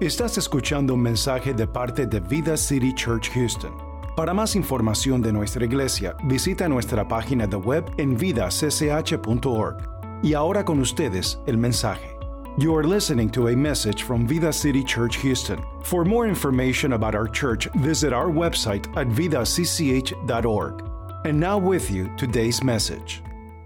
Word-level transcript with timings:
Estás 0.00 0.36
escuchando 0.36 0.92
un 0.92 1.00
mensaje 1.00 1.54
de 1.54 1.66
parte 1.66 2.04
de 2.04 2.20
Vida 2.20 2.54
City 2.58 2.92
Church 2.92 3.30
Houston. 3.30 3.72
Para 4.14 4.34
más 4.34 4.54
información 4.54 5.22
de 5.22 5.32
nuestra 5.32 5.64
iglesia, 5.64 6.14
visita 6.24 6.68
nuestra 6.68 7.08
página 7.08 7.46
de 7.46 7.56
web 7.56 7.82
en 7.96 8.14
vidacch.org. 8.14 9.76
Y 10.22 10.34
ahora 10.34 10.66
con 10.66 10.80
ustedes 10.80 11.40
el 11.46 11.56
mensaje. 11.56 12.14
You 12.58 12.76
are 12.76 12.86
listening 12.86 13.30
to 13.30 13.48
a 13.48 13.56
message 13.56 14.04
from 14.04 14.26
Vida 14.26 14.52
City 14.52 14.84
Church 14.84 15.16
Houston. 15.22 15.58
For 15.82 16.04
more 16.04 16.28
information 16.28 16.92
about 16.92 17.14
our 17.14 17.26
church, 17.26 17.66
visit 17.76 18.12
our 18.12 18.28
website 18.28 18.86
at 18.98 19.08
vidacch.org. 19.08 20.82
And 21.24 21.40
now 21.40 21.56
with 21.56 21.90
you 21.90 22.14
today's 22.18 22.62
message. 22.62 23.22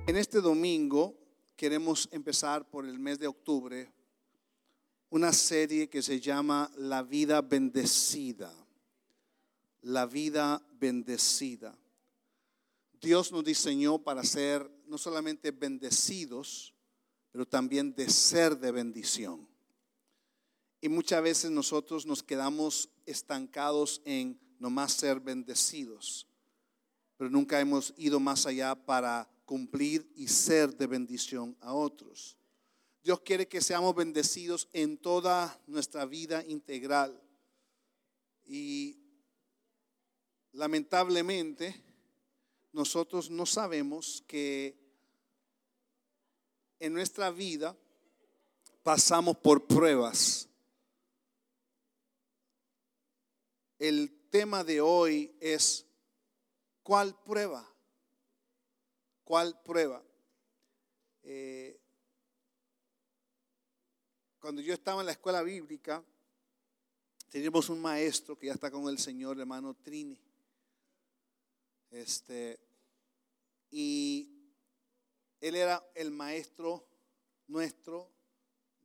En 0.07 0.15
este 0.15 0.41
domingo 0.41 1.13
queremos 1.57 2.09
empezar 2.13 2.63
por 2.71 2.87
el 2.87 3.01
mes 3.01 3.19
de 3.19 3.27
octubre 3.27 3.89
una 5.11 5.33
serie 5.33 5.89
que 5.89 6.03
se 6.03 6.21
llama 6.21 6.71
La 6.77 7.03
vida 7.03 7.43
bendecida. 7.43 8.53
La 9.83 10.07
vida 10.07 10.63
bendecida. 10.79 11.77
Dios 13.01 13.33
nos 13.33 13.45
diseñó 13.45 13.99
para 13.99 14.23
ser 14.23 14.71
no 14.87 14.99
solamente 14.99 15.51
bendecidos, 15.51 16.75
pero 17.33 17.47
también 17.47 17.95
de 17.95 18.09
ser 18.09 18.59
de 18.59 18.71
bendición. 18.71 19.49
Y 20.81 20.89
muchas 20.89 21.23
veces 21.23 21.51
nosotros 21.51 22.07
nos 22.07 22.23
quedamos 22.23 22.89
estancados 23.07 24.01
en 24.05 24.39
nomás 24.59 24.93
ser 24.93 25.21
bendecidos, 25.21 26.27
pero 27.17 27.31
nunca 27.31 27.61
hemos 27.61 27.95
ido 27.97 28.21
más 28.21 28.47
allá 28.47 28.75
para 28.75 29.29
cumplir 29.45 30.11
y 30.15 30.29
ser 30.29 30.77
de 30.77 30.87
bendición 30.87 31.57
a 31.61 31.73
otros. 31.73 32.40
Dios 33.03 33.21
quiere 33.21 33.49
que 33.49 33.63
seamos 33.63 33.95
bendecidos 33.95 34.69
en 34.75 34.99
toda 34.99 35.59
nuestra 35.67 36.05
vida 36.05 36.45
integral. 36.47 37.19
Y 38.45 38.99
lamentablemente 40.53 41.83
nosotros 42.73 43.31
no 43.31 43.47
sabemos 43.47 44.23
que 44.27 44.79
en 46.79 46.93
nuestra 46.93 47.31
vida 47.31 47.75
pasamos 48.83 49.37
por 49.39 49.67
pruebas. 49.67 50.49
El 53.79 54.29
tema 54.29 54.63
de 54.63 54.83
hoy 54.83 55.35
es 55.41 55.87
¿cuál 56.83 57.19
prueba? 57.23 57.67
¿Cuál 59.25 59.59
prueba? 59.63 60.03
Eh, 61.23 61.80
cuando 64.41 64.63
yo 64.63 64.73
estaba 64.73 65.01
en 65.01 65.07
la 65.07 65.13
escuela 65.13 65.43
bíblica, 65.43 66.03
teníamos 67.29 67.69
un 67.69 67.81
maestro 67.81 68.39
que 68.39 68.47
ya 68.47 68.55
está 68.55 68.71
con 68.71 68.89
el 68.89 68.99
Señor, 68.99 69.39
hermano 69.39 69.75
Trini. 69.75 70.19
Este, 71.91 72.59
y 73.71 74.31
él 75.41 75.55
era 75.55 75.85
el 75.95 76.11
maestro 76.11 76.87
nuestro, 77.49 78.11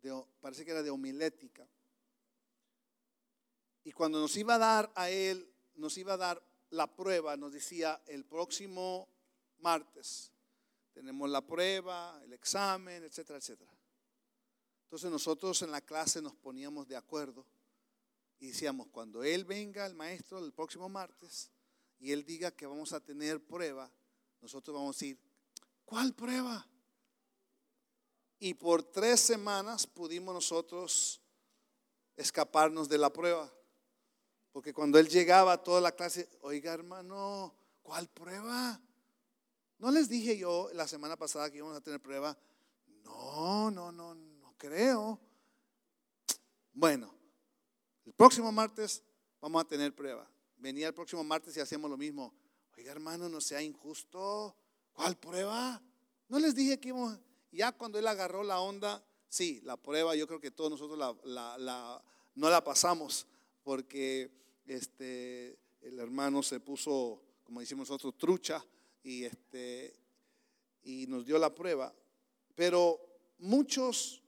de, 0.02 0.24
parece 0.42 0.66
que 0.66 0.72
era 0.72 0.84
de 0.84 0.90
homilética. 0.90 1.66
Y 3.84 3.92
cuando 3.92 4.20
nos 4.20 4.36
iba 4.36 4.56
a 4.56 4.60
dar 4.60 4.92
a 4.96 5.10
él, 5.10 5.50
nos 5.76 5.98
iba 5.98 6.14
a 6.14 6.18
dar 6.18 6.44
la 6.72 6.94
prueba, 6.96 7.38
nos 7.38 7.54
decía 7.54 8.02
el 8.08 8.26
próximo 8.26 9.08
martes, 9.60 10.32
tenemos 10.94 11.30
la 11.30 11.42
prueba, 11.42 12.20
el 12.24 12.34
examen, 12.34 13.04
etcétera, 13.04 13.40
etcétera. 13.40 13.75
Entonces 14.86 15.12
nosotros 15.12 15.62
en 15.64 15.72
la 15.72 15.82
clase 15.82 16.22
nos 16.22 16.36
poníamos 16.36 16.88
de 16.88 16.96
acuerdo 16.96 17.46
y 18.40 18.48
decíamos, 18.48 18.88
cuando 18.88 19.24
él 19.24 19.44
venga, 19.44 19.86
el 19.86 19.96
maestro, 19.96 20.38
el 20.38 20.54
próximo 20.54 20.88
martes, 20.90 21.50
y 22.00 22.12
él 22.12 22.26
diga 22.26 22.52
que 22.52 22.68
vamos 22.68 22.94
a 22.94 23.00
tener 23.00 23.44
prueba, 23.44 23.92
nosotros 24.42 24.76
vamos 24.76 24.96
a 24.96 25.00
decir, 25.00 25.20
¿cuál 25.86 26.14
prueba? 26.14 26.68
Y 28.38 28.54
por 28.54 28.84
tres 28.84 29.22
semanas 29.22 29.88
pudimos 29.88 30.36
nosotros 30.36 31.22
escaparnos 32.16 32.88
de 32.88 32.98
la 33.00 33.12
prueba. 33.12 33.52
Porque 34.52 34.74
cuando 34.74 35.00
él 35.00 35.10
llegaba 35.10 35.54
a 35.54 35.64
toda 35.64 35.82
la 35.82 35.94
clase, 35.94 36.30
oiga 36.42 36.74
hermano, 36.74 37.56
¿cuál 37.82 38.08
prueba? 38.10 38.80
¿No 39.80 39.92
les 39.92 40.08
dije 40.08 40.38
yo 40.38 40.70
la 40.74 40.88
semana 40.88 41.18
pasada 41.18 41.50
que 41.50 41.58
íbamos 41.58 41.76
a 41.76 41.82
tener 41.82 42.02
prueba? 42.02 42.38
No, 43.04 43.72
no, 43.72 43.92
no, 43.92 44.14
no 44.14 44.35
creo. 44.66 45.20
Bueno, 46.74 47.14
el 48.06 48.14
próximo 48.14 48.52
martes 48.52 49.04
vamos 49.40 49.62
a 49.62 49.68
tener 49.68 49.94
prueba. 49.94 50.30
Venía 50.58 50.88
el 50.88 50.94
próximo 50.94 51.24
martes 51.24 51.56
y 51.56 51.60
hacemos 51.60 51.90
lo 51.90 51.98
mismo. 51.98 52.34
Oiga 52.78 52.92
hermano, 52.92 53.30
no 53.30 53.40
sea 53.40 53.62
injusto. 53.62 54.56
¿Cuál 54.94 55.18
prueba? 55.18 55.82
No 56.28 56.40
les 56.40 56.56
dije 56.56 56.80
que 56.80 56.90
íbamos. 56.90 57.20
Ya 57.52 57.72
cuando 57.72 58.00
él 58.00 58.08
agarró 58.08 58.44
la 58.44 58.60
onda, 58.60 59.06
sí, 59.30 59.62
la 59.64 59.78
prueba 59.78 60.16
yo 60.16 60.28
creo 60.28 60.40
que 60.40 60.52
todos 60.52 60.72
nosotros 60.72 60.98
la, 61.24 62.04
no 62.34 62.50
la 62.50 62.64
pasamos 62.64 63.28
porque 63.64 64.32
este, 64.66 65.58
el 65.82 66.00
hermano 66.00 66.44
se 66.44 66.60
puso, 66.60 67.22
como 67.44 67.60
decimos 67.60 67.90
nosotros, 67.90 68.18
trucha 68.18 68.66
y, 69.04 69.24
este, 69.24 69.94
y 70.84 71.06
nos 71.08 71.26
dio 71.26 71.38
la 71.38 71.54
prueba. 71.54 71.94
Pero 72.56 73.00
muchos 73.38 74.25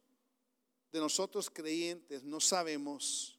de 0.92 1.00
nosotros 1.00 1.50
creyentes 1.50 2.24
no 2.24 2.40
sabemos 2.40 3.38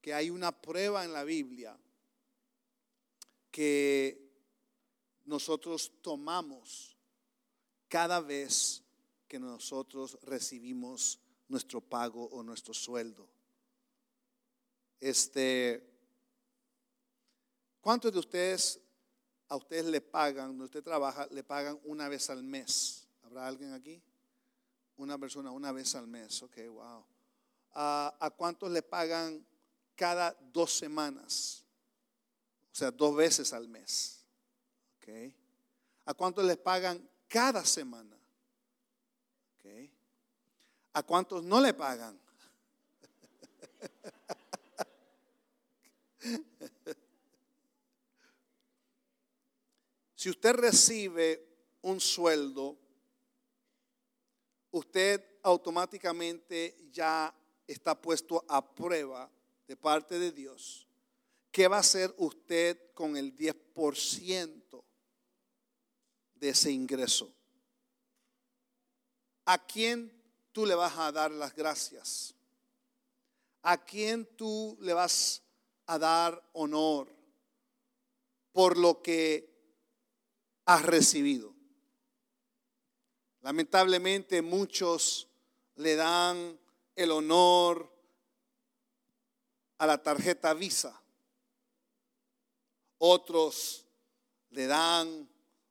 que 0.00 0.14
hay 0.14 0.30
una 0.30 0.52
prueba 0.52 1.04
en 1.04 1.12
la 1.12 1.24
Biblia 1.24 1.78
que 3.50 4.26
nosotros 5.24 5.92
tomamos 6.02 6.96
cada 7.88 8.20
vez 8.20 8.82
que 9.26 9.38
nosotros 9.38 10.18
recibimos 10.22 11.18
nuestro 11.48 11.80
pago 11.80 12.26
o 12.26 12.42
nuestro 12.42 12.74
sueldo. 12.74 13.28
Este, 15.00 15.82
¿cuántos 17.80 18.12
de 18.12 18.18
ustedes 18.18 18.80
a 19.48 19.56
ustedes 19.56 19.86
le 19.86 20.00
pagan, 20.00 20.48
donde 20.48 20.64
usted 20.64 20.82
trabaja, 20.82 21.26
le 21.30 21.42
pagan 21.42 21.80
una 21.84 22.08
vez 22.08 22.30
al 22.30 22.42
mes? 22.42 23.08
¿Habrá 23.22 23.46
alguien 23.46 23.72
aquí? 23.72 24.02
Una 24.96 25.18
persona 25.18 25.50
una 25.50 25.72
vez 25.72 25.94
al 25.94 26.06
mes, 26.06 26.42
ok, 26.42 26.56
wow. 26.70 27.04
¿A, 27.72 28.32
cuántos 28.36 28.70
le 28.70 28.82
pagan 28.82 29.46
cada 29.94 30.34
dos 30.52 30.72
semanas? 30.72 31.64
O 32.72 32.74
sea, 32.74 32.90
dos 32.90 33.14
veces 33.14 33.52
al 33.52 33.68
mes. 33.68 34.24
ok. 34.98 35.34
¿A 36.06 36.14
cuántos 36.14 36.44
les 36.44 36.56
pagan 36.56 37.08
cada 37.28 37.64
semana? 37.64 38.16
ok. 39.58 39.90
¿A 40.94 41.02
cuántos 41.02 41.42
no 41.42 41.60
le 41.60 41.74
pagan? 41.74 42.18
Si 50.16 50.30
usted 50.30 50.54
recibe 50.54 51.46
un 51.82 52.00
sueldo, 52.00 52.76
usted 54.76 55.24
automáticamente 55.42 56.76
ya 56.92 57.34
está 57.66 58.00
puesto 58.00 58.44
a 58.48 58.74
prueba 58.74 59.30
de 59.66 59.76
parte 59.76 60.18
de 60.18 60.32
Dios. 60.32 60.86
¿Qué 61.50 61.66
va 61.66 61.78
a 61.78 61.80
hacer 61.80 62.14
usted 62.18 62.92
con 62.92 63.16
el 63.16 63.34
10% 63.34 64.84
de 66.34 66.48
ese 66.50 66.70
ingreso? 66.70 67.32
¿A 69.46 69.64
quién 69.66 70.12
tú 70.52 70.66
le 70.66 70.74
vas 70.74 70.98
a 70.98 71.10
dar 71.10 71.30
las 71.30 71.54
gracias? 71.54 72.34
¿A 73.62 73.82
quién 73.82 74.26
tú 74.36 74.76
le 74.80 74.92
vas 74.92 75.42
a 75.86 75.98
dar 75.98 76.50
honor 76.52 77.08
por 78.52 78.76
lo 78.76 79.00
que 79.00 79.48
has 80.66 80.84
recibido? 80.84 81.55
Lamentablemente 83.46 84.42
muchos 84.42 85.28
le 85.76 85.94
dan 85.94 86.58
el 86.96 87.12
honor 87.12 87.88
a 89.78 89.86
la 89.86 90.02
tarjeta 90.02 90.52
Visa. 90.52 91.00
Otros 92.98 93.86
le 94.50 94.66
dan 94.66 95.28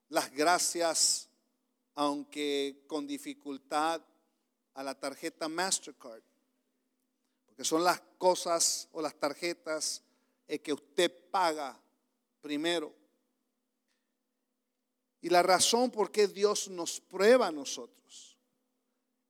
las 0.07 0.31
gracias, 0.31 1.27
aunque 1.95 2.85
con 2.87 3.05
dificultad, 3.05 4.01
a 4.73 4.81
la 4.81 4.97
tarjeta 4.97 5.49
Mastercard. 5.49 6.23
Porque 7.45 7.65
son 7.65 7.83
las 7.83 8.01
cosas 8.17 8.87
o 8.93 9.01
las 9.01 9.15
tarjetas 9.15 10.01
que 10.63 10.71
usted 10.71 11.11
paga 11.29 11.77
primero. 12.39 12.95
Y 15.25 15.29
la 15.29 15.41
razón 15.41 15.89
por 15.89 16.11
qué 16.11 16.27
Dios 16.27 16.67
nos 16.67 17.01
prueba 17.01 17.47
a 17.47 17.51
nosotros 17.51 18.37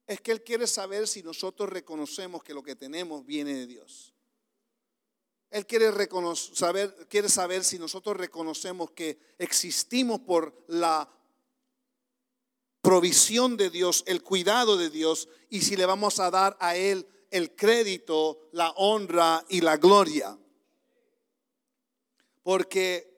es 0.05 0.19
que 0.19 0.33
Él 0.33 0.43
quiere 0.43 0.67
saber 0.67 1.07
si 1.07 1.23
nosotros 1.23 1.69
reconocemos 1.69 2.43
que 2.43 2.53
lo 2.53 2.61
que 2.61 2.75
tenemos 2.75 3.25
viene 3.25 3.53
de 3.53 3.65
Dios. 3.65 4.13
Él 5.49 5.65
quiere, 5.65 5.89
saber, 6.35 7.07
quiere 7.07 7.29
saber 7.29 7.63
si 7.63 7.79
nosotros 7.79 8.17
reconocemos 8.17 8.91
que 8.91 9.17
existimos 9.37 10.19
por 10.19 10.65
la 10.67 11.09
provisión 12.81 13.55
de 13.55 13.69
Dios, 13.69 14.03
el 14.05 14.21
cuidado 14.21 14.75
de 14.75 14.89
Dios, 14.89 15.29
y 15.49 15.61
si 15.61 15.77
le 15.77 15.85
vamos 15.85 16.19
a 16.19 16.29
dar 16.29 16.57
a 16.59 16.75
Él 16.75 17.07
el 17.31 17.55
crédito, 17.55 18.49
la 18.51 18.71
honra 18.71 19.45
y 19.47 19.61
la 19.61 19.77
gloria. 19.77 20.37
Porque 22.43 23.14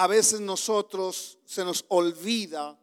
a 0.00 0.06
veces 0.06 0.40
nosotros 0.40 1.38
se 1.44 1.62
nos 1.62 1.84
olvida 1.88 2.80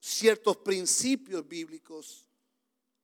ciertos 0.00 0.56
principios 0.56 1.46
bíblicos 1.46 2.30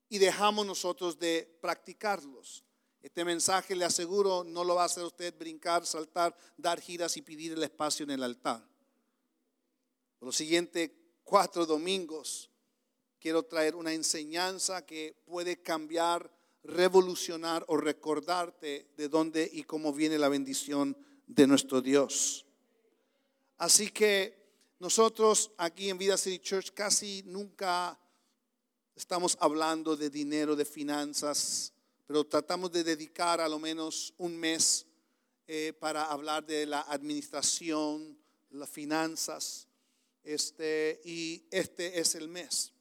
y 0.09 0.17
dejamos 0.17 0.65
nosotros 0.65 1.19
de 1.19 1.59
practicarlos. 1.61 2.65
Este 3.03 3.27
mensaje, 3.27 3.77
le 3.77 3.85
aseguro, 3.85 4.43
no 4.43 4.65
lo 4.65 4.77
va 4.77 4.85
a 4.85 4.87
hacer 4.87 5.05
usted 5.05 5.37
brincar, 5.37 5.85
saltar, 5.85 6.35
dar 6.57 6.81
giras 6.81 7.15
y 7.19 7.21
pedir 7.21 7.53
el 7.53 7.63
espacio 7.63 8.05
en 8.05 8.13
el 8.13 8.23
altar. 8.23 8.67
Por 10.19 10.29
los 10.29 10.37
siguientes 10.37 10.93
cuatro 11.25 11.67
domingos 11.67 12.49
quiero 13.21 13.43
traer 13.43 13.75
una 13.75 13.93
enseñanza 13.93 14.87
que 14.87 15.15
puede 15.27 15.61
cambiar, 15.61 16.35
revolucionar 16.63 17.67
o 17.69 17.77
recordarte 17.77 18.89
de 18.97 19.09
dónde 19.11 19.51
y 19.53 19.65
cómo 19.65 19.93
viene 19.93 20.17
la 20.17 20.31
bendición 20.31 20.97
de 21.27 21.47
nuestro 21.47 21.83
Dios. 21.83 22.47
Así 23.63 23.91
que 23.91 24.35
nosotros 24.81 25.53
aquí 25.57 25.89
en 25.89 25.97
Vida 25.97 26.17
City 26.17 26.41
Church 26.41 26.73
casi 26.73 27.23
nunca 27.27 27.97
estamos 28.97 29.39
hablando 29.39 29.97
de 29.97 30.11
dinero, 30.11 30.57
de 30.57 30.65
finanzas, 30.65 31.73
pero 32.09 32.25
tratamos 32.27 32.73
de 32.73 32.83
dedicar 32.83 33.41
a 33.41 33.49
lo 33.49 33.61
menos 33.61 34.15
un 34.19 34.37
mes 34.37 34.85
eh, 35.47 35.73
para 35.79 36.07
hablar 36.07 36.45
de 36.45 36.67
la 36.67 36.81
administración, 36.81 38.19
las 38.51 38.69
finanzas, 38.69 39.69
este, 40.25 41.01
y 41.05 41.45
este 41.53 42.01
es 42.01 42.17
el 42.17 42.27
mes. 42.27 42.73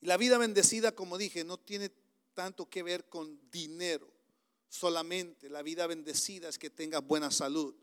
La 0.00 0.16
vida 0.16 0.38
bendecida, 0.38 0.92
como 0.92 1.18
dije, 1.18 1.42
no 1.42 1.58
tiene 1.58 1.90
tanto 2.34 2.70
que 2.70 2.84
ver 2.84 3.08
con 3.08 3.40
dinero 3.50 4.08
solamente. 4.68 5.50
La 5.50 5.62
vida 5.62 5.88
bendecida 5.88 6.48
es 6.48 6.56
que 6.56 6.70
tengas 6.70 7.04
buena 7.04 7.32
salud. 7.32 7.74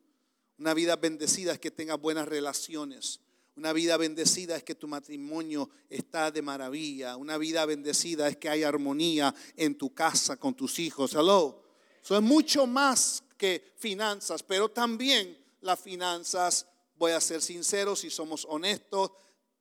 Una 0.58 0.74
vida 0.74 0.96
bendecida 0.96 1.54
es 1.54 1.60
que 1.60 1.72
tengas 1.72 2.00
buenas 2.00 2.28
relaciones. 2.28 3.20
Una 3.56 3.74
vida 3.74 3.98
bendecida 3.98 4.56
es 4.56 4.64
que 4.64 4.76
tu 4.76 4.88
matrimonio 4.88 5.70
está 5.90 6.32
de 6.32 6.42
maravilla. 6.42 7.18
Una 7.18 7.38
vida 7.38 7.66
bendecida 7.66 8.28
es 8.28 8.38
que 8.38 8.50
hay 8.50 8.64
armonía 8.64 9.34
en 9.56 9.78
tu 9.78 9.94
casa 9.94 10.38
con 10.38 10.56
tus 10.56 10.80
hijos. 10.80 11.14
Hello. 11.14 11.64
Eso 12.02 12.16
es 12.16 12.22
mucho 12.22 12.66
más 12.66 13.24
que 13.38 13.74
finanzas, 13.78 14.44
pero 14.44 14.70
también 14.70 15.38
las 15.62 15.80
finanzas, 15.80 16.68
voy 16.96 17.12
a 17.14 17.22
ser 17.22 17.42
sincero, 17.42 17.96
si 17.96 18.10
somos 18.10 18.46
honestos, 18.50 19.12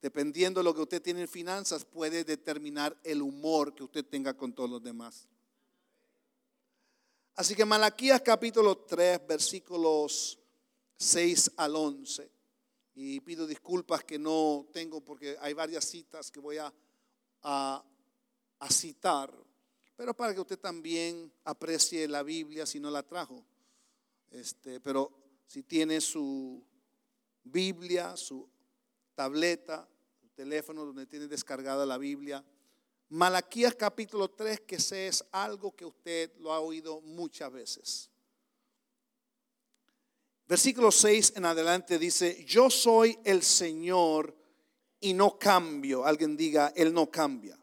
dependiendo 0.00 0.60
de 0.60 0.64
lo 0.64 0.74
que 0.74 0.80
usted 0.80 1.02
tiene 1.02 1.22
en 1.22 1.28
finanzas, 1.28 1.84
puede 1.84 2.24
determinar 2.24 2.96
el 3.04 3.22
humor 3.22 3.74
que 3.74 3.84
usted 3.84 4.04
tenga 4.04 4.36
con 4.36 4.52
todos 4.52 4.68
los 4.68 4.82
demás. 4.82 5.28
Así 7.34 7.54
que 7.54 7.64
Malaquías 7.64 8.20
capítulo 8.20 8.78
3, 8.78 9.26
versículos 9.26 10.38
6 11.02 11.52
al 11.56 11.74
11 11.74 12.30
y 12.94 13.20
pido 13.20 13.44
disculpas 13.46 14.04
que 14.04 14.20
no 14.20 14.68
tengo 14.72 15.00
porque 15.00 15.36
hay 15.40 15.52
varias 15.52 15.84
citas 15.84 16.30
que 16.30 16.38
voy 16.38 16.58
a, 16.58 16.72
citar, 18.70 19.34
pero 19.96 20.14
para 20.14 20.32
que 20.32 20.40
usted 20.40 20.58
también 20.58 21.32
aprecie 21.44 22.06
la 22.06 22.22
Biblia 22.22 22.64
si 22.64 22.78
no 22.78 22.88
la 22.88 23.02
trajo. 23.02 23.44
Este, 24.30 24.78
pero 24.78 25.10
si 25.44 25.64
tiene 25.64 26.00
su 26.00 26.64
Biblia, 27.42 28.16
su 28.16 28.48
tableta, 29.16 29.88
su 30.20 30.28
teléfono 30.28 30.86
donde 30.86 31.06
tiene 31.06 31.26
descargada 31.26 31.84
la 31.84 31.98
Biblia, 31.98 32.44
Malaquías 33.08 33.74
capítulo 33.74 34.30
3, 34.30 34.60
que 34.60 34.78
sé 34.78 35.08
es 35.08 35.24
algo 35.32 35.74
que 35.74 35.84
usted 35.84 36.32
lo 36.38 36.52
ha 36.52 36.60
oído 36.60 37.00
muchas 37.00 37.50
veces. 37.50 38.11
Versículo 40.52 40.92
6 40.92 41.32
en 41.36 41.46
adelante 41.46 41.98
dice, 41.98 42.44
yo 42.44 42.68
soy 42.68 43.18
el 43.24 43.42
Señor 43.42 44.36
y 45.00 45.14
no 45.14 45.38
cambio. 45.38 46.04
Alguien 46.04 46.36
diga, 46.36 46.74
Él 46.76 46.92
no 46.92 47.10
cambia. 47.10 47.58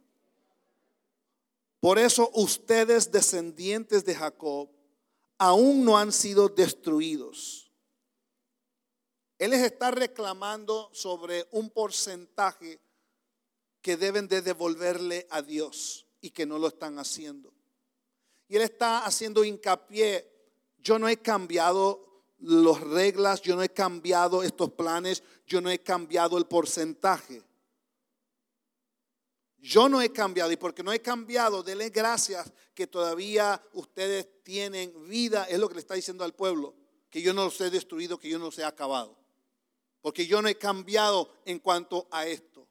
Por 1.79 1.99
eso 1.99 2.31
ustedes, 2.33 3.11
descendientes 3.11 4.05
de 4.05 4.15
Jacob, 4.15 4.71
aún 5.37 5.85
no 5.85 5.99
han 5.99 6.11
sido 6.11 6.49
destruidos. 6.49 7.71
Él 9.37 9.51
les 9.51 9.61
está 9.61 9.91
reclamando 9.91 10.89
sobre 10.91 11.47
un 11.51 11.69
porcentaje 11.69 12.79
que 13.83 13.97
deben 13.97 14.27
de 14.27 14.41
devolverle 14.41 15.27
a 15.29 15.43
Dios 15.43 16.07
y 16.21 16.31
que 16.31 16.47
no 16.47 16.57
lo 16.57 16.69
están 16.69 16.97
haciendo. 16.97 17.53
Y 18.47 18.55
Él 18.55 18.63
está 18.63 19.05
haciendo 19.05 19.43
hincapié, 19.43 20.27
yo 20.79 20.97
no 20.97 21.07
he 21.07 21.17
cambiado 21.17 22.08
las 22.41 22.81
reglas, 22.81 23.41
yo 23.41 23.55
no 23.55 23.63
he 23.63 23.69
cambiado 23.69 24.43
estos 24.43 24.71
planes, 24.71 25.23
yo 25.45 25.61
no 25.61 25.69
he 25.69 25.79
cambiado 25.79 26.37
el 26.37 26.45
porcentaje. 26.45 27.43
Yo 29.57 29.89
no 29.89 30.01
he 30.01 30.11
cambiado 30.11 30.51
y 30.51 30.57
porque 30.57 30.83
no 30.83 30.93
he 30.93 31.01
cambiado, 31.01 31.63
denle 31.63 31.89
gracias 31.89 32.51
que 32.73 32.87
todavía 32.87 33.61
ustedes 33.73 34.27
tienen 34.43 35.07
vida, 35.09 35.43
es 35.45 35.59
lo 35.59 35.67
que 35.67 35.75
le 35.75 35.81
está 35.81 35.95
diciendo 35.95 36.23
al 36.23 36.33
pueblo, 36.33 36.73
que 37.09 37.21
yo 37.21 37.33
no 37.33 37.43
los 37.43 37.59
he 37.59 37.69
destruido, 37.69 38.17
que 38.17 38.29
yo 38.29 38.39
no 38.39 38.45
los 38.45 38.57
he 38.57 38.63
acabado. 38.63 39.17
Porque 40.01 40.25
yo 40.25 40.41
no 40.41 40.47
he 40.47 40.55
cambiado 40.55 41.29
en 41.43 41.59
cuanto 41.59 42.07
a 42.09 42.25
esto. 42.25 42.65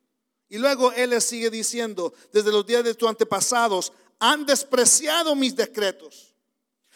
Y 0.49 0.57
luego 0.57 0.93
él 0.93 1.11
les 1.11 1.25
sigue 1.25 1.51
diciendo, 1.51 2.15
desde 2.33 2.51
los 2.51 2.65
días 2.65 2.83
de 2.83 2.95
tus 2.95 3.07
antepasados, 3.07 3.93
han 4.19 4.47
despreciado 4.47 5.35
mis 5.35 5.55
decretos 5.55 6.28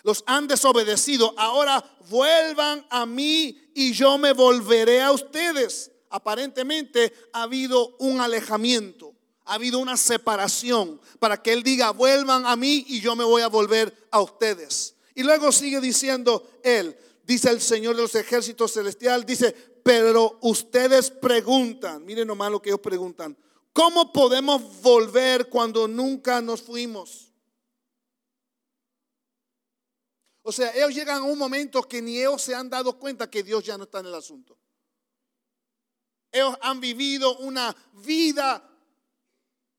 los 0.03 0.25
han 0.27 0.49
desobedecido. 0.49 1.35
Ahora 1.37 1.85
vuelvan 2.09 2.87
a 2.91 3.07
mí 3.07 3.59
y 3.75 3.93
yo 3.93 4.19
me 4.19 4.33
volveré 4.33 5.01
a 5.03 5.13
ustedes. 5.13 5.91
Aparentemente 6.11 7.13
ha 7.33 7.45
habido 7.45 7.97
un 7.99 8.21
alejamiento, 8.21 9.15
ha 9.45 9.55
habido 9.55 9.79
una 9.79 9.97
separación 9.97 11.01
para 11.19 11.43
que 11.43 11.53
Él 11.53 11.63
diga, 11.63 11.91
vuelvan 11.91 12.45
a 12.47 12.55
mí 12.57 12.85
y 12.89 13.01
yo 13.01 13.17
me 13.17 13.25
voy 13.25 13.43
a 13.43 13.49
volver 13.49 14.09
a 14.11 14.21
ustedes. 14.21 14.95
Y 15.15 15.23
luego 15.23 15.53
sigue 15.53 15.81
diciendo 15.81 16.47
Él, 16.63 16.97
dice 17.25 17.51
el 17.51 17.61
Señor 17.61 17.97
de 17.97 18.03
los 18.03 18.15
ejércitos 18.15 18.73
celestial, 18.73 19.25
dice, 19.25 19.55
pero 19.83 20.39
ustedes 20.43 21.11
preguntan, 21.11 22.05
miren 22.05 22.29
nomás 22.29 22.51
lo 22.51 22.61
que 22.61 22.71
ellos 22.71 22.81
preguntan, 22.81 23.37
¿cómo 23.73 24.13
podemos 24.13 24.81
volver 24.83 25.49
cuando 25.49 25.89
nunca 25.89 26.41
nos 26.41 26.63
fuimos? 26.63 27.32
O 30.43 30.51
sea, 30.51 30.75
ellos 30.75 30.95
llegan 30.95 31.19
a 31.19 31.25
un 31.25 31.39
momento 31.39 31.83
que 31.83 32.03
ni 32.03 32.19
ellos 32.19 32.43
se 32.43 32.55
han 32.55 32.69
dado 32.69 32.99
cuenta 32.99 33.31
que 33.31 33.43
Dios 33.43 33.65
ya 33.65 33.79
no 33.79 33.85
está 33.85 34.01
en 34.01 34.07
el 34.07 34.15
asunto. 34.15 34.59
Ellos 36.33 36.57
han 36.61 36.81
vivido 36.81 37.39
una 37.39 37.75
vida 38.05 38.69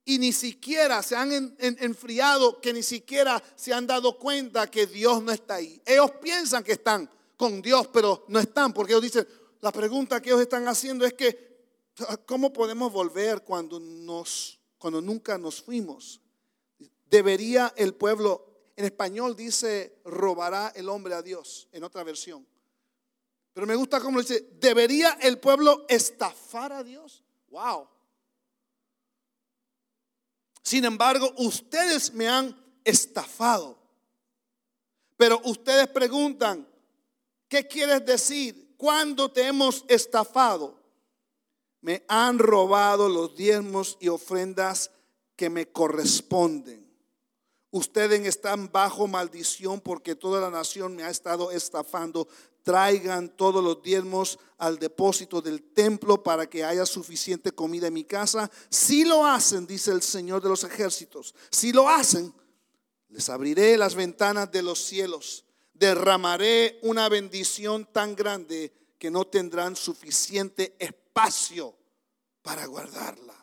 y 0.06 0.20
ni 0.20 0.32
siquiera 0.32 1.02
se 1.02 1.16
han 1.16 1.56
enfriado, 1.60 2.60
que 2.62 2.74
ni 2.74 2.84
siquiera 2.84 3.42
se 3.56 3.74
han 3.74 3.88
dado 3.88 4.18
cuenta 4.18 4.70
que 4.70 4.86
Dios 4.86 5.22
no 5.24 5.32
está 5.32 5.56
ahí. 5.56 5.82
Ellos 5.86 6.12
piensan 6.22 6.64
que 6.64 6.74
están 6.74 7.10
con 7.38 7.62
Dios, 7.62 7.88
pero 7.92 8.26
no 8.28 8.40
están, 8.40 8.74
porque 8.74 8.94
ellos 8.94 9.04
dicen, 9.04 9.28
la 9.62 9.72
pregunta 9.72 10.22
que 10.22 10.30
ellos 10.30 10.42
están 10.42 10.68
haciendo 10.68 11.06
es 11.06 11.14
que, 11.14 11.66
¿cómo 12.26 12.52
podemos 12.52 12.92
volver 12.92 13.44
cuando, 13.44 13.82
cuando 14.78 15.02
nunca 15.02 15.38
nos 15.38 15.62
fuimos? 15.62 16.22
¿Debería 17.06 17.74
el 17.78 17.94
pueblo 17.94 18.53
en 18.76 18.86
español 18.86 19.36
dice, 19.36 20.02
robará 20.04 20.72
el 20.76 20.90
hombre 20.90 21.14
a 21.14 21.22
Dios, 21.22 21.68
en 21.72 21.84
otra 21.84 22.04
versión. 22.04 22.46
Pero 23.54 23.68
me 23.68 23.76
gusta 23.76 24.00
cómo 24.00 24.20
dice, 24.20 24.50
¿debería 24.60 25.18
el 25.22 25.40
pueblo 25.40 25.86
estafar 25.88 26.74
a 26.74 26.84
Dios? 26.84 27.24
Wow. 27.50 27.88
Sin 30.64 30.86
embargo, 30.86 31.32
ustedes 31.38 32.12
me 32.14 32.28
han 32.28 32.56
estafado. 32.84 33.78
Pero 35.18 35.40
ustedes 35.46 35.88
preguntan, 35.88 36.68
¿qué 37.48 37.68
quieres 37.68 38.04
decir? 38.06 38.74
¿Cuándo 38.76 39.32
te 39.32 39.46
hemos 39.46 39.86
estafado? 39.88 40.82
Me 41.82 42.04
han 42.08 42.40
robado 42.40 43.08
los 43.08 43.36
diezmos 43.36 43.98
y 44.00 44.08
ofrendas 44.08 44.90
que 45.36 45.50
me 45.50 45.72
corresponden. 45.72 46.83
Ustedes 47.74 48.28
están 48.28 48.72
bajo 48.72 49.08
maldición 49.08 49.82
porque 49.82 50.14
toda 50.14 50.40
la 50.40 50.52
nación 50.52 50.96
me 50.96 51.02
ha 51.02 51.10
estado 51.10 51.50
estafando 51.50 52.28
traigan 52.62 53.30
todos 53.30 53.64
los 53.64 53.82
diezmos 53.82 54.38
al 54.60 54.78
depósito 54.78 55.42
del 55.42 55.64
templo 55.74 56.22
para 56.22 56.48
que 56.48 56.64
haya 56.64 56.86
suficiente 56.86 57.52
comida 57.52 57.88
en 57.88 57.96
mi 57.96 58.04
casa. 58.04 58.52
Si 58.70 59.04
lo 59.04 59.26
hacen, 59.26 59.66
dice 59.66 59.90
el 59.90 60.04
Señor 60.04 60.44
de 60.44 60.50
los 60.50 60.64
ejércitos, 60.64 61.34
si 61.50 61.74
lo 61.74 61.90
hacen, 61.90 62.32
les 63.10 63.28
abriré 63.30 63.76
las 63.76 63.96
ventanas 63.96 64.52
de 64.52 64.62
los 64.62 64.78
cielos, 64.78 65.44
derramaré 65.74 66.78
una 66.84 67.10
bendición 67.10 67.88
tan 67.92 68.16
grande 68.16 68.72
que 69.00 69.10
no 69.10 69.26
tendrán 69.26 69.76
suficiente 69.76 70.76
espacio 70.78 71.76
para 72.44 72.68
guardarla. 72.68 73.34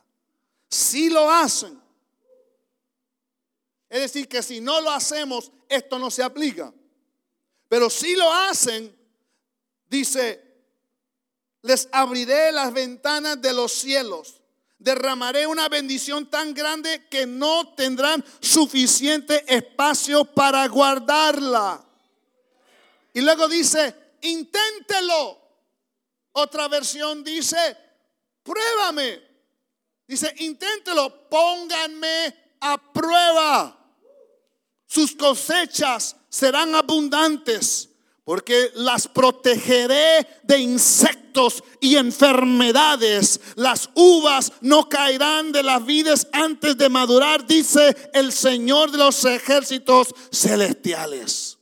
Si 0.69 1.11
lo 1.11 1.29
hacen, 1.29 1.90
es 3.91 4.01
decir, 4.01 4.29
que 4.29 4.41
si 4.41 4.61
no 4.61 4.81
lo 4.81 4.91
hacemos, 4.93 5.51
esto 5.69 5.99
no 5.99 6.13
se 6.13 6.23
aplica. 6.23 6.73
Pero 7.69 7.91
si 7.91 8.15
lo 8.15 8.33
hacen, 8.33 8.97
dice, 9.89 10.41
les 11.63 11.89
abriré 11.91 12.53
las 12.53 12.73
ventanas 12.73 13.43
de 13.43 13.53
los 13.53 13.73
cielos, 13.73 14.41
derramaré 14.79 15.45
una 15.49 15.69
bendición 15.69 16.31
tan 16.31 16.55
grande 16.55 17.09
que 17.09 17.27
no 17.27 17.75
tendrán 17.75 18.25
suficiente 18.41 19.45
espacio 19.53 20.25
para 20.25 20.67
guardarla. 20.69 21.85
Y 23.13 23.21
luego 23.23 23.49
dice, 23.49 23.95
inténtelo. 24.21 25.37
Otra 26.33 26.69
versión 26.69 27.25
dice, 27.25 27.77
pruébame. 28.45 29.21
Dice, 30.07 30.33
inténtelo, 30.39 31.29
pónganme 31.29 32.55
a 32.61 32.93
prueba 32.93 33.80
sus 34.91 35.15
cosechas 35.15 36.17
serán 36.29 36.75
abundantes, 36.75 37.91
porque 38.25 38.73
las 38.75 39.07
protegeré 39.07 40.27
de 40.43 40.59
insectos 40.59 41.63
y 41.79 41.95
enfermedades. 41.95 43.41
Las 43.55 43.89
uvas 43.95 44.53
no 44.63 44.89
caerán 44.89 45.53
de 45.53 45.63
las 45.63 45.87
vides 45.87 46.27
antes 46.33 46.77
de 46.77 46.89
madurar, 46.89 47.47
dice 47.47 48.11
el 48.13 48.33
Señor 48.33 48.91
de 48.91 48.99
los 48.99 49.25
ejércitos 49.25 50.13
celestiales. 50.33 51.57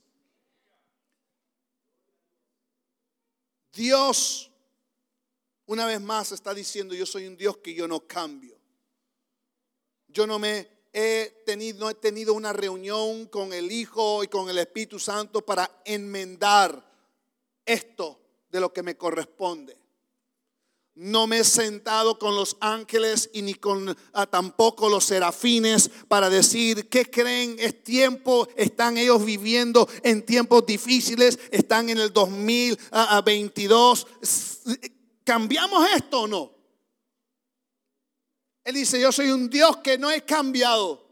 Dios, 3.74 4.50
una 5.66 5.84
vez 5.84 6.00
más, 6.00 6.32
está 6.32 6.54
diciendo, 6.54 6.94
yo 6.94 7.04
soy 7.04 7.26
un 7.26 7.36
Dios 7.36 7.58
que 7.58 7.74
yo 7.74 7.86
no 7.86 8.00
cambio. 8.00 8.58
Yo 10.08 10.26
no 10.26 10.38
me 10.38 10.77
he 10.92 11.42
tenido, 11.44 11.80
no 11.80 11.90
he 11.90 11.94
tenido 11.94 12.34
una 12.34 12.52
reunión 12.52 13.26
con 13.26 13.52
el 13.52 13.70
Hijo 13.70 14.24
y 14.24 14.28
con 14.28 14.48
el 14.48 14.58
Espíritu 14.58 14.98
Santo 14.98 15.44
para 15.44 15.82
enmendar 15.84 16.84
esto 17.64 18.18
de 18.50 18.60
lo 18.60 18.72
que 18.72 18.82
me 18.82 18.96
corresponde. 18.96 19.76
No 20.94 21.28
me 21.28 21.38
he 21.38 21.44
sentado 21.44 22.18
con 22.18 22.34
los 22.34 22.56
ángeles 22.58 23.30
y 23.32 23.42
ni 23.42 23.54
con 23.54 23.96
ah, 24.14 24.26
tampoco 24.26 24.88
los 24.88 25.04
serafines 25.04 25.88
para 26.08 26.28
decir 26.28 26.88
qué 26.88 27.08
creen 27.08 27.54
es 27.60 27.84
tiempo, 27.84 28.48
están 28.56 28.98
ellos 28.98 29.24
viviendo 29.24 29.88
en 30.02 30.26
tiempos 30.26 30.66
difíciles, 30.66 31.38
están 31.52 31.88
en 31.90 31.98
el 31.98 32.12
2022. 32.12 34.08
¿Cambiamos 35.22 35.88
esto 35.94 36.22
o 36.22 36.26
no? 36.26 36.57
Él 38.68 38.74
dice, 38.74 39.00
yo 39.00 39.10
soy 39.10 39.30
un 39.30 39.48
Dios 39.48 39.78
que 39.78 39.96
no 39.96 40.10
he 40.10 40.20
cambiado. 40.26 41.02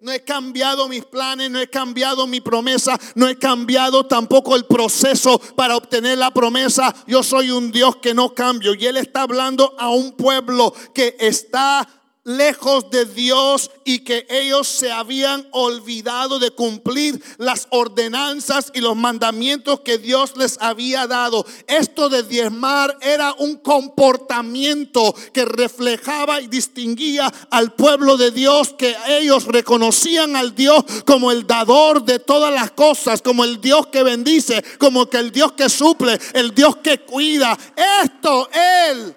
No 0.00 0.10
he 0.10 0.24
cambiado 0.24 0.88
mis 0.88 1.04
planes, 1.04 1.48
no 1.48 1.60
he 1.60 1.70
cambiado 1.70 2.26
mi 2.26 2.40
promesa, 2.40 2.98
no 3.14 3.28
he 3.28 3.38
cambiado 3.38 4.06
tampoco 4.06 4.56
el 4.56 4.64
proceso 4.64 5.38
para 5.54 5.76
obtener 5.76 6.18
la 6.18 6.32
promesa. 6.32 6.92
Yo 7.06 7.22
soy 7.22 7.52
un 7.52 7.70
Dios 7.70 7.94
que 7.98 8.12
no 8.12 8.34
cambio. 8.34 8.74
Y 8.74 8.86
Él 8.86 8.96
está 8.96 9.22
hablando 9.22 9.72
a 9.78 9.90
un 9.90 10.16
pueblo 10.16 10.74
que 10.92 11.16
está 11.20 11.88
lejos 12.24 12.90
de 12.90 13.06
Dios 13.06 13.70
y 13.84 14.00
que 14.00 14.26
ellos 14.28 14.68
se 14.68 14.92
habían 14.92 15.46
olvidado 15.52 16.38
de 16.38 16.50
cumplir 16.50 17.22
las 17.38 17.66
ordenanzas 17.70 18.70
y 18.74 18.80
los 18.80 18.94
mandamientos 18.94 19.80
que 19.80 19.98
Dios 19.98 20.36
les 20.36 20.58
había 20.60 21.06
dado. 21.06 21.46
Esto 21.66 22.08
de 22.08 22.22
diezmar 22.22 22.96
era 23.00 23.32
un 23.38 23.56
comportamiento 23.56 25.14
que 25.32 25.44
reflejaba 25.44 26.40
y 26.40 26.46
distinguía 26.46 27.32
al 27.50 27.72
pueblo 27.72 28.16
de 28.16 28.30
Dios, 28.30 28.74
que 28.76 28.94
ellos 29.08 29.46
reconocían 29.46 30.36
al 30.36 30.54
Dios 30.54 30.84
como 31.06 31.30
el 31.32 31.46
dador 31.46 32.04
de 32.04 32.18
todas 32.18 32.52
las 32.52 32.70
cosas, 32.72 33.22
como 33.22 33.44
el 33.44 33.60
Dios 33.60 33.86
que 33.86 34.02
bendice, 34.02 34.62
como 34.78 35.08
que 35.08 35.18
el 35.18 35.32
Dios 35.32 35.52
que 35.52 35.68
suple, 35.68 36.18
el 36.34 36.54
Dios 36.54 36.76
que 36.76 37.00
cuida. 37.00 37.56
Esto 38.04 38.48
Él 38.52 39.16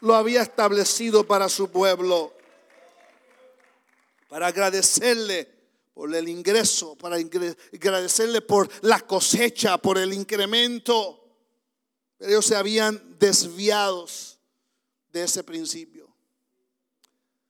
lo 0.00 0.16
había 0.16 0.42
establecido 0.42 1.24
para 1.24 1.48
su 1.48 1.70
pueblo 1.70 2.32
para 4.32 4.46
agradecerle 4.46 5.46
por 5.92 6.14
el 6.14 6.26
ingreso, 6.26 6.96
para 6.96 7.16
agradecerle 7.16 8.40
por 8.40 8.66
la 8.82 8.98
cosecha, 9.00 9.76
por 9.76 9.98
el 9.98 10.10
incremento. 10.14 11.22
Pero 12.16 12.30
ellos 12.30 12.46
se 12.46 12.56
habían 12.56 13.18
desviados 13.18 14.38
de 15.10 15.24
ese 15.24 15.44
principio. 15.44 16.16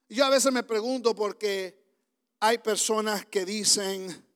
Yo 0.09 0.25
a 0.25 0.31
veces 0.31 0.53
me 0.53 0.65
pregunto 0.65 1.15
porque 1.15 1.81
hay 2.41 2.59
personas 2.59 3.27
que 3.27 3.45
dicen 3.45 4.27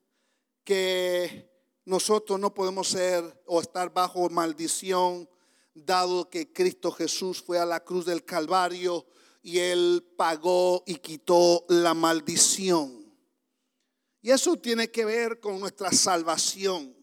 que 0.63 1.51
nosotros 1.85 2.39
no 2.39 2.55
podemos 2.55 2.87
ser 2.87 3.43
o 3.47 3.61
estar 3.61 3.93
bajo 3.93 4.31
maldición, 4.31 5.29
dado 5.75 6.31
que 6.31 6.53
Cristo 6.53 6.93
Jesús 6.93 7.43
fue 7.43 7.59
a 7.59 7.67
la 7.67 7.83
cruz 7.83 8.07
del 8.07 8.25
Calvario 8.25 9.05
y 9.47 9.61
Él 9.61 10.05
pagó 10.17 10.83
y 10.87 10.97
quitó 10.97 11.65
la 11.69 11.95
maldición. 11.95 13.15
Y 14.21 14.33
eso 14.33 14.57
tiene 14.57 14.91
que 14.91 15.05
ver 15.05 15.39
con 15.39 15.61
nuestra 15.61 15.93
salvación. 15.93 16.97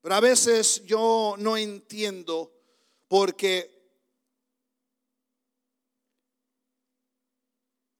Pero 0.00 0.16
a 0.16 0.20
veces 0.20 0.82
yo 0.84 1.36
no 1.38 1.56
entiendo 1.56 2.52
porque 3.06 3.70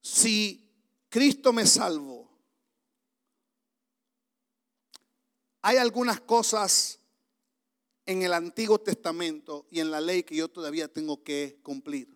si 0.01 0.69
Cristo 1.07 1.53
me 1.53 1.65
salvó, 1.65 2.29
hay 5.61 5.77
algunas 5.77 6.19
cosas 6.19 6.99
en 8.05 8.21
el 8.21 8.33
Antiguo 8.33 8.79
Testamento 8.79 9.65
y 9.71 9.79
en 9.79 9.91
la 9.91 10.01
ley 10.01 10.23
que 10.23 10.35
yo 10.35 10.49
todavía 10.49 10.89
tengo 10.89 11.23
que 11.23 11.61
cumplir. 11.63 12.14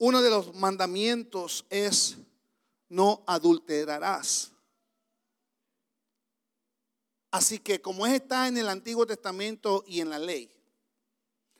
Uno 0.00 0.22
de 0.22 0.30
los 0.30 0.54
mandamientos 0.54 1.66
es 1.68 2.16
no 2.88 3.22
adulterarás. 3.26 4.50
Así 7.30 7.58
que 7.58 7.82
como 7.82 8.06
está 8.06 8.48
en 8.48 8.56
el 8.56 8.70
Antiguo 8.70 9.06
Testamento 9.06 9.84
y 9.86 10.00
en 10.00 10.08
la 10.08 10.18
ley, 10.18 10.50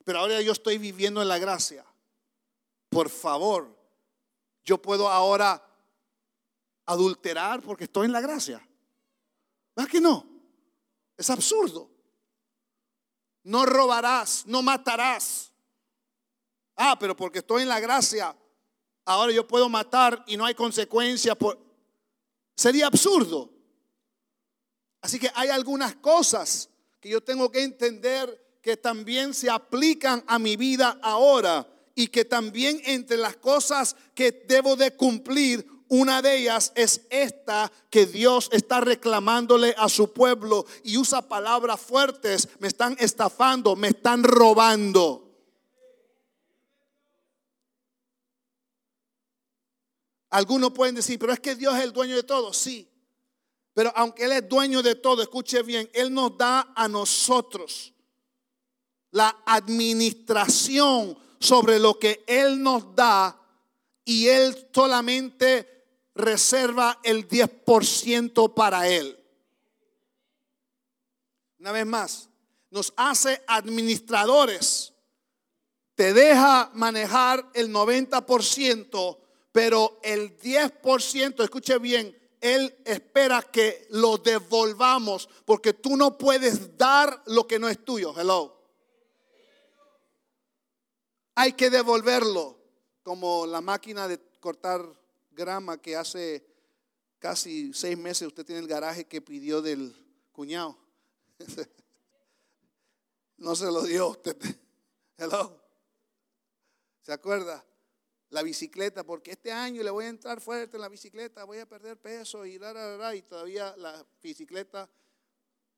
pero 0.04 0.20
ahora 0.20 0.40
yo 0.40 0.52
estoy 0.52 0.78
viviendo 0.78 1.20
en 1.20 1.28
la 1.28 1.38
gracia, 1.38 1.84
por 2.88 3.10
favor, 3.10 3.76
yo 4.64 4.80
puedo 4.80 5.10
ahora 5.10 5.62
adulterar 6.86 7.60
porque 7.60 7.84
estoy 7.84 8.06
en 8.06 8.12
la 8.12 8.22
gracia. 8.22 8.66
¿Verdad 9.76 9.90
que 9.90 10.00
no? 10.00 10.26
Es 11.14 11.28
absurdo. 11.28 11.90
No 13.42 13.66
robarás, 13.66 14.46
no 14.46 14.62
matarás. 14.62 15.49
Ah, 16.82 16.98
pero 16.98 17.14
porque 17.14 17.40
estoy 17.40 17.60
en 17.60 17.68
la 17.68 17.78
gracia, 17.78 18.34
ahora 19.04 19.30
yo 19.32 19.46
puedo 19.46 19.68
matar 19.68 20.24
y 20.26 20.38
no 20.38 20.46
hay 20.46 20.54
consecuencia. 20.54 21.34
Por... 21.34 21.58
Sería 22.56 22.86
absurdo. 22.86 23.50
Así 25.02 25.18
que 25.18 25.30
hay 25.34 25.50
algunas 25.50 25.94
cosas 25.96 26.70
que 26.98 27.10
yo 27.10 27.20
tengo 27.22 27.52
que 27.52 27.64
entender 27.64 28.58
que 28.62 28.78
también 28.78 29.34
se 29.34 29.50
aplican 29.50 30.24
a 30.26 30.38
mi 30.38 30.56
vida 30.56 30.98
ahora 31.02 31.68
y 31.94 32.06
que 32.06 32.24
también 32.24 32.80
entre 32.86 33.18
las 33.18 33.36
cosas 33.36 33.94
que 34.14 34.32
debo 34.48 34.74
de 34.74 34.96
cumplir, 34.96 35.66
una 35.88 36.22
de 36.22 36.38
ellas 36.38 36.72
es 36.76 37.02
esta 37.10 37.70
que 37.90 38.06
Dios 38.06 38.48
está 38.52 38.80
reclamándole 38.80 39.74
a 39.76 39.90
su 39.90 40.14
pueblo 40.14 40.64
y 40.82 40.96
usa 40.96 41.28
palabras 41.28 41.78
fuertes, 41.78 42.48
me 42.58 42.68
están 42.68 42.96
estafando, 42.98 43.76
me 43.76 43.88
están 43.88 44.22
robando. 44.22 45.29
Algunos 50.30 50.72
pueden 50.72 50.94
decir, 50.94 51.18
pero 51.18 51.32
es 51.32 51.40
que 51.40 51.56
Dios 51.56 51.76
es 51.76 51.84
el 51.84 51.92
dueño 51.92 52.14
de 52.16 52.22
todo. 52.22 52.52
Sí. 52.52 52.88
Pero 53.74 53.92
aunque 53.96 54.24
Él 54.24 54.32
es 54.32 54.48
dueño 54.48 54.82
de 54.82 54.94
todo, 54.94 55.22
escuche 55.22 55.62
bien, 55.62 55.90
Él 55.92 56.12
nos 56.12 56.36
da 56.36 56.72
a 56.74 56.88
nosotros 56.88 57.92
la 59.10 59.42
administración 59.44 61.18
sobre 61.38 61.78
lo 61.78 61.98
que 61.98 62.22
Él 62.26 62.62
nos 62.62 62.94
da 62.94 63.36
y 64.04 64.28
Él 64.28 64.68
solamente 64.72 65.84
reserva 66.14 67.00
el 67.02 67.28
10% 67.28 68.54
para 68.54 68.88
Él. 68.88 69.16
Una 71.58 71.72
vez 71.72 71.86
más, 71.86 72.28
nos 72.70 72.92
hace 72.96 73.42
administradores. 73.46 74.92
Te 75.94 76.14
deja 76.14 76.70
manejar 76.74 77.50
el 77.54 77.70
90%, 77.70 79.18
pero 79.52 79.98
el 80.02 80.38
10%, 80.38 81.42
escuche 81.42 81.78
bien, 81.78 82.16
Él 82.40 82.76
espera 82.84 83.42
que 83.42 83.86
lo 83.90 84.18
devolvamos, 84.18 85.28
porque 85.44 85.72
tú 85.72 85.96
no 85.96 86.16
puedes 86.16 86.76
dar 86.78 87.22
lo 87.26 87.46
que 87.46 87.58
no 87.58 87.68
es 87.68 87.84
tuyo. 87.84 88.14
Hello. 88.18 88.56
Hay 91.34 91.52
que 91.54 91.70
devolverlo, 91.70 92.58
como 93.02 93.46
la 93.46 93.60
máquina 93.60 94.06
de 94.06 94.20
cortar 94.40 94.84
grama 95.32 95.80
que 95.80 95.96
hace 95.96 96.46
casi 97.18 97.72
seis 97.72 97.96
meses 97.96 98.28
usted 98.28 98.44
tiene 98.44 98.60
el 98.60 98.68
garaje 98.68 99.06
que 99.06 99.20
pidió 99.20 99.62
del 99.62 99.94
cuñado. 100.32 100.76
no 103.38 103.54
se 103.56 103.66
lo 103.66 103.82
dio 103.82 104.08
usted. 104.08 104.36
Hello. 105.18 105.60
¿Se 107.02 107.12
acuerda? 107.12 107.64
La 108.30 108.42
bicicleta, 108.42 109.04
porque 109.04 109.32
este 109.32 109.52
año 109.52 109.82
le 109.82 109.90
voy 109.90 110.06
a 110.06 110.08
entrar 110.08 110.40
fuerte 110.40 110.76
en 110.76 110.80
la 110.80 110.88
bicicleta, 110.88 111.44
voy 111.44 111.58
a 111.58 111.68
perder 111.68 111.96
peso 111.96 112.46
y 112.46 112.58
la, 112.58 113.14
y 113.14 113.22
todavía 113.22 113.74
la 113.76 114.06
bicicleta 114.22 114.88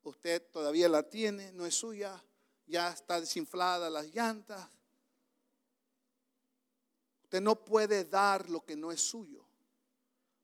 usted 0.05 0.43
todavía 0.51 0.89
la 0.89 1.03
tiene, 1.09 1.53
no 1.53 1.67
es 1.67 1.75
suya, 1.75 2.23
ya 2.67 2.91
está 2.91 3.21
desinflada 3.21 3.89
las 3.89 4.13
llantas. 4.15 4.69
Usted 7.25 7.41
no 7.41 7.65
puede 7.65 8.05
dar 8.05 8.51
lo 8.51 8.65
que 8.65 8.77
no 8.77 8.93
es 8.93 9.01
suyo. 9.01 9.45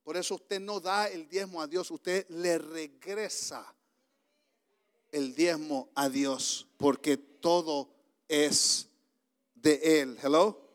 Por 0.02 0.16
eso 0.16 0.36
usted 0.36 0.60
no 0.60 0.80
da 0.80 1.08
el 1.08 1.28
diezmo 1.28 1.60
a 1.60 1.66
Dios, 1.66 1.90
usted 1.90 2.26
le 2.30 2.58
regresa 2.58 3.74
el 5.10 5.34
diezmo 5.34 5.90
a 5.94 6.08
Dios, 6.08 6.66
porque 6.76 7.16
todo 7.16 7.90
es 8.26 8.88
de 9.54 10.00
Él. 10.00 10.18
Hello. 10.22 10.67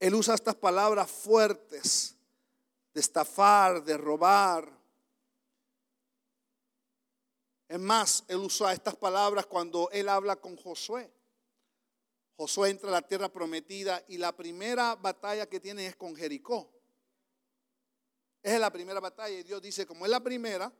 Él 0.00 0.14
usa 0.14 0.34
estas 0.34 0.54
palabras 0.54 1.10
fuertes 1.10 2.16
de 2.94 3.00
estafar, 3.00 3.82
de 3.82 3.96
robar. 3.96 4.70
Es 7.68 7.80
más, 7.80 8.24
él 8.28 8.38
usa 8.38 8.72
estas 8.72 8.96
palabras 8.96 9.46
cuando 9.46 9.90
él 9.90 10.08
habla 10.08 10.36
con 10.36 10.56
Josué. 10.56 11.10
Josué 12.36 12.70
entra 12.70 12.88
a 12.88 12.92
la 12.92 13.02
tierra 13.02 13.28
prometida 13.28 14.04
y 14.06 14.16
la 14.16 14.34
primera 14.34 14.94
batalla 14.94 15.48
que 15.48 15.58
tiene 15.58 15.86
es 15.86 15.96
con 15.96 16.14
Jericó. 16.14 16.72
Es 18.42 18.58
la 18.60 18.70
primera 18.70 19.00
batalla 19.00 19.36
y 19.36 19.42
Dios 19.42 19.60
dice, 19.60 19.84
como 19.84 20.04
es 20.04 20.10
la 20.10 20.20
primera, 20.20 20.72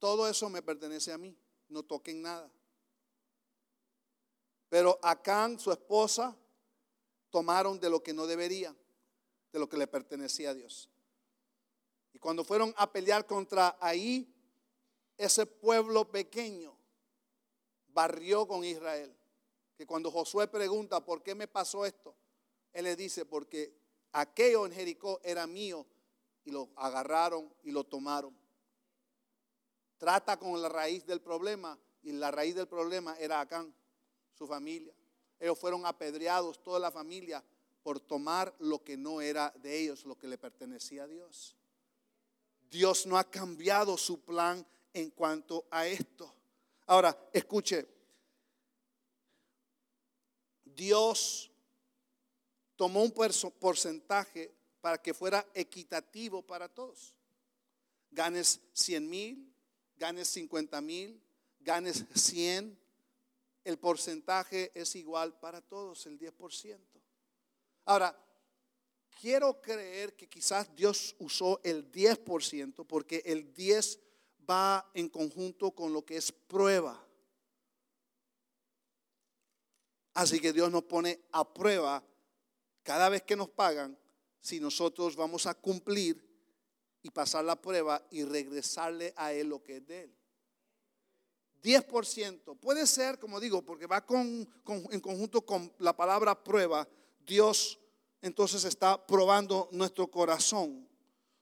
todo 0.00 0.28
eso 0.28 0.50
me 0.50 0.62
pertenece 0.62 1.12
a 1.12 1.18
mí, 1.18 1.38
no 1.68 1.84
toquen 1.84 2.20
nada. 2.20 2.50
Pero 4.68 4.98
Acán, 5.02 5.60
su 5.60 5.70
esposa, 5.70 6.36
tomaron 7.30 7.80
de 7.80 7.90
lo 7.90 8.02
que 8.02 8.12
no 8.12 8.26
deberían, 8.26 8.76
de 9.52 9.58
lo 9.58 9.68
que 9.68 9.76
le 9.76 9.86
pertenecía 9.86 10.50
a 10.50 10.54
Dios. 10.54 10.90
Y 12.12 12.18
cuando 12.18 12.44
fueron 12.44 12.74
a 12.76 12.90
pelear 12.90 13.26
contra 13.26 13.76
ahí, 13.80 14.32
ese 15.16 15.46
pueblo 15.46 16.10
pequeño 16.10 16.76
barrió 17.88 18.46
con 18.46 18.64
Israel 18.64 19.16
que 19.76 19.86
cuando 19.86 20.10
Josué 20.10 20.48
pregunta, 20.48 21.04
¿por 21.04 21.22
qué 21.22 21.34
me 21.34 21.46
pasó 21.46 21.84
esto? 21.84 22.16
Él 22.72 22.84
le 22.84 22.96
dice, 22.96 23.26
porque 23.26 23.74
aquello 24.12 24.64
en 24.64 24.72
Jericó 24.72 25.20
era 25.22 25.46
mío 25.46 25.86
y 26.44 26.50
lo 26.50 26.70
agarraron 26.76 27.52
y 27.62 27.70
lo 27.70 27.84
tomaron. 27.84 28.34
Trata 29.98 30.38
con 30.38 30.60
la 30.60 30.68
raíz 30.68 31.04
del 31.06 31.20
problema 31.20 31.78
y 32.02 32.12
la 32.12 32.30
raíz 32.30 32.54
del 32.54 32.68
problema 32.68 33.18
era 33.18 33.40
Acán, 33.40 33.74
su 34.32 34.46
familia. 34.46 34.94
Ellos 35.38 35.58
fueron 35.58 35.84
apedreados, 35.86 36.62
toda 36.62 36.78
la 36.78 36.90
familia, 36.90 37.42
por 37.82 38.00
tomar 38.00 38.54
lo 38.58 38.82
que 38.82 38.96
no 38.96 39.20
era 39.20 39.52
de 39.56 39.78
ellos, 39.78 40.04
lo 40.04 40.18
que 40.18 40.26
le 40.26 40.38
pertenecía 40.38 41.04
a 41.04 41.08
Dios. 41.08 41.56
Dios 42.70 43.06
no 43.06 43.16
ha 43.16 43.24
cambiado 43.24 43.96
su 43.96 44.20
plan 44.20 44.66
en 44.92 45.10
cuanto 45.10 45.66
a 45.70 45.86
esto. 45.86 46.32
Ahora, 46.86 47.16
escuche, 47.32 47.86
Dios 50.64 51.50
tomó 52.76 53.02
un 53.02 53.12
porcentaje 53.12 54.52
para 54.80 55.00
que 55.00 55.14
fuera 55.14 55.46
equitativo 55.54 56.42
para 56.42 56.68
todos. 56.68 57.14
Ganes 58.10 58.60
100 58.72 59.08
mil, 59.08 59.52
ganes 59.96 60.28
50 60.28 60.80
mil, 60.80 61.20
ganes 61.60 62.04
100, 62.14 62.78
el 63.66 63.78
porcentaje 63.78 64.70
es 64.74 64.94
igual 64.94 65.38
para 65.40 65.60
todos, 65.60 66.06
el 66.06 66.16
10%. 66.16 66.78
Ahora, 67.86 68.16
quiero 69.20 69.60
creer 69.60 70.14
que 70.14 70.28
quizás 70.28 70.74
Dios 70.76 71.16
usó 71.18 71.60
el 71.64 71.90
10% 71.90 72.86
porque 72.86 73.22
el 73.24 73.52
10 73.52 73.98
va 74.48 74.88
en 74.94 75.08
conjunto 75.08 75.72
con 75.72 75.92
lo 75.92 76.04
que 76.04 76.16
es 76.16 76.30
prueba. 76.30 77.04
Así 80.14 80.38
que 80.38 80.52
Dios 80.52 80.70
nos 80.70 80.84
pone 80.84 81.20
a 81.32 81.52
prueba 81.52 82.04
cada 82.84 83.08
vez 83.08 83.22
que 83.22 83.34
nos 83.34 83.50
pagan 83.50 83.98
si 84.40 84.60
nosotros 84.60 85.16
vamos 85.16 85.46
a 85.46 85.54
cumplir 85.54 86.24
y 87.02 87.10
pasar 87.10 87.44
la 87.44 87.60
prueba 87.60 88.06
y 88.12 88.22
regresarle 88.22 89.12
a 89.16 89.32
Él 89.32 89.48
lo 89.48 89.60
que 89.60 89.78
es 89.78 89.86
de 89.88 90.02
Él. 90.04 90.16
10%. 91.66 92.56
Puede 92.60 92.86
ser, 92.86 93.18
como 93.18 93.40
digo, 93.40 93.60
porque 93.62 93.86
va 93.86 94.06
con, 94.06 94.48
en 94.90 95.00
conjunto 95.00 95.44
con 95.44 95.72
la 95.78 95.96
palabra 95.96 96.44
prueba, 96.44 96.88
Dios 97.26 97.80
entonces 98.22 98.64
está 98.64 99.04
probando 99.04 99.68
nuestro 99.72 100.06
corazón. 100.06 100.88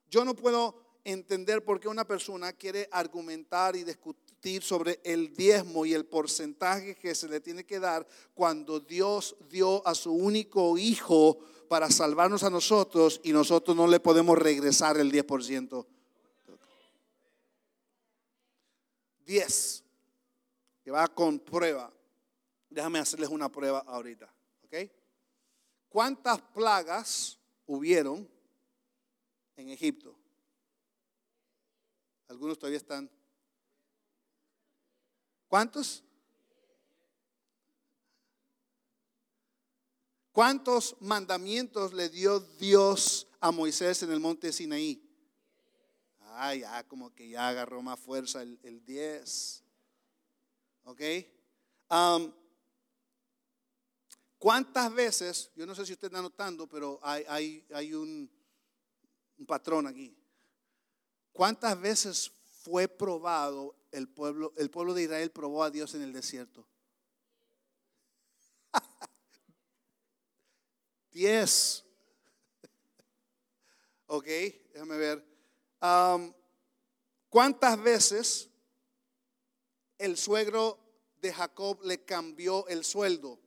Yo 0.08 0.24
no 0.24 0.34
puedo 0.34 0.82
entender 1.04 1.62
por 1.62 1.78
qué 1.78 1.88
una 1.88 2.06
persona 2.06 2.54
quiere 2.54 2.88
argumentar 2.90 3.76
y 3.76 3.84
discutir 3.84 4.62
sobre 4.62 4.98
el 5.04 5.34
diezmo 5.34 5.84
y 5.84 5.92
el 5.92 6.06
porcentaje 6.06 6.94
que 6.94 7.14
se 7.14 7.28
le 7.28 7.40
tiene 7.40 7.64
que 7.64 7.78
dar 7.78 8.06
cuando 8.32 8.80
Dios 8.80 9.36
dio 9.50 9.86
a 9.86 9.94
su 9.94 10.10
único 10.10 10.78
hijo 10.78 11.38
para 11.68 11.90
salvarnos 11.90 12.42
a 12.44 12.50
nosotros 12.50 13.20
y 13.24 13.32
nosotros 13.32 13.76
no 13.76 13.86
le 13.86 14.00
podemos 14.00 14.38
regresar 14.38 14.96
el 14.96 15.12
10%. 15.12 15.86
10, 19.26 19.83
que 20.84 20.90
va 20.90 21.08
con 21.08 21.40
prueba. 21.40 21.90
Déjame 22.68 22.98
hacerles 22.98 23.30
una 23.30 23.50
prueba 23.50 23.80
ahorita, 23.86 24.32
¿ok? 24.64 24.90
¿Cuántas 25.88 26.42
plagas 26.42 27.38
hubieron 27.66 28.28
en 29.56 29.70
Egipto? 29.70 30.14
Algunos 32.28 32.58
todavía 32.58 32.78
están 32.78 33.10
¿Cuántos? 35.48 36.02
¿Cuántos 40.32 40.96
mandamientos 41.00 41.92
le 41.92 42.08
dio 42.08 42.40
Dios 42.40 43.28
a 43.40 43.52
Moisés 43.52 44.02
en 44.02 44.10
el 44.10 44.18
monte 44.18 44.52
Sinaí? 44.52 45.00
Ah, 46.18 46.56
ya, 46.56 46.82
como 46.88 47.14
que 47.14 47.28
ya 47.28 47.46
agarró 47.46 47.82
más 47.82 48.00
fuerza 48.00 48.42
el 48.42 48.84
10. 48.84 49.63
¿Ok? 50.84 51.00
¿Cuántas 54.38 54.92
veces, 54.92 55.50
yo 55.56 55.64
no 55.64 55.74
sé 55.74 55.86
si 55.86 55.94
usted 55.94 56.08
está 56.08 56.20
notando, 56.20 56.68
pero 56.68 57.00
hay, 57.02 57.64
hay, 57.72 57.94
un, 57.94 58.30
un 59.38 59.46
patrón 59.46 59.86
aquí. 59.86 60.14
¿Cuántas 61.32 61.80
veces 61.80 62.30
fue 62.62 62.86
probado 62.86 63.74
el 63.90 64.06
pueblo, 64.06 64.52
el 64.56 64.70
pueblo 64.70 64.92
de 64.92 65.04
Israel 65.04 65.30
probó 65.30 65.64
a 65.64 65.70
Dios 65.70 65.94
en 65.94 66.02
el 66.02 66.12
desierto? 66.12 66.66
Diez. 71.10 71.82
ok, 74.08 74.26
déjame 74.74 74.98
ver. 74.98 75.24
¿Cuántas 77.30 77.82
veces 77.82 78.50
el 79.98 80.16
suegro 80.16 80.78
de 81.20 81.32
Jacob 81.32 81.80
le 81.82 82.04
cambió 82.04 82.66
el 82.68 82.84
sueldo? 82.84 83.38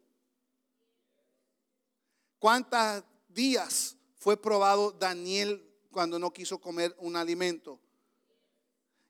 ¿Cuántos 2.39 3.03
días 3.29 3.95
fue 4.17 4.37
probado 4.37 4.91
Daniel 4.91 5.63
cuando 5.91 6.19
no 6.19 6.31
quiso 6.31 6.59
comer 6.59 6.95
un 6.99 7.15
alimento? 7.15 7.79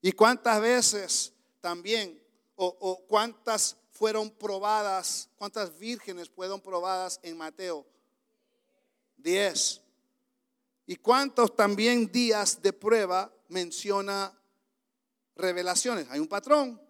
¿Y 0.02 0.12
cuántas 0.12 0.62
veces 0.62 1.34
también, 1.60 2.22
o, 2.56 3.04
cuántas 3.08 3.76
fueron 3.92 4.30
probadas, 4.30 5.30
cuántas 5.38 5.78
vírgenes 5.78 6.30
fueron 6.30 6.62
probadas 6.62 7.20
en 7.24 7.36
Mateo? 7.36 7.86
Diez. 9.18 9.82
¿Y 10.86 10.96
cuántos 10.96 11.54
también 11.56 12.10
días 12.10 12.62
de 12.62 12.72
prueba 12.72 13.34
menciona 13.50 14.34
revelaciones? 15.36 16.08
Hay 16.10 16.20
un 16.20 16.28
patrón. 16.28 16.87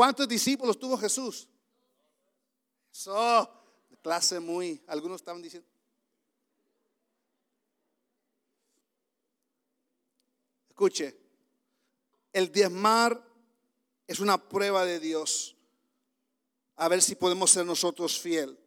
¿Cuántos 0.00 0.26
discípulos 0.26 0.78
tuvo 0.78 0.96
Jesús? 0.96 1.46
Eso, 2.90 3.50
clase 4.00 4.40
muy, 4.40 4.82
algunos 4.86 5.20
estaban 5.20 5.42
diciendo. 5.42 5.68
Escuche, 10.70 11.14
el 12.32 12.50
diezmar 12.50 13.22
es 14.06 14.20
una 14.20 14.38
prueba 14.38 14.86
de 14.86 15.00
Dios. 15.00 15.54
A 16.76 16.88
ver 16.88 17.02
si 17.02 17.14
podemos 17.14 17.50
ser 17.50 17.66
nosotros 17.66 18.18
fiel. 18.18 18.58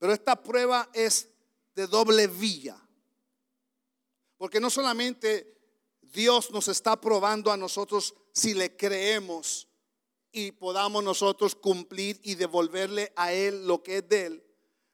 Pero 0.00 0.12
esta 0.12 0.42
prueba 0.42 0.90
es 0.92 1.28
de 1.76 1.86
doble 1.86 2.26
vía. 2.26 2.76
Porque 4.38 4.58
no 4.58 4.70
solamente 4.70 5.56
Dios 6.02 6.50
nos 6.50 6.66
está 6.66 7.00
probando 7.00 7.52
a 7.52 7.56
nosotros 7.56 8.12
si 8.32 8.54
le 8.54 8.76
creemos 8.76 9.67
y 10.38 10.52
podamos 10.52 11.02
nosotros 11.02 11.54
cumplir 11.54 12.20
y 12.22 12.36
devolverle 12.36 13.12
a 13.16 13.32
Él 13.32 13.66
lo 13.66 13.82
que 13.82 13.98
es 13.98 14.08
de 14.08 14.26
Él, 14.26 14.44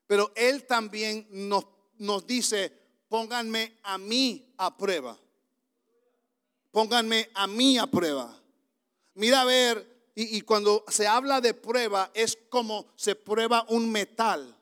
pero 0.07 0.33
Él 0.35 0.65
también 0.65 1.27
nos, 1.31 1.67
nos 1.99 2.27
dice, 2.27 2.73
pónganme 3.09 3.77
a 3.83 3.99
mí 3.99 4.55
a 4.57 4.77
prueba. 4.77 5.19
Pónganme 6.71 7.31
a 7.35 7.47
mí 7.47 7.79
a 7.79 7.87
prueba. 7.87 8.41
Mira 9.15 9.43
a 9.43 9.45
ver, 9.45 10.11
y, 10.15 10.37
y 10.37 10.41
cuando 10.41 10.85
se 10.89 11.07
habla 11.07 11.41
de 11.41 11.53
prueba 11.55 12.11
es 12.15 12.39
como 12.49 12.87
se 12.97 13.15
prueba 13.15 13.67
un 13.69 13.93
metal 13.93 14.57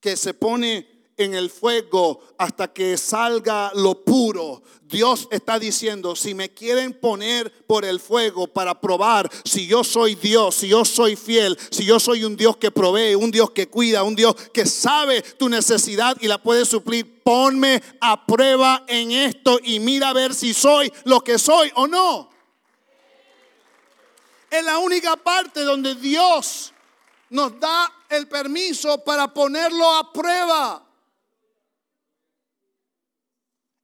que 0.00 0.16
se 0.16 0.32
pone 0.34 0.93
en 1.16 1.34
el 1.34 1.50
fuego 1.50 2.20
hasta 2.38 2.72
que 2.72 2.96
salga 2.96 3.72
lo 3.74 4.04
puro. 4.04 4.62
Dios 4.82 5.26
está 5.30 5.58
diciendo, 5.58 6.14
si 6.14 6.34
me 6.34 6.50
quieren 6.52 6.92
poner 6.92 7.50
por 7.66 7.84
el 7.84 8.00
fuego 8.00 8.46
para 8.46 8.80
probar 8.80 9.30
si 9.44 9.66
yo 9.66 9.82
soy 9.82 10.14
Dios, 10.14 10.54
si 10.54 10.68
yo 10.68 10.84
soy 10.84 11.16
fiel, 11.16 11.58
si 11.70 11.84
yo 11.84 11.98
soy 11.98 12.24
un 12.24 12.36
Dios 12.36 12.56
que 12.58 12.70
provee, 12.70 13.14
un 13.14 13.30
Dios 13.30 13.50
que 13.50 13.68
cuida, 13.68 14.02
un 14.02 14.14
Dios 14.14 14.34
que 14.52 14.66
sabe 14.66 15.22
tu 15.22 15.48
necesidad 15.48 16.16
y 16.20 16.28
la 16.28 16.42
puede 16.42 16.64
suplir, 16.64 17.22
ponme 17.22 17.82
a 18.00 18.24
prueba 18.26 18.84
en 18.86 19.10
esto 19.10 19.58
y 19.62 19.80
mira 19.80 20.10
a 20.10 20.12
ver 20.12 20.34
si 20.34 20.54
soy 20.54 20.92
lo 21.04 21.20
que 21.22 21.38
soy 21.38 21.72
o 21.74 21.86
no. 21.86 22.30
Es 24.50 24.64
la 24.64 24.78
única 24.78 25.16
parte 25.16 25.62
donde 25.62 25.96
Dios 25.96 26.72
nos 27.30 27.58
da 27.58 27.92
el 28.08 28.28
permiso 28.28 29.02
para 29.02 29.34
ponerlo 29.34 29.90
a 29.92 30.12
prueba. 30.12 30.83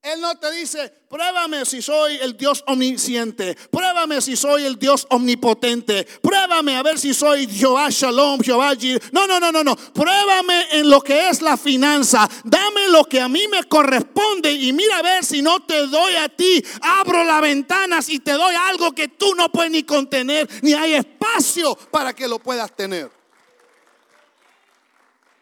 Él 0.03 0.19
no 0.19 0.35
te 0.39 0.51
dice, 0.53 0.91
pruébame 1.11 1.67
si 1.67 1.83
soy 1.83 2.17
el 2.23 2.35
Dios 2.35 2.65
omnisciente, 2.67 3.55
pruébame 3.71 4.23
si 4.23 4.35
soy 4.35 4.65
el 4.65 4.79
Dios 4.79 5.07
omnipotente, 5.11 6.07
pruébame 6.23 6.75
a 6.75 6.83
ver 6.83 6.99
si 6.99 7.13
soy 7.13 7.47
Jehová 7.47 7.91
Shalom, 7.91 8.41
Jehová 8.41 8.75
Jir. 8.75 8.99
No, 9.13 9.27
no, 9.27 9.39
no, 9.39 9.53
no, 9.53 9.63
no. 9.63 9.77
Pruébame 9.77 10.79
en 10.79 10.89
lo 10.89 11.03
que 11.03 11.29
es 11.29 11.43
la 11.43 11.59
finanza. 11.59 12.27
Dame 12.45 12.89
lo 12.89 13.05
que 13.05 13.21
a 13.21 13.29
mí 13.29 13.47
me 13.49 13.65
corresponde 13.65 14.51
y 14.51 14.73
mira 14.73 14.97
a 14.97 15.03
ver 15.03 15.23
si 15.23 15.43
no 15.43 15.67
te 15.67 15.87
doy 15.87 16.15
a 16.15 16.31
ti. 16.31 16.65
Abro 16.81 17.23
las 17.23 17.43
ventanas 17.43 18.09
y 18.09 18.21
te 18.21 18.33
doy 18.33 18.55
algo 18.55 18.93
que 18.93 19.09
tú 19.09 19.35
no 19.35 19.53
puedes 19.53 19.71
ni 19.71 19.83
contener, 19.83 20.49
ni 20.63 20.73
hay 20.73 20.95
espacio 20.95 21.77
para 21.91 22.15
que 22.15 22.27
lo 22.27 22.39
puedas 22.39 22.75
tener. 22.75 23.11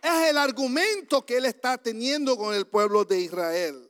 Es 0.03 0.31
el 0.31 0.37
argumento 0.37 1.25
que 1.25 1.37
él 1.37 1.45
está 1.45 1.79
teniendo 1.79 2.37
con 2.37 2.57
el 2.57 2.67
pueblo 2.67 3.05
de 3.05 3.21
Israel. 3.21 3.88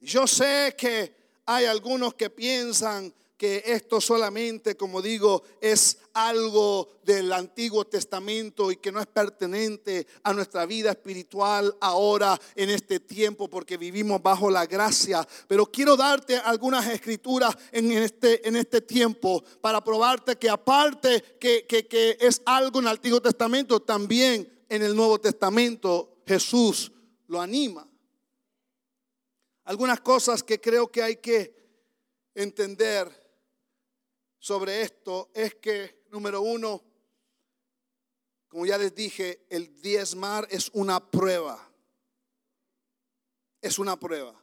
Yo 0.00 0.26
sé 0.26 0.74
que 0.76 1.14
hay 1.46 1.64
algunos 1.64 2.14
que 2.14 2.30
piensan 2.30 3.12
que 3.38 3.62
esto 3.64 4.00
solamente, 4.00 4.76
como 4.76 5.00
digo, 5.00 5.44
es 5.60 5.98
algo 6.12 6.88
del 7.04 7.32
Antiguo 7.32 7.84
Testamento 7.84 8.72
y 8.72 8.76
que 8.76 8.90
no 8.90 9.00
es 9.00 9.06
pertenente 9.06 10.08
a 10.24 10.34
nuestra 10.34 10.66
vida 10.66 10.90
espiritual 10.90 11.74
ahora 11.80 12.38
en 12.56 12.70
este 12.70 12.98
tiempo 12.98 13.48
porque 13.48 13.76
vivimos 13.76 14.20
bajo 14.20 14.50
la 14.50 14.66
gracia. 14.66 15.26
Pero 15.46 15.66
quiero 15.66 15.96
darte 15.96 16.36
algunas 16.36 16.88
escrituras 16.88 17.56
en 17.70 17.92
este, 17.92 18.46
en 18.46 18.56
este 18.56 18.80
tiempo 18.80 19.42
para 19.60 19.82
probarte 19.82 20.36
que 20.36 20.50
aparte 20.50 21.22
que, 21.38 21.64
que, 21.64 21.86
que 21.86 22.18
es 22.20 22.42
algo 22.44 22.80
en 22.80 22.86
el 22.86 22.92
Antiguo 22.92 23.22
Testamento, 23.22 23.80
también 23.80 24.52
en 24.68 24.82
el 24.82 24.96
Nuevo 24.96 25.20
Testamento 25.20 26.18
Jesús 26.26 26.90
lo 27.28 27.40
anima. 27.40 27.87
Algunas 29.68 30.00
cosas 30.00 30.42
que 30.42 30.58
creo 30.58 30.90
que 30.90 31.02
hay 31.02 31.16
que 31.16 31.54
entender 32.34 33.06
sobre 34.38 34.80
esto 34.80 35.28
es 35.34 35.56
que, 35.56 36.06
número 36.10 36.40
uno, 36.40 36.82
como 38.48 38.64
ya 38.64 38.78
les 38.78 38.94
dije, 38.94 39.44
el 39.50 39.78
diezmar 39.82 40.48
es 40.50 40.70
una 40.72 41.10
prueba. 41.10 41.70
Es 43.60 43.78
una 43.78 44.00
prueba. 44.00 44.42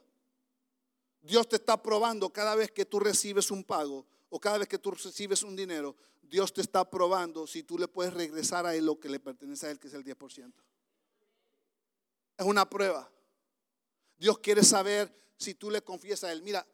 Dios 1.22 1.48
te 1.48 1.56
está 1.56 1.82
probando 1.82 2.32
cada 2.32 2.54
vez 2.54 2.70
que 2.70 2.84
tú 2.84 3.00
recibes 3.00 3.50
un 3.50 3.64
pago 3.64 4.06
o 4.28 4.38
cada 4.38 4.58
vez 4.58 4.68
que 4.68 4.78
tú 4.78 4.92
recibes 4.92 5.42
un 5.42 5.56
dinero. 5.56 5.96
Dios 6.22 6.52
te 6.52 6.60
está 6.60 6.88
probando 6.88 7.48
si 7.48 7.64
tú 7.64 7.78
le 7.78 7.88
puedes 7.88 8.14
regresar 8.14 8.64
a 8.64 8.76
Él 8.76 8.86
lo 8.86 9.00
que 9.00 9.08
le 9.08 9.18
pertenece 9.18 9.66
a 9.66 9.70
Él, 9.72 9.80
que 9.80 9.88
es 9.88 9.94
el 9.94 10.04
10%. 10.04 10.52
Es 12.38 12.46
una 12.46 12.70
prueba. 12.70 13.10
Dios 14.18 14.38
quiere 14.38 14.62
saber 14.62 15.14
si 15.36 15.54
tú 15.54 15.70
le 15.70 15.82
confiesas 15.82 16.30
a 16.30 16.32
Él. 16.32 16.42
Mira, 16.42 16.66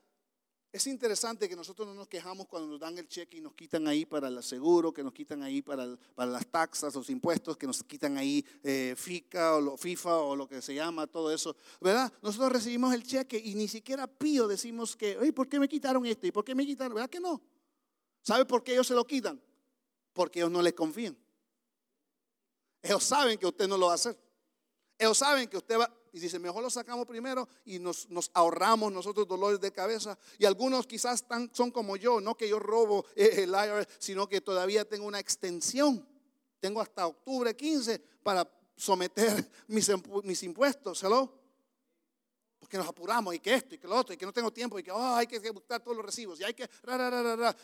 es 0.73 0.87
interesante 0.87 1.51
que 1.51 1.55
nosotros 1.55 1.87
no 1.87 1.93
nos 1.93 2.09
quejamos 2.09 2.47
cuando 2.47 2.67
nos 2.67 2.81
dan 2.81 2.97
el 2.97 3.07
cheque 3.07 3.37
y 3.37 3.41
nos 3.43 3.53
quitan 3.53 3.87
ahí 3.87 4.07
para 4.07 4.29
el 4.29 4.43
seguro, 4.43 4.91
que 4.91 5.03
nos 5.03 5.13
quitan 5.13 5.43
ahí 5.43 5.61
para, 5.61 5.87
las 6.17 6.47
taxas, 6.47 6.95
los 6.95 7.11
impuestos, 7.11 7.59
que 7.59 7.67
nos 7.67 7.85
quitan 7.85 8.17
ahí 8.17 8.43
eh, 8.63 8.95
FICA 8.97 9.57
o 9.57 9.61
lo, 9.61 9.77
FIFA 9.77 10.17
o 10.17 10.35
lo 10.35 10.49
que 10.49 10.63
se 10.63 10.75
llama, 10.75 11.07
todo 11.07 11.31
eso. 11.31 11.55
¿Verdad? 11.79 12.11
Nosotros 12.23 12.53
recibimos 12.53 12.95
el 12.95 13.03
cheque 13.03 13.37
y 13.37 13.55
ni 13.55 13.69
siquiera 13.69 14.07
pío 14.07 14.49
decimos 14.49 14.97
que, 14.97 15.19
oye, 15.19 15.35
¿por 15.35 15.47
qué 15.47 15.61
me 15.61 15.69
quitaron 15.69 16.07
esto? 16.07 16.27
¿Y 16.27 16.33
por 16.33 16.43
qué 16.43 16.55
me 16.55 16.65
quitaron? 16.65 16.95
¿Verdad 16.95 17.11
que 17.11 17.21
no? 17.21 17.43
¿Sabe 18.23 18.47
por 18.47 18.65
qué 18.65 18.73
ellos 18.73 18.87
se 18.87 18.95
lo 18.95 19.05
quitan? 19.05 19.39
Porque 20.15 20.39
ellos 20.39 20.51
no 20.51 20.63
les 20.63 20.73
confían. 20.73 21.15
Ellos 22.81 23.05
saben 23.05 23.37
que 23.37 23.47
usted 23.47 23.69
no 23.69 23.77
lo 23.77 23.87
va 23.87 23.93
a 23.93 23.97
hacer. 23.97 24.19
Ellos 24.99 25.19
saben 25.19 25.49
que 25.49 25.59
usted 25.59 25.79
va, 25.79 25.95
y 26.13 26.21
dice, 26.21 26.39
mejor 26.39 26.63
lo 26.63 26.69
sacamos 26.69 27.07
primero 27.07 27.49
y 27.65 27.79
nos, 27.79 28.07
ahorramos 28.35 28.93
nosotros 28.93 29.27
dolores 29.27 29.59
de 29.61 29.73
cabeza. 29.73 30.19
Y 30.39 30.45
algunos 30.45 30.87
quizás 30.87 31.25
son 31.53 31.71
como 31.71 31.97
yo, 31.97 32.21
no 32.21 32.37
que 32.37 32.47
yo 32.47 32.59
robo 32.59 33.07
el 33.17 33.49
IRS, 33.49 33.89
sino 33.99 34.29
que 34.29 34.43
todavía 34.43 34.87
tengo 34.87 35.07
una 35.07 35.19
extensión. 35.19 36.07
Tengo 36.61 36.83
hasta 36.83 37.07
octubre 37.07 37.57
15 37.57 37.99
para 38.23 38.47
someter 38.77 39.51
mis, 39.69 39.91
mis 40.23 40.43
impuestos. 40.43 41.03
Porque 42.59 42.77
nos 42.77 42.87
apuramos 42.87 43.35
y 43.35 43.41
que 43.41 43.55
esto 43.55 43.75
y 43.75 43.79
que 43.79 43.89
lo 43.89 43.97
otro 43.97 44.13
y 44.15 44.19
que 44.19 44.27
no 44.27 44.35
tengo 44.35 44.53
tiempo 44.53 44.79
y 44.79 44.83
que 44.83 44.93
oh, 44.93 45.15
hay 45.15 45.27
que 45.27 45.39
buscar 45.51 45.83
todos 45.83 45.97
los 45.97 46.05
recibos 46.05 46.39
y 46.41 46.45
hay 46.45 46.53
que... 46.53 46.69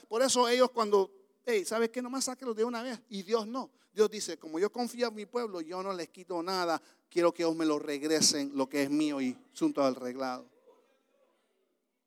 Por 0.08 0.22
eso 0.22 0.48
ellos 0.48 0.70
cuando 0.70 1.12
hey, 1.50 1.64
¿sabes 1.64 1.88
qué? 1.88 2.02
Nomás 2.02 2.24
sáquelos 2.24 2.54
de 2.54 2.62
una 2.62 2.82
vez. 2.82 3.00
Y 3.08 3.22
Dios 3.22 3.46
no. 3.46 3.70
Dios 3.94 4.10
dice, 4.10 4.36
como 4.36 4.58
yo 4.58 4.70
confío 4.70 5.08
en 5.08 5.14
mi 5.14 5.24
pueblo, 5.24 5.62
yo 5.62 5.82
no 5.82 5.94
les 5.94 6.10
quito 6.10 6.42
nada. 6.42 6.80
Quiero 7.08 7.32
que 7.32 7.42
ellos 7.42 7.56
me 7.56 7.64
lo 7.64 7.78
regresen, 7.78 8.52
lo 8.54 8.68
que 8.68 8.82
es 8.82 8.90
mío 8.90 9.18
y 9.20 9.34
asunto 9.54 9.82
arreglado. 9.82 10.46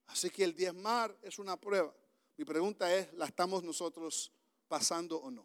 Así 0.08 0.30
que 0.30 0.44
el 0.44 0.56
diezmar 0.56 1.18
es 1.24 1.40
una 1.40 1.58
prueba. 1.58 1.92
Mi 2.38 2.46
pregunta 2.46 2.94
es, 2.96 3.12
¿la 3.14 3.26
estamos 3.26 3.64
nosotros 3.64 4.32
pasando 4.68 5.18
o 5.18 5.32
no? 5.32 5.44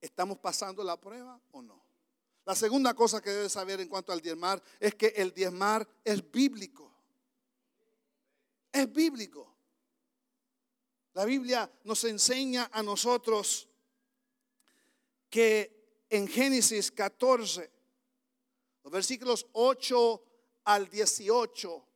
¿Estamos 0.00 0.38
pasando 0.38 0.82
la 0.82 1.00
prueba 1.00 1.40
o 1.52 1.62
no? 1.62 1.80
La 2.44 2.56
segunda 2.56 2.92
cosa 2.92 3.22
que 3.22 3.30
debes 3.30 3.52
saber 3.52 3.80
en 3.80 3.88
cuanto 3.88 4.12
al 4.12 4.20
diezmar 4.20 4.60
es 4.80 4.96
que 4.96 5.08
el 5.16 5.32
diezmar 5.32 5.86
es 6.02 6.28
bíblico. 6.28 6.90
Es 8.72 8.92
bíblico. 8.92 9.49
La 11.20 11.26
Biblia 11.26 11.70
nos 11.84 12.02
enseña 12.04 12.70
a 12.72 12.82
nosotros 12.82 13.68
que 15.28 16.06
en 16.08 16.26
Génesis 16.26 16.90
14, 16.90 17.70
los 18.82 18.90
versículos 18.90 19.46
8 19.52 20.24
al 20.64 20.88
18 20.88 21.88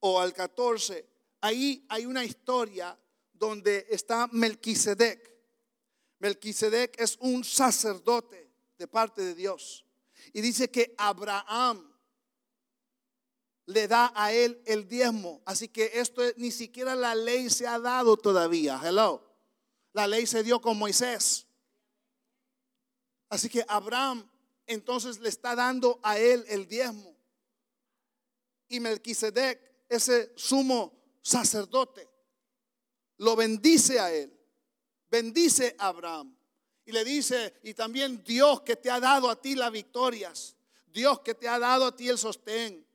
o 0.00 0.20
al 0.20 0.34
14, 0.34 1.08
ahí 1.40 1.86
hay 1.88 2.04
una 2.04 2.22
historia 2.22 3.00
donde 3.32 3.86
está 3.88 4.28
Melquisedec. 4.30 5.34
Melquisedec 6.18 7.00
es 7.00 7.16
un 7.20 7.42
sacerdote 7.42 8.50
de 8.76 8.86
parte 8.86 9.22
de 9.22 9.34
Dios. 9.34 9.86
Y 10.34 10.42
dice 10.42 10.70
que 10.70 10.94
Abraham 10.98 11.89
le 13.70 13.86
da 13.86 14.12
a 14.14 14.32
él 14.32 14.60
el 14.66 14.88
diezmo. 14.88 15.40
Así 15.44 15.68
que 15.68 15.90
esto 15.94 16.22
ni 16.36 16.50
siquiera 16.50 16.94
la 16.94 17.14
ley 17.14 17.48
se 17.50 17.66
ha 17.66 17.78
dado 17.78 18.16
todavía. 18.16 18.80
Hello. 18.82 19.22
La 19.92 20.06
ley 20.06 20.26
se 20.26 20.42
dio 20.42 20.60
con 20.60 20.76
Moisés. 20.76 21.46
Así 23.28 23.48
que 23.48 23.64
Abraham 23.68 24.28
entonces 24.66 25.18
le 25.20 25.28
está 25.28 25.54
dando 25.54 26.00
a 26.02 26.18
él 26.18 26.44
el 26.48 26.66
diezmo. 26.66 27.16
Y 28.68 28.80
Melquisedec, 28.80 29.60
ese 29.88 30.32
sumo 30.36 30.92
sacerdote, 31.22 32.08
lo 33.18 33.36
bendice 33.36 33.98
a 33.98 34.12
él. 34.12 34.36
bendice 35.10 35.74
a 35.78 35.88
Abraham. 35.88 36.36
Y 36.84 36.92
le 36.92 37.04
dice, 37.04 37.54
y 37.64 37.74
también 37.74 38.22
Dios 38.24 38.62
que 38.62 38.76
te 38.76 38.90
ha 38.90 39.00
dado 39.00 39.28
a 39.28 39.40
ti 39.40 39.54
las 39.54 39.72
victorias, 39.72 40.56
Dios 40.86 41.20
que 41.20 41.34
te 41.34 41.48
ha 41.48 41.58
dado 41.58 41.86
a 41.86 41.96
ti 41.96 42.08
el 42.08 42.18
sostén. 42.18 42.86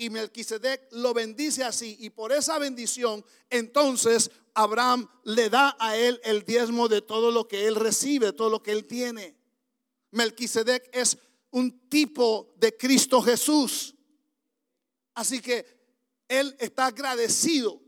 Y 0.00 0.10
Melquisedec 0.10 0.92
lo 0.92 1.12
bendice 1.12 1.64
así. 1.64 1.96
Y 1.98 2.10
por 2.10 2.30
esa 2.30 2.56
bendición, 2.60 3.24
entonces 3.50 4.30
Abraham 4.54 5.08
le 5.24 5.50
da 5.50 5.76
a 5.80 5.96
él 5.96 6.20
el 6.22 6.44
diezmo 6.44 6.86
de 6.86 7.02
todo 7.02 7.32
lo 7.32 7.48
que 7.48 7.66
él 7.66 7.74
recibe, 7.74 8.32
todo 8.32 8.48
lo 8.48 8.62
que 8.62 8.70
él 8.70 8.86
tiene. 8.86 9.36
Melquisedec 10.12 10.88
es 10.92 11.18
un 11.50 11.88
tipo 11.88 12.54
de 12.58 12.76
Cristo 12.76 13.20
Jesús. 13.20 13.96
Así 15.14 15.40
que 15.40 15.66
él 16.28 16.54
está 16.60 16.86
agradecido 16.86 17.82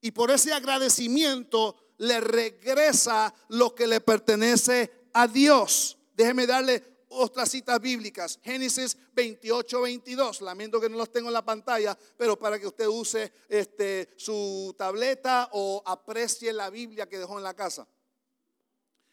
y 0.00 0.10
por 0.10 0.32
ese 0.32 0.52
agradecimiento 0.52 1.76
le 1.98 2.20
regresa 2.20 3.32
lo 3.50 3.72
que 3.72 3.86
le 3.86 4.00
pertenece 4.00 5.08
a 5.12 5.28
Dios. 5.28 5.96
Déjeme 6.16 6.44
darle 6.44 6.95
otras 7.08 7.50
citas 7.50 7.80
bíblicas. 7.80 8.38
Génesis 8.42 8.96
28, 9.14 9.80
22. 9.80 10.40
Lamento 10.42 10.80
que 10.80 10.88
no 10.88 10.96
los 10.96 11.12
tengo 11.12 11.28
en 11.28 11.34
la 11.34 11.44
pantalla, 11.44 11.96
pero 12.16 12.38
para 12.38 12.58
que 12.58 12.66
usted 12.66 12.86
use 12.86 13.32
este, 13.48 14.10
su 14.16 14.74
tableta 14.76 15.50
o 15.52 15.82
aprecie 15.84 16.52
la 16.52 16.70
Biblia 16.70 17.08
que 17.08 17.18
dejó 17.18 17.38
en 17.38 17.44
la 17.44 17.54
casa. 17.54 17.86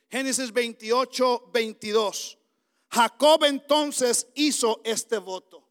Génesis 0.10 0.52
28, 0.52 1.50
22. 1.52 2.38
Jacob 2.90 3.44
entonces 3.46 4.28
hizo 4.36 4.82
este 4.84 5.18
voto. 5.18 5.68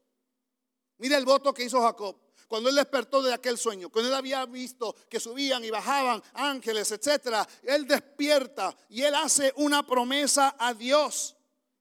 Mira 0.97 1.17
el 1.17 1.25
voto 1.25 1.53
que 1.53 1.63
hizo 1.63 1.81
Jacob. 1.81 2.17
Cuando 2.47 2.69
él 2.69 2.75
despertó 2.75 3.23
de 3.23 3.33
aquel 3.33 3.57
sueño, 3.57 3.89
cuando 3.89 4.09
él 4.09 4.15
había 4.15 4.45
visto 4.45 4.95
que 5.09 5.19
subían 5.19 5.63
y 5.63 5.71
bajaban 5.71 6.21
ángeles, 6.33 6.91
etcétera, 6.91 7.47
él 7.63 7.87
despierta 7.87 8.75
y 8.89 9.01
él 9.01 9.15
hace 9.15 9.53
una 9.55 9.87
promesa 9.87 10.55
a 10.59 10.73
Dios. 10.73 11.32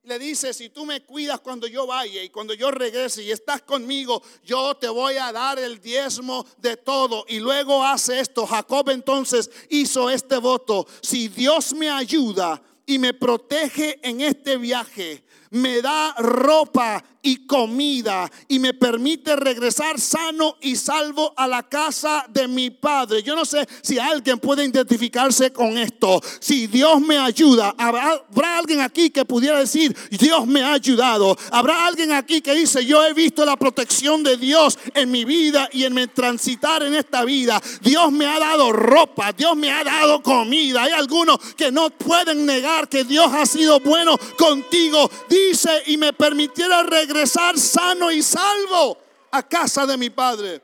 Le 0.05 0.19
dice, 0.19 0.53
si 0.53 0.69
tú 0.69 0.85
me 0.85 1.05
cuidas 1.05 1.39
cuando 1.39 1.69
yo 1.69 1.87
vaya 1.87 2.25
y 2.25 2.29
cuando 2.29 2.55
yo 2.55 2.73
regrese 2.73 3.23
y 3.23 3.31
estás 3.31 3.63
conmigo, 3.63 4.21
yo 4.45 4.75
te 4.75 4.89
voy 4.89 5.15
a 5.15 5.31
dar 5.31 5.61
el 5.61 5.81
diezmo 5.81 6.45
de 6.59 6.77
todo. 6.77 7.25
Y 7.29 7.39
luego 7.39 7.85
hace 7.85 8.19
esto. 8.19 8.45
Jacob 8.45 8.91
entonces 8.91 9.49
hizo 9.71 10.11
este 10.11 10.39
voto. 10.39 10.89
Si 11.03 11.29
Dios 11.29 11.73
me 11.75 11.89
ayuda 11.89 12.61
y 12.85 12.99
me 12.99 13.15
protege 13.15 14.01
en 14.03 14.23
este 14.23 14.57
viaje, 14.57 15.23
me 15.51 15.81
da 15.81 16.15
ropa 16.19 17.05
y 17.23 17.47
comida 17.47 18.31
y 18.49 18.59
me 18.59 18.75
permite 18.75 19.37
regresar 19.37 19.99
sano 20.01 20.57
y 20.61 20.75
salvo 20.75 21.33
a 21.37 21.47
la 21.47 21.63
casa 21.63 22.27
de 22.29 22.49
mi 22.49 22.71
padre. 22.71 23.23
Yo 23.23 23.37
no 23.37 23.45
sé 23.45 23.67
si 23.81 23.99
alguien 23.99 24.41
puede 24.41 24.65
identificarse 24.65 25.53
con 25.53 25.79
esto. 25.79 26.21
Si 26.41 26.67
Dios 26.67 27.01
me 27.01 27.17
ayuda, 27.17 27.75
habrá, 27.79 28.21
alguien 28.59 28.81
aquí 28.81 29.11
que 29.11 29.25
pudiera 29.25 29.61
decir, 29.61 29.97
Dios 30.11 30.47
me 30.47 30.63
ha 30.63 30.73
ayudado. 30.73 31.37
Habrá 31.53 31.87
alguien 31.87 32.13
aquí 32.13 32.41
que 32.41 32.55
dice, 32.55 32.85
yo 32.85 33.05
he 33.05 33.15
visto 33.15 33.45
la 33.45 33.57
protección 33.57 34.25
de 34.25 34.37
Dios 34.37 34.79
en 34.95 35.11
mi 35.11 35.25
vida 35.25 35.69
y 35.73 35.85
en 35.85 35.95
mi 35.95 36.09
transitar 36.09 36.83
en 36.83 36.95
esta 36.95 37.25
vida. 37.25 37.63
Dios 37.81 38.11
me 38.11 38.27
ha 38.27 38.41
dado 38.41 38.73
ropa, 38.73 39.33
Dios 39.33 39.57
me 39.57 39.71
ha 39.71 39.85
dado 39.85 40.23
comida. 40.23 40.83
Hay 40.83 40.93
algunos 40.93 41.39
que 41.55 41.71
no 41.71 41.91
pueden 41.91 42.45
negar 42.45 42.89
que 42.89 43.05
Dios 43.05 43.31
ha 43.33 43.47
sido 43.47 43.79
bueno 43.79 44.19
contigo. 44.37 45.09
Dice, 45.29 45.71
y 45.87 45.97
me 45.97 46.13
permitiera 46.13 46.83
regresar 46.83 47.12
regresar 47.13 47.59
sano 47.59 48.11
y 48.11 48.23
salvo 48.23 48.99
a 49.31 49.43
casa 49.43 49.87
de 49.87 49.97
mi 49.97 50.11
Padre. 50.11 50.63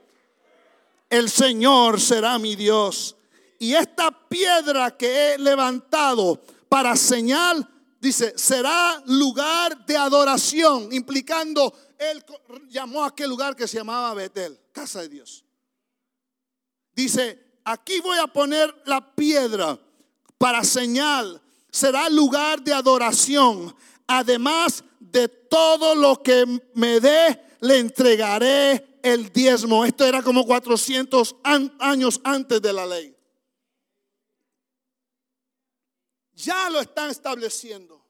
El 1.11 1.31
Señor 1.31 2.01
será 2.01 2.39
mi 2.39 2.57
Dios. 2.57 3.17
Y 3.59 3.75
esta 3.75 4.11
piedra 4.11 4.97
que 4.97 5.35
he 5.35 5.39
levantado 5.39 6.41
para 6.69 6.97
señal, 6.97 7.69
dice, 8.01 8.35
será 8.37 9.03
lugar 9.07 9.85
de 9.87 9.97
adoración, 9.97 10.93
implicando, 10.93 11.75
él 11.99 12.25
llamó 12.69 13.03
a 13.03 13.09
aquel 13.09 13.29
lugar 13.29 13.57
que 13.57 13.67
se 13.67 13.79
llamaba 13.79 14.15
Betel, 14.15 14.59
casa 14.73 15.01
de 15.01 15.09
Dios. 15.09 15.45
Dice, 16.95 17.61
aquí 17.65 18.01
voy 18.01 18.19
a 18.19 18.27
poner 18.27 18.75
la 18.87 19.15
piedra 19.15 19.79
para 20.37 20.63
señal, 20.63 21.41
será 21.71 22.09
lugar 22.09 22.63
de 22.63 22.73
adoración. 22.73 23.75
Además, 24.09 24.83
de 24.99 25.29
todo 25.29 25.95
lo 25.95 26.23
que 26.23 26.45
me 26.75 26.99
dé, 26.99 27.41
le 27.61 27.79
entregaré 27.79 28.99
el 29.03 29.33
diezmo. 29.33 29.85
Esto 29.85 30.05
era 30.05 30.23
como 30.23 30.45
400 30.45 31.37
años 31.79 32.21
antes 32.25 32.61
de 32.61 32.73
la 32.73 32.87
ley. 32.87 33.15
Ya 36.33 36.71
lo 36.71 36.81
están 36.81 37.11
estableciendo. 37.11 38.05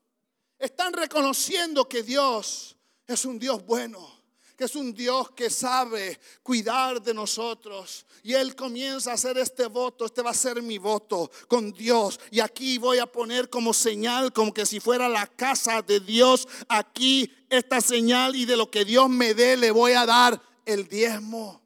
Están 0.59 0.93
reconociendo 0.93 1.89
que 1.89 2.03
Dios 2.03 2.77
es 3.07 3.25
un 3.25 3.39
Dios 3.39 3.65
bueno 3.65 4.18
que 4.59 4.65
es 4.65 4.75
un 4.75 4.93
Dios 4.93 5.31
que 5.31 5.51
sabe 5.51 6.19
cuidar 6.43 7.01
de 7.01 7.15
nosotros. 7.15 8.05
Y 8.25 8.35
Él 8.35 8.57
comienza 8.57 9.13
a 9.13 9.15
hacer 9.15 9.39
este 9.39 9.67
voto, 9.67 10.05
este 10.05 10.21
va 10.21 10.31
a 10.31 10.35
ser 10.35 10.61
mi 10.63 10.79
voto 10.79 11.31
con 11.47 11.73
Dios. 11.73 12.19
Y 12.33 12.41
aquí 12.41 12.77
voy 12.77 12.99
a 12.99 13.07
poner 13.07 13.49
como 13.49 13.73
señal, 13.73 14.33
como 14.33 14.53
que 14.53 14.67
si 14.67 14.81
fuera 14.81 15.09
la 15.09 15.29
casa 15.29 15.81
de 15.81 16.01
Dios, 16.01 16.49
aquí 16.69 17.33
esta 17.49 17.81
señal 17.81 18.35
y 18.35 18.47
de 18.47 18.57
lo 18.57 18.69
que 18.69 18.85
Dios 18.85 19.09
me 19.09 19.33
dé 19.33 19.57
le 19.57 19.71
voy 19.71 19.93
a 19.93 20.05
dar 20.05 20.43
el 20.67 20.89
diezmo. 20.89 21.63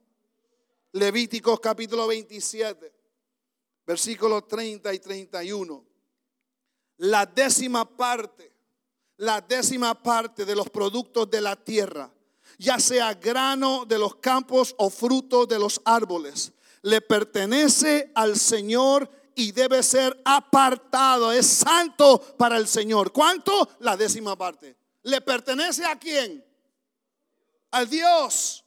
Levíticos 0.92 1.60
capítulo 1.60 2.06
27, 2.06 2.92
versículos 3.86 4.46
30 4.46 4.92
y 4.92 4.98
31. 4.98 5.82
La 6.98 7.24
décima 7.24 7.88
parte, 7.88 8.52
la 9.16 9.40
décima 9.40 9.94
parte 9.94 10.44
de 10.44 10.54
los 10.54 10.68
productos 10.68 11.30
de 11.30 11.40
la 11.40 11.56
tierra 11.56 12.12
ya 12.58 12.78
sea 12.78 13.14
grano 13.14 13.84
de 13.84 13.98
los 13.98 14.16
campos 14.16 14.74
o 14.78 14.90
fruto 14.90 15.46
de 15.46 15.58
los 15.58 15.80
árboles. 15.84 16.52
Le 16.82 17.00
pertenece 17.00 18.10
al 18.14 18.38
Señor 18.38 19.08
y 19.34 19.52
debe 19.52 19.82
ser 19.82 20.20
apartado. 20.24 21.32
Es 21.32 21.46
santo 21.46 22.20
para 22.36 22.56
el 22.56 22.66
Señor. 22.66 23.12
¿Cuánto? 23.12 23.68
La 23.80 23.96
décima 23.96 24.36
parte. 24.36 24.76
¿Le 25.02 25.20
pertenece 25.20 25.84
a 25.84 25.98
quién? 25.98 26.44
Al 27.70 27.88
Dios. 27.88 28.64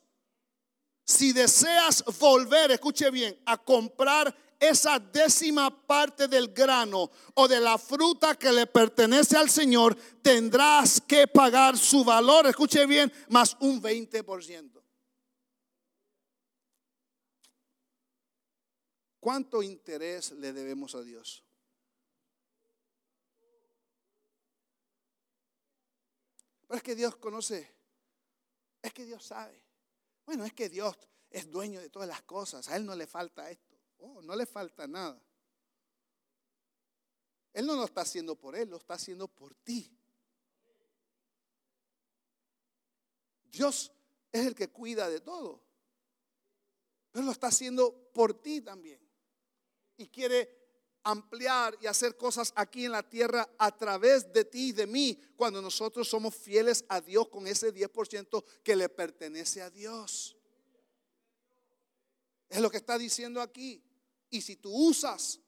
Si 1.03 1.33
deseas 1.33 2.03
volver, 2.19 2.71
escuche 2.71 3.11
bien, 3.11 3.39
a 3.45 3.57
comprar 3.57 4.35
esa 4.69 4.99
décima 4.99 5.85
parte 5.85 6.27
del 6.27 6.53
grano 6.53 7.09
o 7.33 7.47
de 7.47 7.59
la 7.59 7.77
fruta 7.77 8.35
que 8.35 8.51
le 8.51 8.67
pertenece 8.67 9.37
al 9.37 9.49
Señor, 9.49 9.95
tendrás 10.21 11.01
que 11.01 11.27
pagar 11.27 11.77
su 11.77 12.03
valor, 12.03 12.47
escuche 12.47 12.85
bien, 12.85 13.11
más 13.29 13.55
un 13.59 13.81
20%. 13.81 14.81
¿Cuánto 19.19 19.63
interés 19.63 20.31
le 20.33 20.53
debemos 20.53 20.93
a 20.93 21.01
Dios? 21.01 21.43
Pero 26.67 26.77
es 26.77 26.83
que 26.83 26.95
Dios 26.95 27.15
conoce, 27.15 27.71
es 28.81 28.93
que 28.93 29.05
Dios 29.05 29.23
sabe. 29.23 29.63
Bueno, 30.25 30.45
es 30.45 30.53
que 30.53 30.69
Dios 30.69 30.95
es 31.29 31.49
dueño 31.49 31.79
de 31.79 31.89
todas 31.89 32.07
las 32.07 32.21
cosas, 32.23 32.67
a 32.69 32.75
Él 32.75 32.85
no 32.85 32.95
le 32.95 33.07
falta 33.07 33.49
esto. 33.49 33.74
Oh, 34.07 34.21
no 34.21 34.35
le 34.35 34.45
falta 34.45 34.85
nada. 34.85 35.19
Él 37.53 37.65
no 37.65 37.75
lo 37.75 37.85
está 37.85 38.01
haciendo 38.01 38.35
por 38.35 38.55
él, 38.55 38.69
lo 38.69 38.77
está 38.77 38.93
haciendo 38.93 39.27
por 39.27 39.55
ti. 39.55 39.91
Dios 43.45 43.91
es 44.31 44.45
el 44.45 44.53
que 44.53 44.69
cuida 44.69 45.09
de 45.09 45.21
todo. 45.21 45.59
Pero 47.11 47.25
lo 47.25 47.31
está 47.31 47.47
haciendo 47.47 48.11
por 48.13 48.39
ti 48.41 48.61
también. 48.61 48.99
Y 49.97 50.07
quiere 50.07 50.65
ampliar 51.03 51.75
y 51.81 51.87
hacer 51.87 52.15
cosas 52.15 52.53
aquí 52.55 52.85
en 52.85 52.91
la 52.91 53.09
tierra 53.09 53.49
a 53.57 53.75
través 53.75 54.31
de 54.31 54.45
ti 54.45 54.69
y 54.69 54.71
de 54.71 54.85
mí 54.85 55.19
cuando 55.35 55.63
nosotros 55.63 56.07
somos 56.07 56.35
fieles 56.35 56.85
a 56.89 57.01
Dios 57.01 57.29
con 57.29 57.47
ese 57.47 57.73
10% 57.73 58.43
que 58.63 58.75
le 58.75 58.89
pertenece 58.89 59.63
a 59.63 59.71
Dios. 59.71 60.35
Es 62.49 62.59
lo 62.59 62.69
que 62.69 62.77
está 62.77 62.97
diciendo 62.97 63.41
aquí. 63.41 63.84
Y 64.35 64.41
si 64.41 64.57
tú 64.57 64.69
usas 64.69 65.39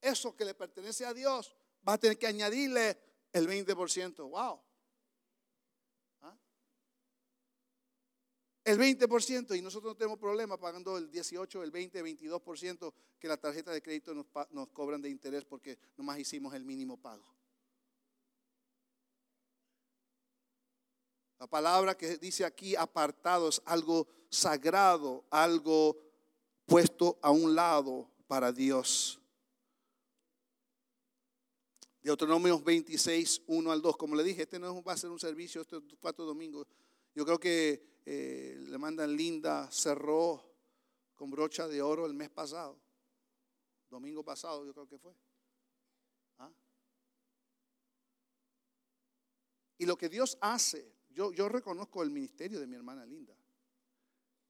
eso 0.00 0.36
que 0.36 0.44
le 0.44 0.54
pertenece 0.54 1.04
a 1.04 1.12
Dios, 1.12 1.56
vas 1.82 1.96
a 1.96 1.98
tener 1.98 2.16
que 2.16 2.28
añadirle 2.28 2.96
el 3.32 3.48
20%. 3.48 4.30
Wow. 4.30 4.60
¿Ah? 6.20 6.38
El 8.62 8.78
20% 8.78 9.58
y 9.58 9.60
nosotros 9.60 9.90
no 9.90 9.96
tenemos 9.96 10.20
problema 10.20 10.56
pagando 10.56 10.96
el 10.96 11.10
18, 11.10 11.64
el 11.64 11.72
20, 11.72 11.98
el 11.98 12.04
22% 12.04 12.94
que 13.18 13.26
la 13.26 13.36
tarjeta 13.36 13.72
de 13.72 13.82
crédito 13.82 14.14
nos, 14.14 14.26
nos 14.52 14.68
cobran 14.68 15.02
de 15.02 15.10
interés 15.10 15.44
porque 15.44 15.76
nomás 15.96 16.20
hicimos 16.20 16.54
el 16.54 16.64
mínimo 16.64 16.96
pago. 16.96 17.24
La 21.40 21.48
palabra 21.48 21.96
que 21.96 22.18
dice 22.18 22.44
aquí 22.44 22.76
apartado 22.76 23.48
es 23.48 23.60
algo 23.64 24.06
sagrado, 24.30 25.24
algo 25.28 25.96
puesto 26.66 27.18
a 27.20 27.32
un 27.32 27.56
lado 27.56 28.08
para 28.28 28.52
Dios. 28.52 29.18
Deuteronomios 32.02 32.62
26, 32.62 33.42
1 33.48 33.72
al 33.72 33.82
2. 33.82 33.96
Como 33.96 34.14
le 34.14 34.22
dije, 34.22 34.42
este 34.42 34.58
no 34.58 34.82
va 34.82 34.92
a 34.92 34.96
ser 34.96 35.10
un 35.10 35.18
servicio, 35.18 35.62
estos 35.62 35.82
cuatro 36.00 36.24
domingos. 36.24 36.68
Yo 37.14 37.24
creo 37.24 37.40
que 37.40 37.82
eh, 38.06 38.56
le 38.60 38.78
mandan 38.78 39.16
linda, 39.16 39.68
cerró 39.72 40.44
con 41.16 41.30
brocha 41.30 41.66
de 41.66 41.82
oro 41.82 42.06
el 42.06 42.14
mes 42.14 42.30
pasado. 42.30 42.78
Domingo 43.90 44.22
pasado, 44.22 44.64
yo 44.64 44.72
creo 44.72 44.86
que 44.86 44.98
fue. 44.98 45.12
¿Ah? 46.38 46.52
Y 49.78 49.86
lo 49.86 49.96
que 49.96 50.08
Dios 50.08 50.38
hace, 50.40 50.94
yo 51.08 51.48
reconozco 51.48 52.02
el 52.02 52.10
ministerio 52.10 52.60
de 52.60 52.66
mi 52.66 52.76
hermana 52.76 53.04
Linda. 53.04 53.34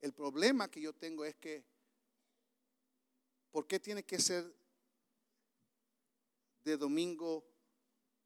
El 0.01 0.13
problema 0.13 0.71
que 0.71 0.81
yo 0.81 0.93
tengo 0.93 1.25
es 1.25 1.37
que, 1.37 1.65
¿por 3.51 3.67
qué 3.67 3.81
tiene 3.81 4.05
que 4.05 4.19
ser 4.19 4.55
de 6.65 6.77
domingo 6.77 7.45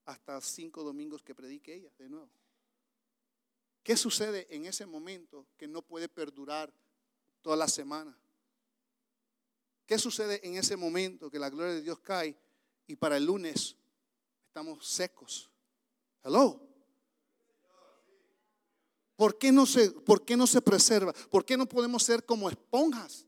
hasta 0.04 0.40
cinco 0.40 0.82
domingos 0.82 1.22
que 1.22 1.34
predique 1.34 1.74
ella 1.74 1.92
de 1.98 2.08
nuevo? 2.08 2.30
¿Qué 3.82 3.96
sucede 3.96 4.46
en 4.54 4.66
ese 4.66 4.86
momento 4.86 5.46
que 5.56 5.66
no 5.66 5.82
puede 5.82 6.08
perdurar 6.08 6.72
toda 7.40 7.56
la 7.56 7.68
semana? 7.68 8.16
¿Qué 9.86 9.98
sucede 9.98 10.40
en 10.46 10.56
ese 10.56 10.76
momento 10.76 11.30
que 11.30 11.38
la 11.38 11.50
gloria 11.50 11.74
de 11.74 11.82
Dios 11.82 11.98
cae 11.98 12.36
y 12.86 12.96
para 12.96 13.16
el 13.16 13.24
lunes 13.26 13.76
estamos 14.46 14.86
secos? 14.86 15.50
Hello. 16.22 16.68
¿Por 19.16 19.38
qué 19.38 19.52
no 19.52 19.66
se, 19.66 19.90
por 19.90 20.24
qué 20.24 20.36
no 20.36 20.46
se 20.46 20.62
preserva? 20.62 21.12
¿Por 21.12 21.44
qué 21.44 21.56
no 21.56 21.66
podemos 21.66 22.02
ser 22.02 22.24
como 22.24 22.48
esponjas? 22.48 23.26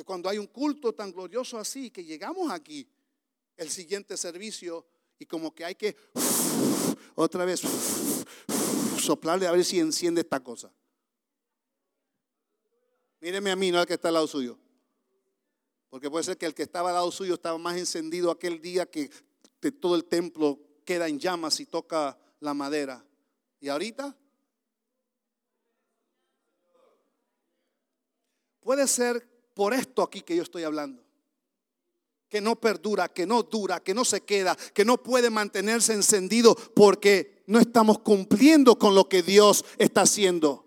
Que 0.00 0.04
cuando 0.04 0.30
hay 0.30 0.38
un 0.38 0.46
culto 0.46 0.94
tan 0.94 1.12
glorioso 1.12 1.58
así, 1.58 1.90
que 1.90 2.02
llegamos 2.02 2.50
aquí, 2.50 2.88
el 3.54 3.68
siguiente 3.68 4.16
servicio, 4.16 4.86
y 5.18 5.26
como 5.26 5.54
que 5.54 5.62
hay 5.62 5.74
que 5.74 5.94
otra 7.14 7.44
vez 7.44 7.60
soplarle 8.98 9.46
a 9.46 9.52
ver 9.52 9.62
si 9.62 9.78
enciende 9.78 10.22
esta 10.22 10.40
cosa. 10.40 10.72
Míreme 13.20 13.50
a 13.50 13.56
mí, 13.56 13.70
no 13.70 13.78
al 13.78 13.86
que 13.86 13.92
está 13.92 14.08
al 14.08 14.14
lado 14.14 14.26
suyo. 14.26 14.56
Porque 15.90 16.08
puede 16.08 16.24
ser 16.24 16.38
que 16.38 16.46
el 16.46 16.54
que 16.54 16.62
estaba 16.62 16.88
al 16.88 16.94
lado 16.94 17.12
suyo 17.12 17.34
estaba 17.34 17.58
más 17.58 17.76
encendido 17.76 18.30
aquel 18.30 18.62
día 18.62 18.86
que 18.86 19.10
todo 19.82 19.96
el 19.96 20.06
templo 20.06 20.58
queda 20.86 21.08
en 21.08 21.18
llamas 21.18 21.60
y 21.60 21.66
toca 21.66 22.16
la 22.38 22.54
madera. 22.54 23.04
¿Y 23.60 23.68
ahorita? 23.68 24.16
Puede 28.60 28.88
ser 28.88 29.28
por 29.60 29.74
esto 29.74 30.02
aquí 30.02 30.22
que 30.22 30.34
yo 30.34 30.42
estoy 30.42 30.62
hablando 30.62 31.02
que 32.30 32.40
no 32.40 32.58
perdura, 32.58 33.08
que 33.08 33.26
no 33.26 33.42
dura, 33.42 33.80
que 33.80 33.92
no 33.92 34.06
se 34.06 34.22
queda, 34.22 34.56
que 34.72 34.86
no 34.86 35.02
puede 35.02 35.28
mantenerse 35.28 35.92
encendido 35.92 36.54
porque 36.54 37.42
no 37.46 37.60
estamos 37.60 37.98
cumpliendo 37.98 38.78
con 38.78 38.94
lo 38.94 39.06
que 39.06 39.22
Dios 39.22 39.66
está 39.76 40.02
haciendo. 40.02 40.64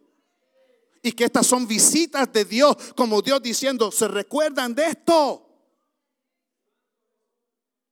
Y 1.01 1.13
que 1.13 1.23
estas 1.23 1.47
son 1.47 1.65
visitas 1.65 2.32
de 2.32 2.45
Dios, 2.45 2.75
como 2.95 3.23
Dios 3.23 3.41
diciendo, 3.41 3.91
¿se 3.91 4.08
recuerdan 4.08 4.75
de 4.75 4.86
esto? 4.86 5.49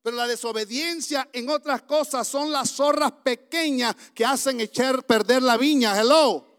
Pero 0.03 0.17
la 0.17 0.27
desobediencia 0.27 1.29
en 1.33 1.49
otras 1.49 1.81
cosas 1.81 2.27
son 2.27 2.51
las 2.51 2.69
zorras 2.69 3.13
pequeñas 3.23 3.95
que 4.13 4.23
hacen 4.23 4.61
echar 4.61 5.03
perder 5.07 5.41
la 5.41 5.57
viña. 5.57 5.99
Hello. 5.99 6.50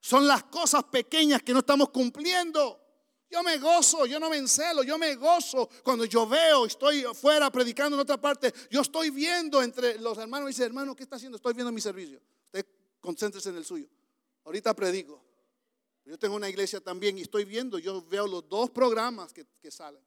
Son 0.00 0.26
las 0.26 0.44
cosas 0.44 0.84
pequeñas 0.84 1.42
que 1.42 1.52
no 1.52 1.60
estamos 1.60 1.90
cumpliendo. 1.90 2.80
Yo 3.30 3.42
me 3.42 3.58
gozo, 3.58 4.06
yo 4.06 4.18
no 4.18 4.30
me 4.30 4.38
encelo, 4.38 4.82
yo 4.82 4.96
me 4.96 5.14
gozo 5.16 5.68
cuando 5.82 6.06
yo 6.06 6.26
veo, 6.26 6.64
estoy 6.64 7.04
fuera 7.12 7.50
predicando 7.50 7.96
en 7.96 8.00
otra 8.00 8.18
parte, 8.18 8.54
yo 8.70 8.80
estoy 8.80 9.10
viendo 9.10 9.62
entre 9.62 9.98
los 9.98 10.16
hermanos 10.16 10.48
y 10.48 10.52
dice, 10.52 10.64
hermano, 10.64 10.96
¿qué 10.96 11.02
está 11.02 11.16
haciendo? 11.16 11.36
Estoy 11.36 11.52
viendo 11.52 11.70
mi 11.70 11.80
servicio. 11.80 12.22
Usted 12.46 12.66
concéntrese 13.00 13.50
en 13.50 13.56
el 13.56 13.66
suyo. 13.66 13.86
Ahorita 14.44 14.74
predico. 14.74 15.22
Yo 16.06 16.18
tengo 16.18 16.36
una 16.36 16.48
iglesia 16.48 16.80
también 16.80 17.18
y 17.18 17.22
estoy 17.22 17.44
viendo, 17.44 17.78
yo 17.78 18.02
veo 18.06 18.26
los 18.26 18.48
dos 18.48 18.70
programas 18.70 19.34
que, 19.34 19.46
salen. 19.70 20.02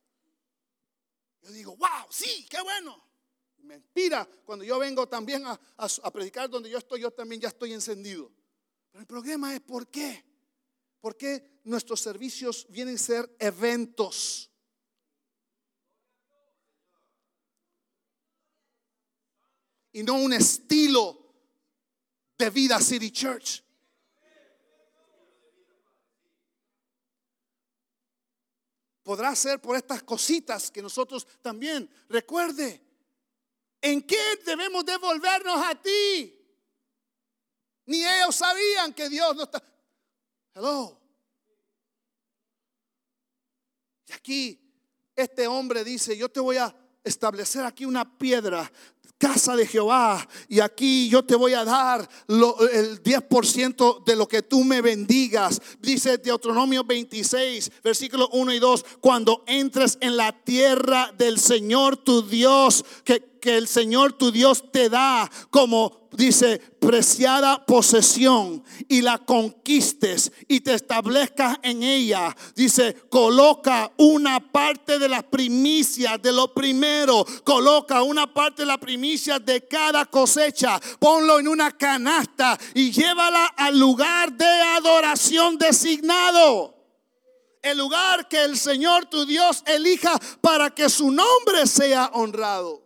Yo 1.44 1.52
digo, 1.52 1.76
wow, 1.76 2.08
sí, 2.10 2.48
qué 2.50 2.60
bueno. 2.64 3.08
Me 3.58 3.76
inspira 3.76 4.28
cuando 4.44 4.66
yo 4.66 4.80
vengo 4.80 5.08
también 5.08 5.46
a, 5.46 5.60
a 5.78 6.12
predicar 6.12 6.50
donde 6.50 6.72
yo 6.72 6.80
estoy, 6.80 7.02
yo 7.02 7.12
también 7.12 7.40
ya 7.40 7.50
estoy 7.50 7.74
encendido. 7.74 8.32
Pero 8.92 9.02
el 9.02 9.08
problema 9.08 9.54
es 9.54 9.62
por 9.62 9.88
qué. 9.88 10.26
¿Por 11.00 11.18
qué 11.18 11.62
nuestros 11.64 12.00
servicios 12.02 12.68
vienen 12.70 12.96
a 12.96 13.00
ser 13.00 13.36
eventos? 13.40 14.50
Y 19.94 20.04
no 20.04 20.16
un 20.16 20.34
estilo 20.34 21.34
de 22.38 22.50
vida 22.50 22.80
City 22.80 23.12
Church. 23.12 23.64
Podrá 29.04 29.36
ser 29.36 29.60
por 29.60 29.76
estas 29.76 30.04
cositas 30.04 30.70
que 30.70 30.82
nosotros 30.82 31.28
también, 31.42 31.90
recuerde, 32.08 32.82
¿en 33.82 34.04
qué 34.04 34.40
debemos 34.46 34.86
devolvernos 34.86 35.58
a 35.58 35.76
ti? 35.82 36.41
Ni 37.92 38.06
ellos 38.06 38.34
sabían 38.34 38.94
que 38.94 39.10
Dios 39.10 39.36
no 39.36 39.44
está. 39.44 39.62
Hello. 40.56 40.98
Y 44.08 44.14
aquí 44.14 44.60
este 45.14 45.46
hombre 45.46 45.84
dice, 45.84 46.16
yo 46.16 46.30
te 46.30 46.40
voy 46.40 46.56
a 46.56 46.74
establecer 47.04 47.66
aquí 47.66 47.84
una 47.84 48.18
piedra 48.18 48.72
casa 49.18 49.58
de 49.58 49.68
Jehová 49.68 50.26
y 50.48 50.62
aquí 50.62 51.10
yo 51.10 51.26
te 51.26 51.36
voy 51.36 51.54
a 51.54 51.66
dar 51.66 52.10
el 52.30 53.04
10% 53.04 54.06
de 54.06 54.16
lo 54.16 54.26
que 54.26 54.42
tú 54.42 54.64
me 54.64 54.80
bendigas. 54.80 55.62
Dice 55.82 56.18
Deuteronomio 56.18 56.86
26, 56.86 57.72
versículos 57.84 58.30
1 58.32 58.54
y 58.54 58.60
2, 58.60 58.86
cuando 59.02 59.44
entres 59.48 59.98
en 60.00 60.16
la 60.16 60.32
tierra 60.32 61.14
del 61.18 61.38
Señor 61.40 61.98
tu 61.98 62.22
Dios, 62.22 62.86
que 63.04 63.31
que 63.42 63.58
el 63.58 63.68
Señor 63.68 64.14
tu 64.14 64.32
Dios 64.32 64.72
te 64.72 64.88
da 64.88 65.30
como, 65.50 66.08
dice, 66.12 66.60
preciada 66.80 67.66
posesión 67.66 68.64
y 68.88 69.02
la 69.02 69.18
conquistes 69.18 70.32
y 70.48 70.62
te 70.62 70.76
establezcas 70.76 71.58
en 71.64 71.84
ella. 71.84 72.36
Dice, 72.56 72.96
coloca 73.10 73.92
una 73.98 74.40
parte 74.40 75.00
de 75.00 75.10
las 75.10 75.24
primicias 75.24 76.22
de 76.22 76.32
lo 76.32 76.54
primero, 76.54 77.26
coloca 77.44 78.04
una 78.04 78.34
parte 78.34 78.62
de 78.62 78.68
la 78.68 78.78
primicia 78.78 79.40
de 79.40 79.68
cada 79.68 80.06
cosecha, 80.06 80.80
ponlo 81.00 81.40
en 81.40 81.48
una 81.48 81.72
canasta 81.72 82.58
y 82.74 82.92
llévala 82.92 83.48
al 83.58 83.78
lugar 83.78 84.32
de 84.32 84.46
adoración 84.46 85.58
designado 85.58 86.82
el 87.62 87.78
lugar 87.78 88.28
que 88.28 88.44
el 88.44 88.58
Señor 88.58 89.06
tu 89.06 89.26
Dios 89.26 89.64
elija 89.66 90.18
para 90.42 90.70
que 90.72 90.90
su 90.90 91.12
nombre 91.12 91.68
sea 91.68 92.10
honrado. 92.14 92.81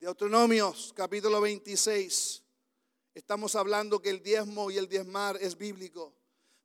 Deuteronomios 0.00 0.94
capítulo 0.96 1.42
26. 1.42 2.42
Estamos 3.14 3.54
hablando 3.54 4.00
que 4.00 4.08
el 4.08 4.22
diezmo 4.22 4.70
y 4.70 4.78
el 4.78 4.88
diezmar 4.88 5.36
es 5.38 5.58
bíblico. 5.58 6.14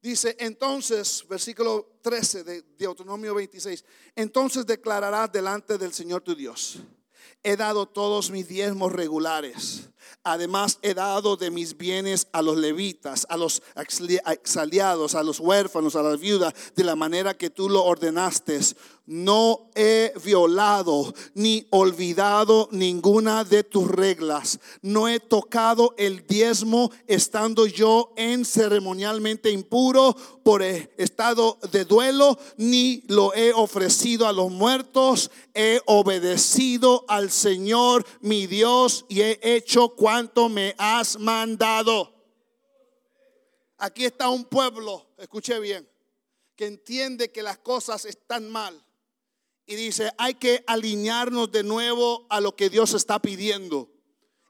Dice 0.02 0.38
entonces, 0.40 1.26
versículo 1.28 1.98
13 2.02 2.46
de 2.46 2.62
Deuteronomio 2.62 3.36
26, 3.36 3.84
entonces 4.16 4.66
declararás 4.66 5.34
delante 5.34 5.78
del 5.78 5.94
Señor 5.94 6.22
tu 6.22 6.34
Dios, 6.34 6.78
he 7.44 7.58
dado 7.58 7.86
todos 7.90 8.32
mis 8.32 8.48
diezmos 8.48 8.94
regulares. 8.94 9.90
Además 10.24 10.80
he 10.82 10.94
dado 10.94 11.38
de 11.38 11.52
mis 11.52 11.78
bienes 11.78 12.28
a 12.32 12.42
los 12.42 12.58
levitas, 12.58 13.26
a 13.30 13.38
los 13.38 13.62
exaliados, 13.76 15.16
a 15.16 15.24
los 15.24 15.40
huérfanos, 15.40 15.96
a 15.96 16.04
las 16.04 16.20
viudas, 16.20 16.54
de 16.76 16.84
la 16.84 16.96
manera 16.96 17.38
que 17.38 17.50
tú 17.50 17.70
lo 17.70 17.84
ordenaste 17.84 18.46
no 19.08 19.70
he 19.76 20.14
violado 20.24 21.14
ni 21.36 21.68
olvidado 21.70 22.68
ninguna 22.72 23.44
de 23.44 23.64
tus 23.64 23.88
reglas. 23.88 24.60
No 24.82 25.08
he 25.08 25.20
tocado 25.20 25.94
el 25.98 26.26
diezmo 26.26 26.92
estando 27.08 27.68
yo 27.68 28.14
en 28.16 28.46
ceremonialmente 28.46 29.52
impuro 29.52 30.16
por 30.44 30.62
estado 30.64 31.58
de 31.72 31.86
duelo, 31.86 32.38
ni 32.58 33.04
lo 33.08 33.34
he 33.34 33.52
ofrecido 33.54 34.28
a 34.28 34.34
los 34.34 34.52
muertos. 34.52 35.32
He 35.54 35.82
obedecido 35.86 37.06
al 37.08 37.32
Señor 37.32 38.06
mi 38.22 38.48
Dios 38.48 39.06
y 39.08 39.22
he 39.22 39.40
hecho 39.42 39.95
cuanto 39.96 40.50
me 40.50 40.76
has 40.78 41.18
mandado. 41.20 42.14
Aquí 43.78 44.06
está 44.06 44.30
un 44.30 44.46
pueblo, 44.46 45.08
escuche 45.18 45.60
bien, 45.60 45.88
que 46.56 46.68
entiende 46.68 47.32
que 47.32 47.44
las 47.44 47.58
cosas 47.58 48.06
están 48.06 48.50
mal 48.50 48.86
y 49.66 49.76
dice, 49.76 50.12
hay 50.18 50.36
que 50.36 50.64
alinearnos 50.68 51.52
de 51.52 51.64
nuevo 51.64 52.28
a 52.30 52.40
lo 52.40 52.56
que 52.56 52.70
Dios 52.70 52.94
está 52.94 53.20
pidiendo. 53.20 53.90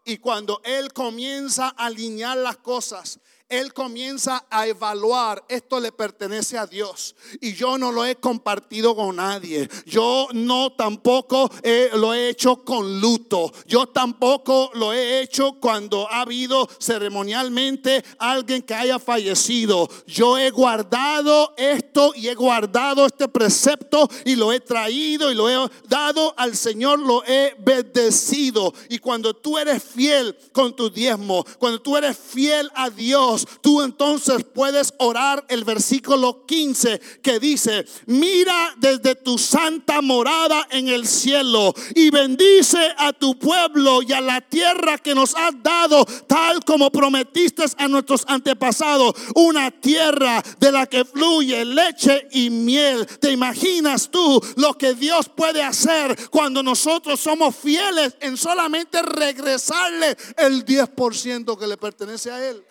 Y 0.03 0.17
cuando 0.17 0.61
Él 0.63 0.93
comienza 0.93 1.67
a 1.69 1.85
alinear 1.87 2.37
las 2.37 2.57
cosas, 2.57 3.19
él 3.47 3.73
comienza 3.73 4.45
a 4.49 4.65
evaluar, 4.65 5.43
esto 5.47 5.79
le 5.79 5.91
pertenece 5.91 6.57
a 6.57 6.65
Dios 6.65 7.15
y 7.41 7.53
yo 7.53 7.77
no 7.77 7.91
lo 7.91 8.03
he 8.03 8.15
compartido 8.15 8.95
con 8.95 9.17
nadie. 9.17 9.69
Yo 9.85 10.27
no 10.33 10.71
tampoco 10.73 11.51
lo 11.93 12.13
he 12.13 12.29
hecho 12.29 12.63
con 12.63 12.99
luto. 12.99 13.51
Yo 13.67 13.87
tampoco 13.87 14.71
lo 14.73 14.93
he 14.93 15.21
hecho 15.21 15.57
cuando 15.59 16.09
ha 16.09 16.21
habido 16.21 16.67
ceremonialmente 16.79 18.03
alguien 18.17 18.63
que 18.63 18.73
haya 18.73 18.97
fallecido. 18.97 19.87
Yo 20.07 20.37
he 20.39 20.49
guardado 20.49 21.53
esto 21.55 22.13
y 22.15 22.29
he 22.29 22.35
guardado 22.35 23.05
este 23.05 23.27
precepto 23.27 24.09
y 24.25 24.35
lo 24.35 24.51
he 24.51 24.59
traído 24.59 25.31
y 25.31 25.35
lo 25.35 25.49
he 25.49 25.69
dado 25.87 26.33
al 26.37 26.55
Señor, 26.55 26.99
lo 26.99 27.23
he 27.25 27.55
bendecido. 27.59 28.73
Y 28.89 28.97
cuando 28.97 29.35
tú 29.35 29.57
eres 29.59 29.83
fiel 29.83 30.35
con 30.51 30.75
tu 30.75 30.89
diezmo, 30.89 31.45
cuando 31.59 31.79
tú 31.79 31.95
eres 31.95 32.17
fiel 32.17 32.71
a 32.73 32.89
Dios, 32.89 33.34
tú 33.61 33.81
entonces 33.81 34.43
puedes 34.43 34.93
orar 34.99 35.43
el 35.49 35.63
versículo 35.63 36.45
15 36.45 37.01
que 37.21 37.39
dice, 37.39 37.86
mira 38.05 38.75
desde 38.77 39.15
tu 39.15 39.38
santa 39.38 40.01
morada 40.01 40.67
en 40.69 40.88
el 40.88 41.07
cielo 41.07 41.73
y 41.95 42.09
bendice 42.09 42.93
a 42.97 43.11
tu 43.11 43.38
pueblo 43.39 44.01
y 44.01 44.13
a 44.13 44.21
la 44.21 44.41
tierra 44.41 44.97
que 44.97 45.15
nos 45.15 45.36
has 45.36 45.61
dado, 45.63 46.05
tal 46.27 46.63
como 46.63 46.91
prometiste 46.91 47.55
a 47.77 47.88
nuestros 47.88 48.23
antepasados, 48.27 49.13
una 49.36 49.71
tierra 49.71 50.43
de 50.59 50.71
la 50.71 50.86
que 50.88 51.05
fluye 51.05 51.63
leche 51.65 52.27
y 52.31 52.49
miel. 52.49 53.05
¿Te 53.19 53.31
imaginas 53.31 54.09
tú 54.09 54.41
lo 54.57 54.77
que 54.77 54.93
Dios 54.93 55.29
puede 55.29 55.63
hacer 55.63 56.29
cuando 56.29 56.61
nosotros 56.61 57.19
somos 57.19 57.55
fieles 57.55 58.15
en 58.19 58.38
solamente 58.38 59.01
regresarle 59.01 60.17
el 60.38 60.65
10% 60.65 61.57
que 61.57 61.67
le 61.67 61.77
pertenece 61.77 62.31
a 62.31 62.49
Él? 62.49 62.63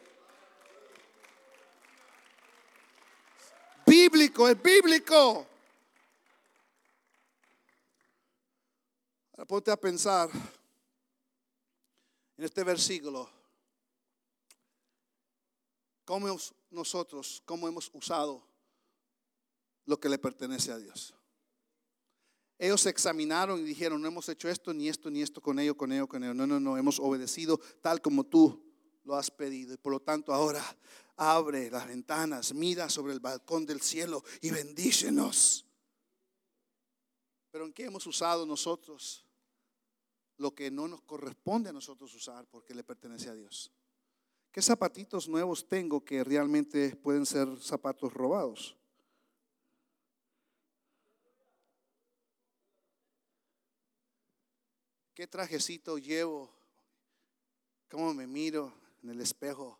Bíblico, 3.95 4.49
es 4.49 4.61
bíblico. 4.61 5.47
Ahora 9.32 9.47
ponte 9.47 9.70
a 9.70 9.76
pensar 9.76 10.28
en 12.36 12.45
este 12.45 12.64
versículo. 12.64 13.30
¿Cómo 16.05 16.36
nosotros, 16.70 17.42
cómo 17.47 17.68
hemos 17.68 17.88
usado 17.95 18.42
lo 19.86 19.99
que 19.99 20.09
le 20.09 20.18
pertenece 20.18 20.72
a 20.72 20.78
Dios? 20.78 21.14
Ellos 22.59 22.80
se 22.80 22.90
examinaron 22.90 23.61
y 23.61 23.62
dijeron, 23.62 24.03
no 24.03 24.09
hemos 24.09 24.28
hecho 24.28 24.49
esto, 24.49 24.74
ni 24.74 24.88
esto, 24.88 25.09
ni 25.11 25.22
esto 25.22 25.40
con 25.40 25.59
ello, 25.59 25.76
con 25.76 25.92
ello, 25.92 26.09
con 26.09 26.22
ello. 26.22 26.34
No, 26.34 26.47
no, 26.47 26.59
no, 26.59 26.76
hemos 26.76 26.99
obedecido 26.99 27.61
tal 27.80 28.01
como 28.01 28.24
tú 28.24 28.61
lo 29.05 29.14
has 29.14 29.30
pedido. 29.30 29.74
Y 29.74 29.76
por 29.76 29.92
lo 29.92 30.01
tanto 30.01 30.32
ahora 30.32 30.62
abre 31.16 31.70
las 31.70 31.86
ventanas, 31.86 32.54
mira 32.54 32.88
sobre 32.88 33.12
el 33.12 33.20
balcón 33.20 33.66
del 33.66 33.80
cielo 33.80 34.22
y 34.40 34.50
bendícenos. 34.50 35.64
Pero 37.50 37.66
¿en 37.66 37.72
qué 37.72 37.84
hemos 37.84 38.06
usado 38.06 38.44
nosotros 38.44 39.24
lo 40.38 40.54
que 40.54 40.70
no 40.70 40.88
nos 40.88 41.02
corresponde 41.02 41.70
a 41.70 41.72
nosotros 41.72 42.12
usar 42.14 42.46
porque 42.48 42.74
le 42.74 42.82
pertenece 42.82 43.28
a 43.28 43.34
Dios? 43.34 43.70
¿Qué 44.50 44.62
zapatitos 44.62 45.28
nuevos 45.28 45.68
tengo 45.68 46.04
que 46.04 46.22
realmente 46.22 46.96
pueden 46.96 47.26
ser 47.26 47.48
zapatos 47.60 48.12
robados? 48.12 48.76
¿Qué 55.14 55.28
trajecito 55.28 55.98
llevo? 55.98 56.52
¿Cómo 57.88 58.12
me 58.14 58.26
miro 58.26 58.72
en 59.02 59.10
el 59.10 59.20
espejo? 59.20 59.78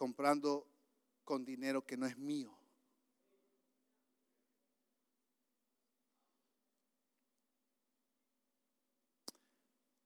Comprando 0.00 0.66
con 1.24 1.44
dinero 1.44 1.84
que 1.84 1.98
no 1.98 2.06
es 2.06 2.16
mío. 2.16 2.50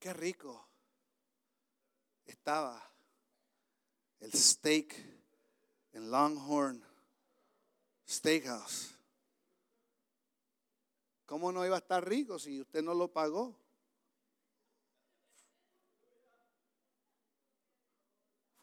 Qué 0.01 0.13
rico 0.13 0.67
estaba 2.25 2.91
el 4.19 4.33
steak 4.33 4.97
en 5.93 6.11
Longhorn 6.11 6.85
Steakhouse. 8.09 8.97
¿Cómo 11.25 11.53
no 11.53 11.65
iba 11.65 11.77
a 11.77 11.79
estar 11.79 12.05
rico 12.05 12.41
si 12.41 12.61
usted 12.61 12.83
no 12.83 12.95
lo 12.95 13.13
pagó? 13.13 13.64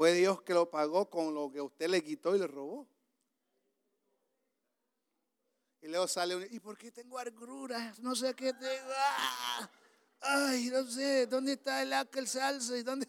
Fue 0.02 0.14
Dios 0.14 0.42
que 0.42 0.56
lo 0.56 0.68
pagó 0.68 1.12
con 1.12 1.32
lo 1.36 1.52
que 1.52 1.62
usted 1.62 1.88
le 1.88 2.04
quitó 2.04 2.36
y 2.36 2.40
le 2.40 2.48
robó. 2.48 2.90
Y 5.80 5.88
luego 5.90 6.08
sale 6.08 6.36
un, 6.36 6.48
¿y 6.50 6.60
por 6.60 6.76
qué 6.76 6.92
tengo 6.92 7.20
agruras? 7.20 8.00
No 8.00 8.16
sé 8.16 8.34
qué 8.34 8.52
tengo. 8.52 8.90
¡Ah! 8.98 9.70
Ay, 10.22 10.72
no 10.72 10.84
sé, 10.90 11.28
¿dónde 11.28 11.54
está 11.54 11.84
el 11.84 11.94
aquel 11.94 12.28
salsa? 12.28 12.76
¿Y 12.80 12.82
dónde? 12.82 13.08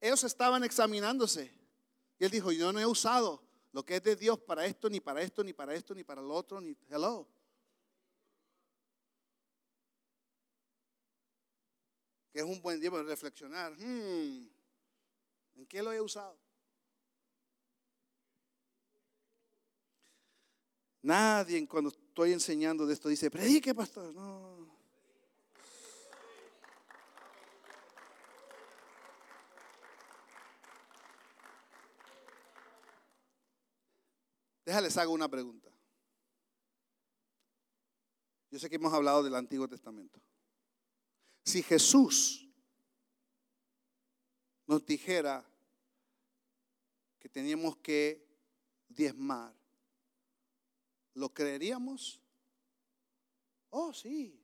Ellos 0.00 0.24
estaban 0.24 0.64
examinándose. 0.64 1.54
Y 2.18 2.24
él 2.24 2.32
dijo, 2.32 2.50
yo 2.50 2.72
no 2.72 2.80
he 2.80 2.86
usado 2.86 3.44
lo 3.70 3.84
que 3.84 3.94
es 3.94 4.02
de 4.02 4.16
Dios 4.16 4.40
para 4.40 4.66
esto, 4.66 4.90
ni 4.90 4.98
para 4.98 5.22
esto, 5.22 5.44
ni 5.44 5.52
para 5.52 5.72
esto, 5.72 5.94
ni 5.94 6.02
para 6.02 6.20
lo 6.20 6.34
otro, 6.34 6.60
ni 6.60 6.76
hello. 6.88 7.28
Que 12.32 12.40
es 12.40 12.44
un 12.44 12.60
buen 12.60 12.80
día 12.80 12.90
para 12.90 13.04
reflexionar. 13.04 13.72
Hmm. 13.78 14.59
¿En 15.60 15.66
qué 15.66 15.82
lo 15.82 15.92
he 15.92 16.00
usado? 16.00 16.40
Nadie 21.02 21.68
cuando 21.68 21.90
estoy 21.90 22.32
enseñando 22.32 22.86
de 22.86 22.94
esto 22.94 23.10
dice, 23.10 23.30
predique, 23.30 23.74
pastor. 23.74 24.14
No. 24.14 24.66
Déjales 34.64 34.96
hago 34.96 35.12
una 35.12 35.28
pregunta. 35.28 35.70
Yo 38.50 38.58
sé 38.58 38.70
que 38.70 38.76
hemos 38.76 38.94
hablado 38.94 39.22
del 39.22 39.34
Antiguo 39.34 39.68
Testamento. 39.68 40.22
Si 41.44 41.62
Jesús 41.62 42.48
nos 44.66 44.86
dijera 44.86 45.49
que 47.20 47.28
teníamos 47.28 47.76
que 47.76 48.26
diezmar, 48.88 49.54
¿lo 51.14 51.32
creeríamos? 51.32 52.20
Oh, 53.68 53.92
sí. 53.92 54.42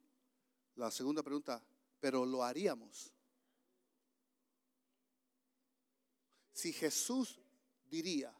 La 0.76 0.90
segunda 0.90 1.22
pregunta, 1.22 1.64
pero 1.98 2.26
lo 2.26 2.44
haríamos. 2.44 3.12
Si 6.52 6.72
Jesús 6.72 7.40
diría 7.86 8.32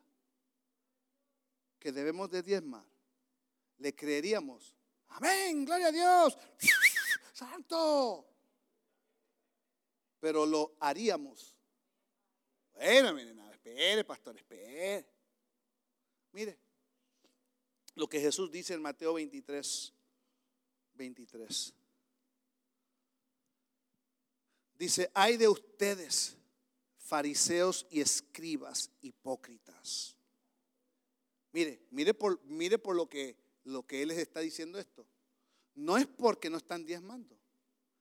que 1.79 1.93
debemos 1.93 2.31
de 2.31 2.43
diezmar, 2.43 2.87
le 3.79 3.95
creeríamos. 3.95 4.75
Amén, 5.09 5.65
gloria 5.65 5.89
a 5.89 5.93
Dios. 5.93 6.39
Santo. 7.33 8.27
Pero 10.21 10.45
lo 10.45 10.77
haríamos. 10.81 11.57
Bueno, 12.75 13.15
mire, 13.15 13.35
nada, 13.35 13.46
espere, 13.67 14.05
pastor, 14.05 14.37
espere. 14.37 15.07
Mire, 16.33 16.59
lo 17.95 18.09
que 18.09 18.21
Jesús 18.21 18.51
dice 18.51 18.75
en 18.75 18.83
Mateo 18.83 19.15
23, 19.15 19.93
23. 20.95 21.75
Dice, 24.79 25.11
hay 25.15 25.37
de 25.37 25.49
ustedes, 25.49 26.37
fariseos 26.99 27.87
y 27.91 28.01
escribas 28.01 28.91
hipócritas. 29.01 30.15
Mire, 31.53 31.81
mire 31.91 32.13
por, 32.13 32.43
mire 32.45 32.79
por 32.79 32.95
lo, 32.95 33.09
que, 33.09 33.37
lo 33.65 33.87
que 33.87 34.03
Él 34.03 34.09
les 34.09 34.19
está 34.19 34.41
diciendo 34.41 34.79
esto. 34.79 35.07
No 35.75 35.97
es 35.97 36.07
porque 36.07 36.51
no 36.51 36.59
están 36.59 36.85
diezmando. 36.85 37.39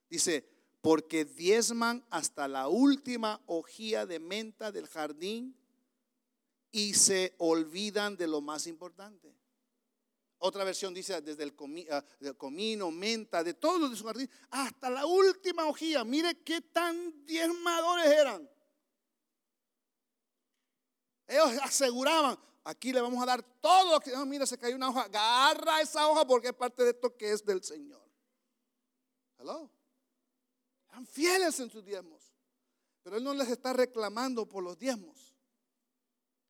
Dice, 0.10 0.55
porque 0.86 1.26
diezman 1.26 2.06
hasta 2.12 2.48
la 2.48 2.68
última 2.68 3.42
hojía 3.48 4.06
de 4.06 4.20
menta 4.20 4.72
del 4.72 4.86
jardín 4.86 5.58
y 6.72 6.94
se 6.94 7.34
olvidan 7.40 8.16
de 8.16 8.28
lo 8.28 8.40
más 8.40 8.68
importante. 8.68 9.36
Otra 10.38 10.64
versión 10.64 10.94
dice 10.94 11.20
desde 11.22 11.42
el, 11.42 11.56
ah, 11.90 12.06
comino, 12.38 12.92
menta, 12.92 13.44
de 13.44 13.56
todo 13.56 13.90
de 13.90 13.96
su 13.96 14.06
jardín, 14.06 14.30
hasta 14.52 14.92
la 14.92 15.08
última 15.08 15.66
hojía. 15.66 16.04
Mire 16.04 16.44
qué 16.44 16.62
tan 16.62 17.26
diezmadores 17.26 18.06
eran. 18.06 18.48
Ellos 21.26 21.50
aseguraban, 21.64 22.38
aquí 22.64 22.94
le 22.94 23.02
vamos 23.02 23.24
a 23.24 23.26
dar 23.26 23.42
todo. 23.60 24.00
que 24.00 24.16
mira, 24.28 24.46
se 24.46 24.60
cayó 24.60 24.76
una 24.76 24.90
hoja. 24.90 25.06
Agarra 25.06 25.82
esa 25.82 26.08
hoja 26.08 26.28
porque 26.28 26.50
es 26.50 26.54
parte 26.54 26.84
de 26.84 26.92
esto 26.92 27.18
que 27.18 27.32
es 27.32 27.44
del 27.44 27.64
Señor. 27.64 28.08
Hello 29.40 29.75
fieles 31.04 31.60
en 31.60 31.70
sus 31.70 31.84
diezmos. 31.84 32.34
Pero 33.02 33.18
Él 33.18 33.24
no 33.24 33.34
les 33.34 33.50
está 33.50 33.74
reclamando 33.74 34.48
por 34.48 34.64
los 34.64 34.78
diezmos. 34.78 35.34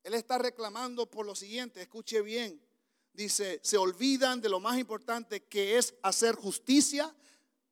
Él 0.04 0.14
está 0.14 0.38
reclamando 0.38 1.10
por 1.10 1.26
lo 1.26 1.36
siguiente, 1.36 1.82
escuche 1.82 2.22
bien. 2.22 2.62
Dice, 3.12 3.60
se 3.64 3.78
olvidan 3.78 4.42
de 4.42 4.50
lo 4.50 4.60
más 4.60 4.78
importante 4.78 5.44
que 5.46 5.78
es 5.78 5.96
hacer 6.04 6.36
justicia, 6.36 7.16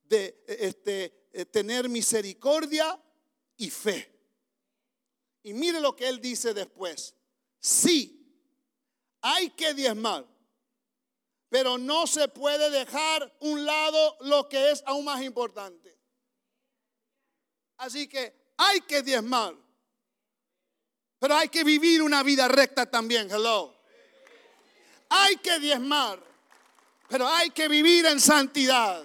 de 0.03 0.43
este, 0.47 1.27
eh, 1.31 1.45
tener 1.45 1.89
misericordia 1.89 2.99
y 3.57 3.69
fe. 3.69 4.09
Y 5.43 5.53
mire 5.53 5.79
lo 5.79 5.95
que 5.95 6.07
él 6.07 6.21
dice 6.21 6.53
después. 6.53 7.13
Sí, 7.59 8.23
hay 9.21 9.49
que 9.51 9.73
diezmar, 9.73 10.25
pero 11.49 11.77
no 11.77 12.07
se 12.07 12.27
puede 12.29 12.69
dejar 12.69 13.35
un 13.41 13.65
lado 13.65 14.17
lo 14.21 14.49
que 14.49 14.71
es 14.71 14.83
aún 14.85 15.05
más 15.05 15.21
importante. 15.21 15.92
Así 17.83 18.07
que 18.07 18.33
hay 18.55 18.79
que 18.79 19.01
diezmar, 19.01 19.53
pero 21.19 21.35
hay 21.35 21.49
que 21.49 21.65
vivir 21.65 22.01
una 22.01 22.23
vida 22.23 22.47
recta 22.47 22.85
también. 22.85 23.29
Hello. 23.29 23.75
Hay 25.09 25.35
que 25.35 25.59
diezmar, 25.59 26.17
pero 27.09 27.27
hay 27.27 27.49
que 27.49 27.67
vivir 27.67 28.05
en 28.05 28.21
santidad. 28.21 29.03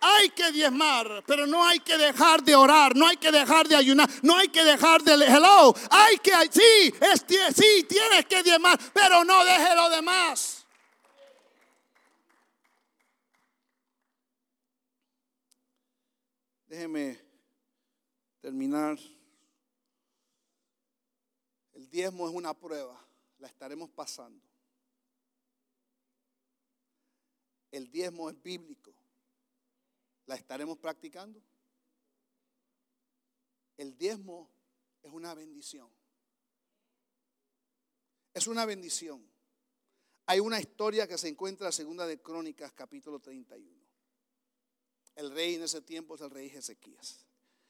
Hay 0.00 0.28
que 0.28 0.52
diezmar, 0.52 1.24
pero 1.26 1.48
no 1.48 1.66
hay 1.66 1.80
que 1.80 1.98
dejar 1.98 2.44
de 2.44 2.54
orar, 2.54 2.94
no 2.94 3.08
hay 3.08 3.16
que 3.16 3.32
dejar 3.32 3.66
de 3.66 3.74
ayunar, 3.74 4.08
no 4.22 4.36
hay 4.36 4.48
que 4.50 4.62
dejar 4.62 5.02
de 5.02 5.14
hello. 5.14 5.74
Hay 5.90 6.18
que 6.18 6.32
sí, 6.52 6.94
sí, 7.56 7.86
tienes 7.88 8.24
que 8.26 8.40
diezmar, 8.44 8.78
pero 8.92 9.24
no 9.24 9.44
deje 9.44 9.74
lo 9.74 9.90
demás. 9.90 10.64
Déjeme 16.68 17.25
terminar. 18.46 18.96
El 21.72 21.90
diezmo 21.90 22.28
es 22.28 22.32
una 22.32 22.54
prueba, 22.54 22.96
la 23.40 23.48
estaremos 23.48 23.90
pasando. 23.90 24.40
El 27.72 27.90
diezmo 27.90 28.30
es 28.30 28.40
bíblico. 28.40 28.94
¿La 30.26 30.36
estaremos 30.36 30.78
practicando? 30.78 31.42
El 33.76 33.98
diezmo 33.98 34.48
es 35.02 35.10
una 35.10 35.34
bendición. 35.34 35.90
Es 38.32 38.46
una 38.46 38.64
bendición. 38.64 39.28
Hay 40.26 40.38
una 40.38 40.60
historia 40.60 41.08
que 41.08 41.18
se 41.18 41.26
encuentra 41.26 41.66
en 41.66 41.72
Segunda 41.72 42.06
de 42.06 42.22
Crónicas, 42.22 42.70
capítulo 42.70 43.18
31. 43.18 43.76
El 45.16 45.32
rey 45.32 45.56
en 45.56 45.64
ese 45.64 45.82
tiempo 45.82 46.14
es 46.14 46.20
el 46.20 46.30
rey 46.30 46.46
Ezequías. 46.46 47.25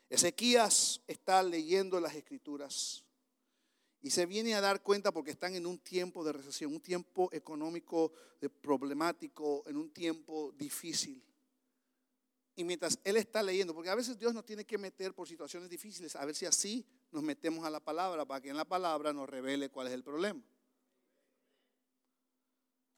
Ezequías 0.09 1.01
está 1.07 1.43
leyendo 1.43 1.99
las 2.01 2.15
escrituras 2.15 3.05
y 4.01 4.11
se 4.11 4.25
viene 4.25 4.55
a 4.55 4.61
dar 4.61 4.83
cuenta 4.83 5.11
porque 5.13 5.33
están 5.33 5.57
en 5.57 5.67
un 5.67 5.79
tiempo 5.79 6.23
de 6.23 6.33
recesión, 6.33 6.73
un 6.73 6.81
tiempo 6.81 7.29
económico 7.33 8.13
problemático, 8.61 9.65
en 9.67 9.77
un 9.77 9.91
tiempo 9.91 10.53
difícil. 10.53 11.23
Y 12.55 12.65
mientras 12.65 12.99
él 13.05 13.17
está 13.17 13.43
leyendo, 13.43 13.75
porque 13.75 13.91
a 13.91 13.95
veces 13.95 14.19
Dios 14.19 14.33
nos 14.33 14.47
tiene 14.47 14.65
que 14.65 14.79
meter 14.79 15.13
por 15.13 15.29
situaciones 15.29 15.69
difíciles, 15.69 16.15
a 16.17 16.25
ver 16.25 16.35
si 16.35 16.47
así 16.47 16.87
nos 17.11 17.23
metemos 17.23 17.65
a 17.65 17.71
la 17.71 17.81
palabra, 17.81 18.25
para 18.25 18.41
que 18.41 18.49
en 18.49 18.57
la 18.57 18.65
palabra 18.65 19.13
nos 19.13 19.29
revele 19.29 19.71
cuál 19.71 19.89
es 19.89 19.93
el 19.93 20.05
problema. 20.05 20.41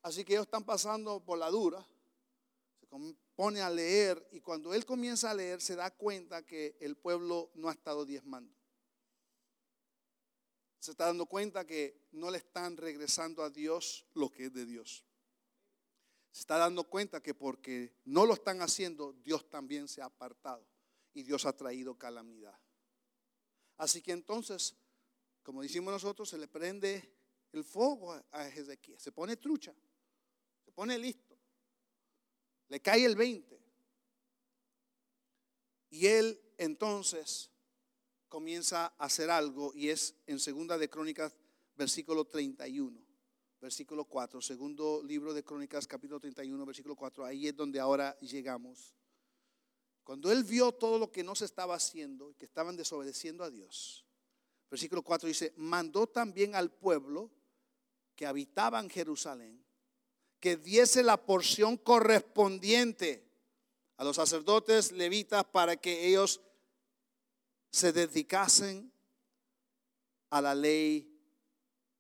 Así 0.03 0.25
que 0.25 0.35
ellos 0.35 0.47
están 0.47 0.65
pasando 0.65 1.21
por 1.21 1.39
la 1.39 1.51
dura, 1.51 1.85
pone 3.35 3.61
a 3.61 3.71
leer 3.71 4.27
y 4.33 4.41
cuando 4.41 4.75
él 4.75 4.85
comienza 4.85 5.31
a 5.31 5.35
leer 5.35 5.61
se 5.61 5.77
da 5.77 5.91
cuenta 5.91 6.45
que 6.45 6.77
el 6.81 6.97
pueblo 6.97 7.51
no 7.55 7.69
ha 7.69 7.73
estado 7.73 8.05
diezmando. 8.05 8.55
Se 10.79 10.93
está 10.93 11.07
dando 11.07 11.27
cuenta 11.27 11.67
que 11.67 12.01
no 12.13 12.31
le 12.31 12.39
están 12.39 12.77
regresando 12.77 13.43
a 13.43 13.51
Dios 13.51 14.07
lo 14.15 14.31
que 14.31 14.47
es 14.47 14.53
de 14.53 14.65
Dios 14.65 15.05
se 16.31 16.43
está 16.43 16.57
dando 16.57 16.85
cuenta 16.85 17.21
que 17.21 17.35
porque 17.35 17.93
no 18.05 18.25
lo 18.25 18.35
están 18.35 18.63
haciendo, 18.63 19.13
Dios 19.25 19.51
también 19.51 19.89
se 19.89 20.03
ha 20.03 20.05
apartado 20.05 20.65
y 21.13 21.25
Dios 21.25 21.45
ha 21.47 21.57
traído 21.57 21.99
calamidad. 21.99 22.57
Así 23.77 24.01
que 24.03 24.13
entonces, 24.13 24.77
como 25.43 25.63
decimos 25.63 25.93
nosotros, 25.93 26.29
se 26.29 26.39
le 26.39 26.47
prende 26.47 27.13
el 27.51 27.65
fuego 27.65 28.13
a 28.31 28.47
Ezequiel, 28.47 29.01
se 29.01 29.11
pone 29.11 29.37
trucha, 29.37 29.75
se 30.65 30.71
pone 30.71 30.97
listo, 30.97 31.28
le 32.69 32.81
cae 32.81 33.05
el 33.05 33.17
20. 33.17 33.59
Y 35.91 36.07
él 36.07 36.41
entonces 36.59 37.51
comienza 38.29 38.87
a 38.99 39.05
hacer 39.05 39.31
algo 39.31 39.73
y 39.75 39.89
es 39.89 40.15
en 40.27 40.39
segunda 40.39 40.77
de 40.77 40.91
Crónicas 40.91 41.35
versículo 41.77 42.27
31 42.27 43.09
versículo 43.61 44.05
4, 44.05 44.41
segundo 44.41 45.03
libro 45.03 45.35
de 45.35 45.43
Crónicas, 45.43 45.87
capítulo 45.87 46.21
31, 46.21 46.65
versículo 46.65 46.95
4, 46.95 47.25
ahí 47.25 47.49
es 47.49 47.57
donde 47.57 47.81
ahora 47.81 48.17
llegamos. 48.21 48.95
Cuando 50.05 50.31
él 50.31 50.45
vio 50.45 50.73
todo 50.73 50.99
lo 50.99 51.11
que 51.11 51.25
no 51.25 51.35
se 51.35 51.45
estaba 51.45 51.75
haciendo 51.75 52.31
y 52.31 52.35
que 52.35 52.47
estaban 52.47 52.77
desobedeciendo 52.77 53.45
a 53.45 53.51
Dios, 53.51 54.07
versículo 54.71 55.03
4 55.03 55.29
dice, 55.29 55.53
mandó 55.57 56.07
también 56.07 56.55
al 56.55 56.71
pueblo 56.71 57.31
que 58.15 58.27
habitaba 58.27 58.81
en 58.81 58.91
Jerusalén 58.91 59.65
que 60.41 60.57
diese 60.57 61.03
la 61.03 61.17
porción 61.25 61.77
correspondiente 61.77 63.25
a 63.97 64.05
los 64.05 64.17
sacerdotes 64.17 64.93
levitas 64.93 65.45
para 65.45 65.77
que 65.77 66.07
ellos 66.07 66.41
se 67.71 67.93
dedicasen 67.93 68.93
a 70.31 70.41
la 70.41 70.55
ley 70.55 71.19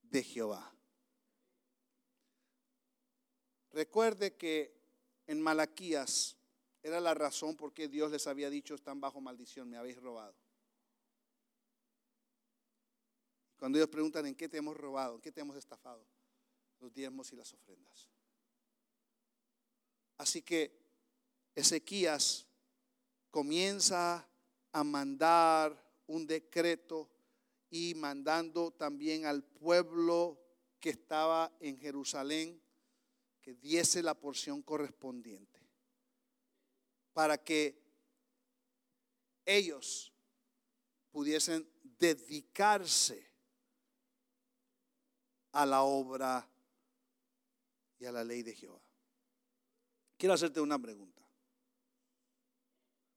de 0.02 0.22
Jehová. 0.22 0.72
Recuerde 3.72 4.36
que 4.36 4.74
en 5.26 5.40
Malaquías 5.42 6.36
era 6.82 7.00
la 7.00 7.14
razón 7.14 7.56
por 7.56 7.72
qué 7.72 7.88
Dios 7.88 8.10
les 8.10 8.26
había 8.26 8.48
dicho, 8.48 8.74
están 8.74 9.00
bajo 9.00 9.20
maldición, 9.20 9.68
me 9.68 9.76
habéis 9.76 10.00
robado. 10.00 10.34
Cuando 13.58 13.76
ellos 13.76 13.90
preguntan, 13.90 14.24
¿en 14.26 14.36
qué 14.36 14.48
te 14.48 14.58
hemos 14.58 14.76
robado? 14.76 15.16
¿En 15.16 15.20
qué 15.20 15.32
te 15.32 15.40
hemos 15.40 15.56
estafado? 15.56 16.06
Los 16.78 16.94
diezmos 16.94 17.32
y 17.32 17.36
las 17.36 17.52
ofrendas. 17.52 18.08
Así 20.18 20.42
que 20.42 20.76
Ezequías 21.54 22.46
comienza 23.30 24.28
a 24.72 24.84
mandar 24.84 25.82
un 26.06 26.26
decreto 26.26 27.08
y 27.70 27.94
mandando 27.94 28.72
también 28.72 29.26
al 29.26 29.44
pueblo 29.44 30.38
que 30.80 30.90
estaba 30.90 31.52
en 31.60 31.76
Jerusalén 31.78 32.60
que 33.40 33.54
diese 33.54 34.02
la 34.02 34.14
porción 34.14 34.62
correspondiente 34.62 35.60
para 37.12 37.42
que 37.42 37.82
ellos 39.44 40.12
pudiesen 41.10 41.68
dedicarse 41.98 43.28
a 45.52 45.66
la 45.66 45.82
obra 45.82 46.48
y 47.98 48.04
a 48.04 48.12
la 48.12 48.22
ley 48.22 48.42
de 48.42 48.54
Jehová. 48.54 48.87
Quiero 50.18 50.34
hacerte 50.34 50.60
una 50.60 50.78
pregunta. 50.78 51.22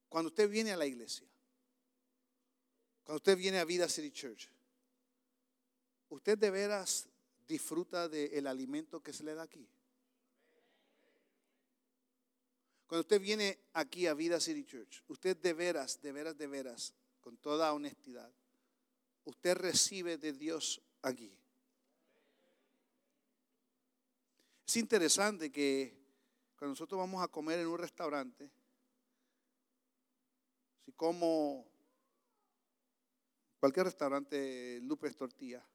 Cuando 0.08 0.28
usted 0.30 0.48
viene 0.48 0.72
a 0.72 0.78
la 0.78 0.86
iglesia, 0.86 1.28
cuando 3.04 3.18
usted 3.18 3.36
viene 3.36 3.60
a 3.60 3.66
Vida 3.66 3.90
City 3.90 4.12
Church, 4.12 4.50
¿usted 6.10 6.38
de 6.38 6.52
veras 6.52 7.08
disfruta 7.48 8.08
del 8.08 8.46
alimento 8.46 9.02
que 9.02 9.14
se 9.14 9.24
le 9.24 9.34
da 9.34 9.44
aquí? 9.44 9.68
Cuando 12.86 13.02
usted 13.02 13.20
viene 13.20 13.58
aquí 13.74 14.06
a 14.06 14.14
Vida 14.14 14.40
City 14.40 14.64
Church, 14.64 15.02
usted 15.08 15.36
de 15.38 15.54
veras, 15.54 16.00
de 16.02 16.12
veras, 16.12 16.38
de 16.38 16.48
veras, 16.48 16.94
con 17.20 17.38
toda 17.38 17.74
honestidad, 17.74 18.32
usted 19.24 19.56
recibe 19.56 20.18
de 20.18 20.34
Dios 20.34 20.82
aquí. 21.02 21.36
Es 24.68 24.76
interesante 24.78 25.52
que 25.52 26.01
cuando 26.62 26.74
nosotros 26.74 27.00
vamos 27.00 27.24
a 27.24 27.28
comer 27.28 27.58
en 27.58 27.66
un 27.66 27.80
restaurante, 27.80 28.52
si 30.86 30.92
como 30.92 31.66
cualquier 33.60 33.88
restaurante 33.88 34.80
Lupe's 34.84 35.16
Tortilla, 35.16 35.68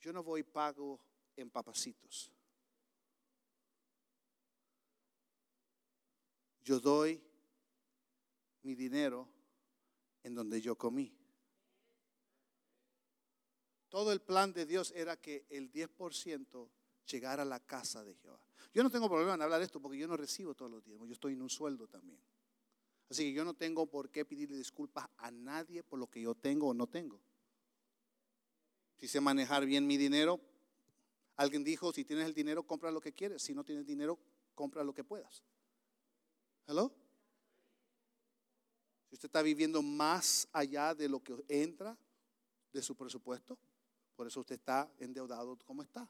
yo 0.00 0.12
no 0.12 0.24
voy 0.24 0.42
pago 0.42 0.98
en 1.36 1.48
papacitos. 1.48 2.32
yo 6.64 6.80
doy 6.80 7.22
mi 8.62 8.74
dinero 8.74 9.28
en 10.24 10.34
donde 10.34 10.60
yo 10.60 10.76
comí. 10.76 11.16
Todo 13.90 14.10
el 14.10 14.22
plan 14.22 14.52
de 14.52 14.66
Dios 14.66 14.92
era 14.96 15.20
que 15.20 15.46
el 15.50 15.70
10% 15.70 16.68
llegara 17.06 17.42
a 17.42 17.46
la 17.46 17.60
casa 17.60 18.04
de 18.04 18.14
Jehová. 18.14 18.40
Yo 18.72 18.82
no 18.82 18.90
tengo 18.90 19.08
problema 19.08 19.34
en 19.34 19.42
hablar 19.42 19.62
esto 19.62 19.80
porque 19.80 19.98
yo 19.98 20.08
no 20.08 20.16
recibo 20.16 20.54
todos 20.54 20.70
los 20.70 20.84
días, 20.84 20.98
yo 21.00 21.12
estoy 21.12 21.34
en 21.34 21.42
un 21.42 21.50
sueldo 21.50 21.86
también. 21.86 22.20
Así 23.10 23.24
que 23.24 23.32
yo 23.32 23.44
no 23.44 23.52
tengo 23.52 23.86
por 23.86 24.10
qué 24.10 24.24
pedirle 24.24 24.56
disculpas 24.56 25.06
a 25.18 25.30
nadie 25.30 25.82
por 25.82 25.98
lo 25.98 26.06
que 26.06 26.22
yo 26.22 26.34
tengo 26.34 26.68
o 26.68 26.74
no 26.74 26.86
tengo. 26.86 27.20
Si 28.96 29.06
sé 29.06 29.20
manejar 29.20 29.66
bien 29.66 29.86
mi 29.86 29.98
dinero, 29.98 30.40
alguien 31.36 31.64
dijo, 31.64 31.92
si 31.92 32.04
tienes 32.04 32.24
el 32.24 32.32
dinero, 32.34 32.62
compra 32.62 32.90
lo 32.90 33.00
que 33.00 33.12
quieres. 33.12 33.42
Si 33.42 33.52
no 33.52 33.64
tienes 33.64 33.84
dinero, 33.84 34.18
compra 34.54 34.82
lo 34.82 34.94
que 34.94 35.04
puedas. 35.04 35.42
¿Hello? 36.66 36.90
Si 39.08 39.16
usted 39.16 39.26
está 39.26 39.42
viviendo 39.42 39.82
más 39.82 40.48
allá 40.52 40.94
de 40.94 41.08
lo 41.08 41.22
que 41.22 41.34
entra 41.48 41.98
de 42.72 42.80
su 42.80 42.94
presupuesto, 42.94 43.58
por 44.16 44.26
eso 44.26 44.40
usted 44.40 44.54
está 44.54 44.90
endeudado 44.98 45.58
como 45.66 45.82
está. 45.82 46.08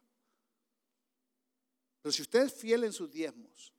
Pero 2.02 2.12
si 2.12 2.22
usted 2.22 2.42
es 2.42 2.52
fiel 2.52 2.84
en 2.84 2.92
sus 2.92 3.10
diezmos 3.10 3.72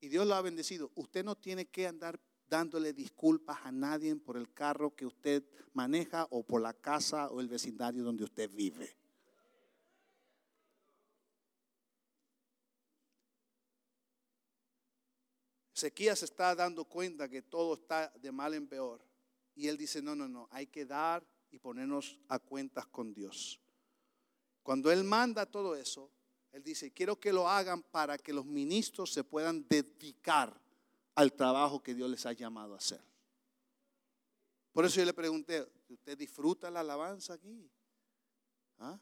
y 0.00 0.08
Dios 0.08 0.26
lo 0.26 0.34
ha 0.34 0.42
bendecido, 0.42 0.90
usted 0.96 1.24
no 1.24 1.36
tiene 1.36 1.66
que 1.66 1.86
andar 1.86 2.20
dándole 2.48 2.92
disculpas 2.92 3.58
a 3.62 3.72
nadie 3.72 4.14
por 4.16 4.36
el 4.36 4.52
carro 4.52 4.94
que 4.94 5.06
usted 5.06 5.44
maneja 5.72 6.26
o 6.30 6.42
por 6.42 6.60
la 6.60 6.74
casa 6.74 7.30
o 7.30 7.40
el 7.40 7.48
vecindario 7.48 8.02
donde 8.02 8.24
usted 8.24 8.50
vive. 8.50 8.96
Ezequías 15.74 16.22
está 16.22 16.54
dando 16.54 16.84
cuenta 16.84 17.28
que 17.28 17.42
todo 17.42 17.74
está 17.74 18.08
de 18.20 18.30
mal 18.30 18.54
en 18.54 18.68
peor. 18.68 19.04
Y 19.56 19.68
él 19.68 19.76
dice, 19.76 20.02
no, 20.02 20.14
no, 20.14 20.28
no, 20.28 20.48
hay 20.50 20.66
que 20.66 20.84
dar 20.84 21.26
y 21.50 21.58
ponernos 21.58 22.18
a 22.28 22.38
cuentas 22.38 22.86
con 22.86 23.12
Dios. 23.12 23.60
Cuando 24.62 24.90
él 24.90 25.04
manda 25.04 25.46
todo 25.46 25.74
eso, 25.76 26.10
él 26.54 26.62
dice, 26.62 26.92
quiero 26.92 27.18
que 27.18 27.32
lo 27.32 27.48
hagan 27.48 27.82
para 27.82 28.16
que 28.16 28.32
los 28.32 28.46
ministros 28.46 29.12
se 29.12 29.24
puedan 29.24 29.66
dedicar 29.68 30.56
al 31.16 31.32
trabajo 31.32 31.82
que 31.82 31.96
Dios 31.96 32.08
les 32.08 32.24
ha 32.26 32.32
llamado 32.32 32.74
a 32.74 32.76
hacer. 32.76 33.02
Por 34.72 34.84
eso 34.84 35.00
yo 35.00 35.04
le 35.04 35.12
pregunté, 35.12 35.68
¿usted 35.88 36.16
disfruta 36.16 36.70
la 36.70 36.78
alabanza 36.78 37.34
aquí? 37.34 37.68
¿Ah? 38.78 38.96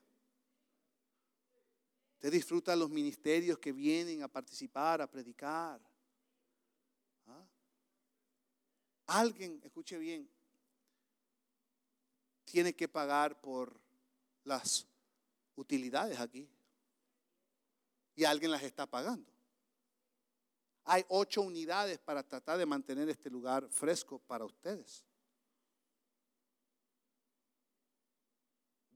¿Usted 2.15 2.33
disfruta 2.33 2.75
los 2.75 2.89
ministerios 2.89 3.59
que 3.59 3.71
vienen 3.71 4.23
a 4.23 4.29
participar, 4.29 5.03
a 5.03 5.11
predicar? 5.11 5.79
Alguien, 9.09 9.61
escuche 9.63 9.99
bien, 9.99 10.27
tiene 12.45 12.75
que 12.75 12.89
pagar 12.89 13.39
por 13.43 13.79
las 14.43 14.87
utilidades 15.55 16.19
aquí. 16.19 16.49
Y 18.15 18.25
alguien 18.25 18.51
las 18.51 18.63
está 18.63 18.87
pagando. 18.87 19.31
Hay 20.85 21.05
ocho 21.09 21.43
unidades 21.43 21.99
para 21.99 22.23
tratar 22.23 22.59
de 22.59 22.67
mantener 22.67 23.09
este 23.09 23.31
lugar 23.31 23.69
fresco 23.71 24.19
para 24.19 24.45
ustedes. 24.45 25.05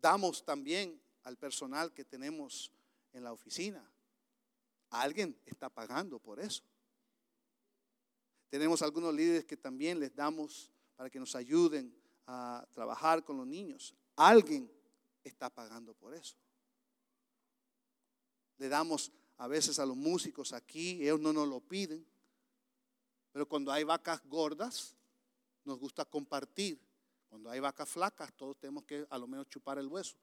Damos 0.01 0.45
también 0.45 1.01
al 1.23 1.37
personal 1.37 1.93
que 1.93 2.05
tenemos 2.05 2.73
en 3.12 3.25
la 3.25 3.33
oficina. 3.33 3.89
Alguien 4.91 5.39
está 5.47 5.69
pagando 5.69 6.19
por 6.19 6.41
eso. 6.41 6.62
Tenemos 8.49 8.83
algunos 8.83 9.14
líderes 9.14 9.45
que 9.45 9.57
también 9.57 9.99
les 9.99 10.14
damos 10.14 10.71
para 10.95 11.11
que 11.11 11.19
nos 11.19 11.35
ayuden 11.35 11.95
a 12.27 12.67
trabajar 12.73 13.25
con 13.25 13.37
los 13.37 13.47
niños. 13.47 13.95
Alguien 14.17 14.71
está 15.25 15.51
pagando 15.51 15.95
por 15.95 16.14
eso. 16.14 16.37
Le 18.59 18.69
damos 18.69 19.13
a 19.39 19.47
veces 19.49 19.79
a 19.79 19.87
los 19.87 19.97
músicos 19.97 20.53
aquí, 20.53 21.03
ellos 21.03 21.21
no 21.21 21.33
nos 21.33 21.47
lo 21.49 21.61
piden, 21.61 22.07
pero 23.33 23.47
cuando 23.47 23.71
hay 23.71 23.85
vacas 23.85 24.25
gordas, 24.25 24.95
nos 25.65 25.79
gusta 25.79 26.05
compartir. 26.05 26.81
Cuando 27.29 27.51
hay 27.51 27.61
vacas 27.61 27.89
flacas, 27.89 28.33
todos 28.33 28.57
tenemos 28.57 28.85
que 28.85 29.07
a 29.11 29.19
lo 29.19 29.27
menos 29.27 29.49
chupar 29.49 29.79
el 29.79 29.89
hueso. 29.89 30.17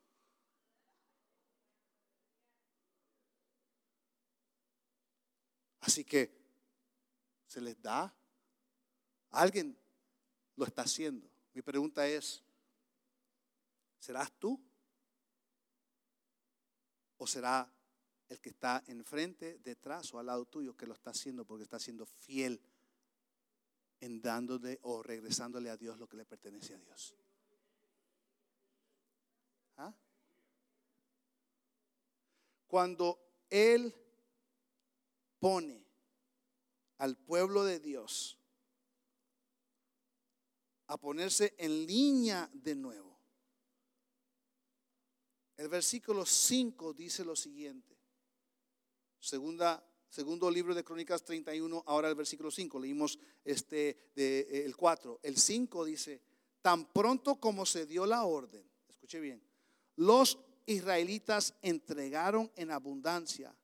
Así 5.81 6.03
que 6.03 6.31
se 7.45 7.61
les 7.61 7.79
da. 7.81 8.11
Alguien 9.29 9.77
lo 10.55 10.65
está 10.65 10.83
haciendo. 10.83 11.29
Mi 11.53 11.61
pregunta 11.61 12.07
es, 12.07 12.41
¿serás 13.99 14.31
tú? 14.39 14.59
¿O 17.17 17.27
será 17.27 17.69
el 18.29 18.39
que 18.39 18.49
está 18.49 18.83
enfrente, 18.87 19.59
detrás 19.59 20.13
o 20.13 20.19
al 20.19 20.27
lado 20.27 20.45
tuyo 20.45 20.75
que 20.75 20.87
lo 20.87 20.93
está 20.93 21.11
haciendo 21.11 21.45
porque 21.45 21.63
está 21.63 21.79
siendo 21.79 22.05
fiel 22.05 22.61
en 23.99 24.21
dándole 24.21 24.79
o 24.83 25.01
regresándole 25.01 25.69
a 25.69 25.77
Dios 25.77 25.97
lo 25.97 26.07
que 26.07 26.17
le 26.17 26.25
pertenece 26.25 26.73
a 26.75 26.79
Dios? 26.79 27.15
¿Ah? 29.77 29.93
Cuando 32.67 33.19
Él 33.49 33.93
pone 35.39 35.85
al 36.97 37.17
pueblo 37.17 37.63
de 37.65 37.79
Dios 37.79 38.37
a 40.87 40.97
ponerse 40.97 41.53
en 41.57 41.85
línea 41.85 42.49
de 42.53 42.75
nuevo. 42.75 43.19
El 45.57 45.67
versículo 45.67 46.25
5 46.25 46.93
dice 46.93 47.23
lo 47.23 47.35
siguiente. 47.35 47.92
Segunda, 49.23 49.81
segundo 50.09 50.51
libro 50.51 50.75
de 50.75 50.83
Crónicas 50.83 51.23
31, 51.23 51.85
ahora 51.87 52.09
el 52.09 52.15
versículo 52.15 52.51
5. 52.51 52.77
Leímos 52.77 53.17
este 53.45 54.11
eh, 54.17 54.63
el 54.65 54.75
4. 54.75 55.21
El 55.23 55.37
5 55.37 55.85
dice, 55.85 56.21
tan 56.61 56.91
pronto 56.91 57.37
como 57.37 57.65
se 57.65 57.85
dio 57.85 58.05
la 58.05 58.25
orden, 58.25 58.69
escuche 58.89 59.21
bien, 59.21 59.41
los 59.95 60.39
israelitas 60.65 61.53
entregaron 61.61 62.51
en 62.57 62.69
abundancia 62.69 63.55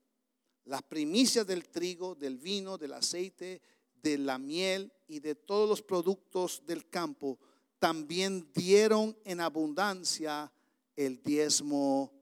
las 0.64 0.82
primicias 0.82 1.46
del 1.46 1.68
trigo, 1.68 2.16
del 2.16 2.38
vino, 2.38 2.78
del 2.78 2.94
aceite, 2.94 3.62
de 4.02 4.18
la 4.18 4.38
miel 4.38 4.94
y 5.08 5.20
de 5.20 5.36
todos 5.36 5.68
los 5.68 5.82
productos 5.82 6.66
del 6.66 6.90
campo, 6.90 7.38
también 7.80 8.50
dieron 8.54 9.18
en 9.26 9.42
abundancia 9.42 10.54
el 10.96 11.22
diezmo 11.22 12.14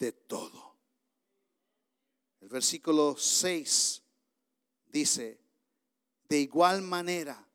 de 0.00 0.10
todo. 0.10 0.67
El 2.40 2.48
versículo 2.48 3.16
6 3.16 4.02
dice, 4.86 5.40
de 6.28 6.40
igual 6.40 6.82
manera, 6.82 7.46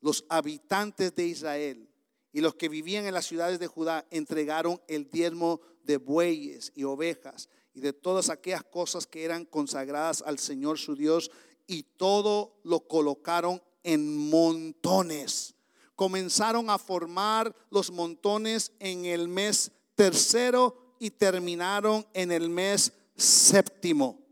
los 0.00 0.24
habitantes 0.28 1.14
de 1.14 1.26
Israel 1.26 1.88
y 2.32 2.40
los 2.40 2.54
que 2.54 2.68
vivían 2.68 3.06
en 3.06 3.14
las 3.14 3.26
ciudades 3.26 3.58
de 3.58 3.66
Judá 3.66 4.06
entregaron 4.10 4.80
el 4.86 5.10
diezmo 5.10 5.60
de 5.82 5.96
bueyes 5.96 6.72
y 6.74 6.84
ovejas 6.84 7.48
y 7.74 7.80
de 7.80 7.92
todas 7.92 8.28
aquellas 8.28 8.64
cosas 8.64 9.06
que 9.06 9.24
eran 9.24 9.44
consagradas 9.44 10.22
al 10.22 10.38
Señor 10.38 10.78
su 10.78 10.94
Dios 10.94 11.30
y 11.66 11.82
todo 11.82 12.60
lo 12.64 12.86
colocaron 12.86 13.62
en 13.82 14.16
montones. 14.28 15.54
Comenzaron 15.94 16.70
a 16.70 16.78
formar 16.78 17.54
los 17.70 17.90
montones 17.90 18.72
en 18.78 19.04
el 19.04 19.26
mes 19.26 19.72
tercero 19.94 20.94
y 21.00 21.10
terminaron 21.10 22.06
en 22.14 22.30
el 22.30 22.50
mes 22.50 22.92
séptimo. 23.16 24.27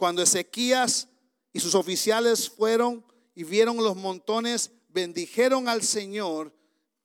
Cuando 0.00 0.22
Ezequías 0.22 1.08
y 1.52 1.60
sus 1.60 1.74
oficiales 1.74 2.48
fueron 2.48 3.04
y 3.34 3.44
vieron 3.44 3.76
los 3.76 3.94
montones, 3.96 4.70
bendijeron 4.88 5.68
al 5.68 5.82
Señor 5.82 6.56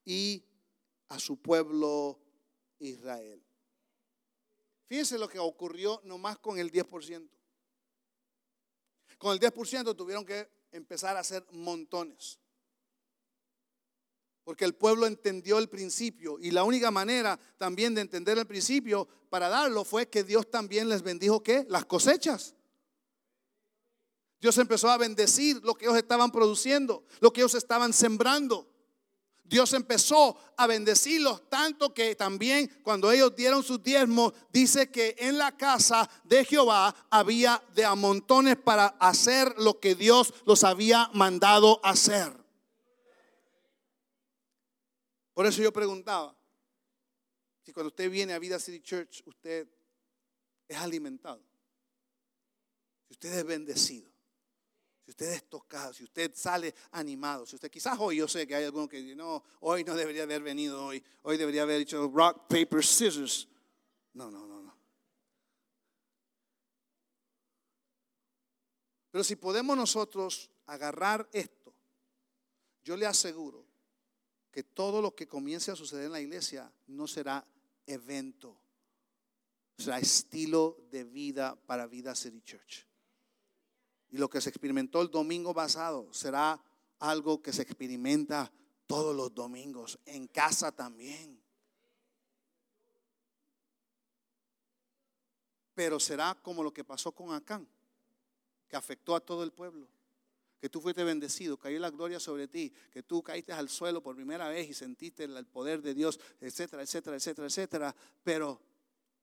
y 0.05 0.45
a 1.09 1.19
su 1.19 1.35
pueblo 1.35 2.17
Israel. 2.79 3.43
Fíjense 4.87 5.17
lo 5.17 5.27
que 5.27 5.39
ocurrió 5.39 5.99
nomás 6.05 6.37
con 6.37 6.57
el 6.57 6.71
10%. 6.71 7.29
Con 9.17 9.33
el 9.33 9.41
10% 9.41 9.93
tuvieron 9.93 10.25
que 10.25 10.49
empezar 10.71 11.17
a 11.17 11.19
hacer 11.19 11.45
montones. 11.51 12.39
Porque 14.45 14.63
el 14.63 14.73
pueblo 14.73 15.05
entendió 15.05 15.57
el 15.57 15.67
principio 15.67 16.37
y 16.39 16.49
la 16.51 16.63
única 16.63 16.91
manera 16.91 17.37
también 17.57 17.93
de 17.93 17.99
entender 17.99 18.37
el 18.37 18.47
principio 18.47 19.05
para 19.29 19.49
darlo 19.49 19.83
fue 19.83 20.07
que 20.07 20.23
Dios 20.23 20.49
también 20.49 20.87
les 20.87 21.01
bendijo 21.01 21.43
¿qué? 21.43 21.65
Las 21.67 21.83
cosechas. 21.83 22.55
Dios 24.41 24.57
empezó 24.57 24.89
a 24.89 24.97
bendecir 24.97 25.61
lo 25.63 25.75
que 25.75 25.85
ellos 25.85 25.97
estaban 25.97 26.31
produciendo, 26.31 27.03
lo 27.19 27.31
que 27.31 27.41
ellos 27.41 27.55
estaban 27.55 27.93
sembrando. 27.93 28.69
Dios 29.47 29.73
empezó 29.73 30.37
a 30.57 30.65
bendecirlos 30.65 31.47
tanto 31.49 31.93
que 31.93 32.15
también 32.15 32.67
cuando 32.83 33.11
ellos 33.11 33.35
dieron 33.35 33.63
sus 33.63 33.81
diezmos, 33.81 34.33
dice 34.51 34.89
que 34.89 35.15
en 35.19 35.37
la 35.37 35.55
casa 35.55 36.09
de 36.23 36.43
Jehová 36.43 36.95
había 37.11 37.63
de 37.75 37.85
amontones 37.85 38.57
para 38.57 38.87
hacer 38.99 39.53
lo 39.59 39.79
que 39.79 39.93
Dios 39.93 40.33
los 40.45 40.63
había 40.63 41.11
mandado 41.13 41.79
hacer. 41.83 42.33
Por 45.35 45.45
eso 45.45 45.61
yo 45.61 45.71
preguntaba, 45.71 46.35
si 47.63 47.71
cuando 47.71 47.89
usted 47.89 48.09
viene 48.09 48.33
a 48.33 48.39
Vida 48.39 48.57
City 48.57 48.81
Church, 48.81 49.21
usted 49.25 49.67
es 50.67 50.77
alimentado, 50.77 51.43
usted 53.09 53.31
es 53.31 53.45
bendecido, 53.45 54.09
si 55.05 55.11
usted 55.11 55.33
es 55.33 55.47
tocado, 55.47 55.93
si 55.93 56.03
usted 56.03 56.31
sale 56.33 56.73
animado, 56.91 57.45
si 57.45 57.55
usted 57.55 57.69
quizás 57.69 57.95
hoy, 57.99 58.17
yo 58.17 58.27
sé 58.27 58.47
que 58.47 58.55
hay 58.55 58.63
alguno 58.63 58.87
que 58.87 58.97
dice, 58.97 59.15
no, 59.15 59.43
hoy 59.59 59.83
no 59.83 59.93
debería 59.93 60.23
haber 60.23 60.41
venido 60.41 60.83
hoy, 60.83 61.03
hoy 61.21 61.37
debería 61.37 61.61
haber 61.61 61.81
hecho 61.81 62.07
rock, 62.07 62.47
paper, 62.47 62.83
scissors. 62.83 63.47
No, 64.13 64.31
no, 64.31 64.47
no, 64.47 64.63
no. 64.63 64.75
Pero 69.11 69.23
si 69.23 69.35
podemos 69.35 69.77
nosotros 69.77 70.49
agarrar 70.65 71.29
esto, 71.31 71.71
yo 72.83 72.97
le 72.97 73.05
aseguro 73.05 73.63
que 74.49 74.63
todo 74.63 75.03
lo 75.03 75.13
que 75.13 75.27
comience 75.27 75.69
a 75.69 75.75
suceder 75.75 76.05
en 76.05 76.13
la 76.13 76.21
iglesia 76.21 76.73
no 76.87 77.05
será 77.07 77.45
evento, 77.85 78.59
será 79.77 79.99
estilo 79.99 80.79
de 80.89 81.03
vida 81.03 81.55
para 81.67 81.85
Vida 81.85 82.15
City 82.15 82.41
Church. 82.41 82.87
Y 84.15 84.17
lo 84.17 84.29
que 84.29 84.39
se 84.39 84.47
experimentó 84.47 85.01
el 85.01 85.11
domingo 85.11 85.53
pasado 85.53 86.07
será 86.13 86.57
algo 86.99 87.41
que 87.41 87.51
se 87.51 87.63
experimenta 87.63 88.49
todos 88.87 89.13
los 89.13 89.35
domingos, 89.35 89.99
en 90.05 90.27
casa 90.27 90.71
también. 90.71 91.37
Pero 95.73 95.99
será 95.99 96.33
como 96.41 96.63
lo 96.63 96.73
que 96.73 96.85
pasó 96.85 97.11
con 97.11 97.33
Acán, 97.33 97.67
que 98.69 98.77
afectó 98.77 99.17
a 99.17 99.19
todo 99.19 99.43
el 99.43 99.51
pueblo. 99.51 99.85
Que 100.61 100.69
tú 100.69 100.79
fuiste 100.79 101.03
bendecido, 101.03 101.57
cayó 101.57 101.77
la 101.77 101.89
gloria 101.89 102.17
sobre 102.17 102.47
ti, 102.47 102.71
que 102.93 103.03
tú 103.03 103.21
caíste 103.21 103.51
al 103.51 103.67
suelo 103.67 104.01
por 104.01 104.15
primera 104.15 104.47
vez 104.47 104.69
y 104.69 104.73
sentiste 104.73 105.25
el 105.25 105.45
poder 105.45 105.81
de 105.81 105.93
Dios, 105.93 106.21
etcétera, 106.39 106.83
etcétera, 106.83 107.17
etcétera, 107.17 107.47
etcétera. 107.47 107.95
Pero 108.23 108.61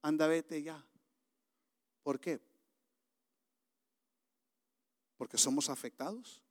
anda, 0.02 0.26
vete 0.26 0.62
ya. 0.62 0.84
¿Por 2.02 2.20
qué? 2.20 2.51
Porque 5.22 5.38
somos 5.38 5.70
afectados. 5.70 6.42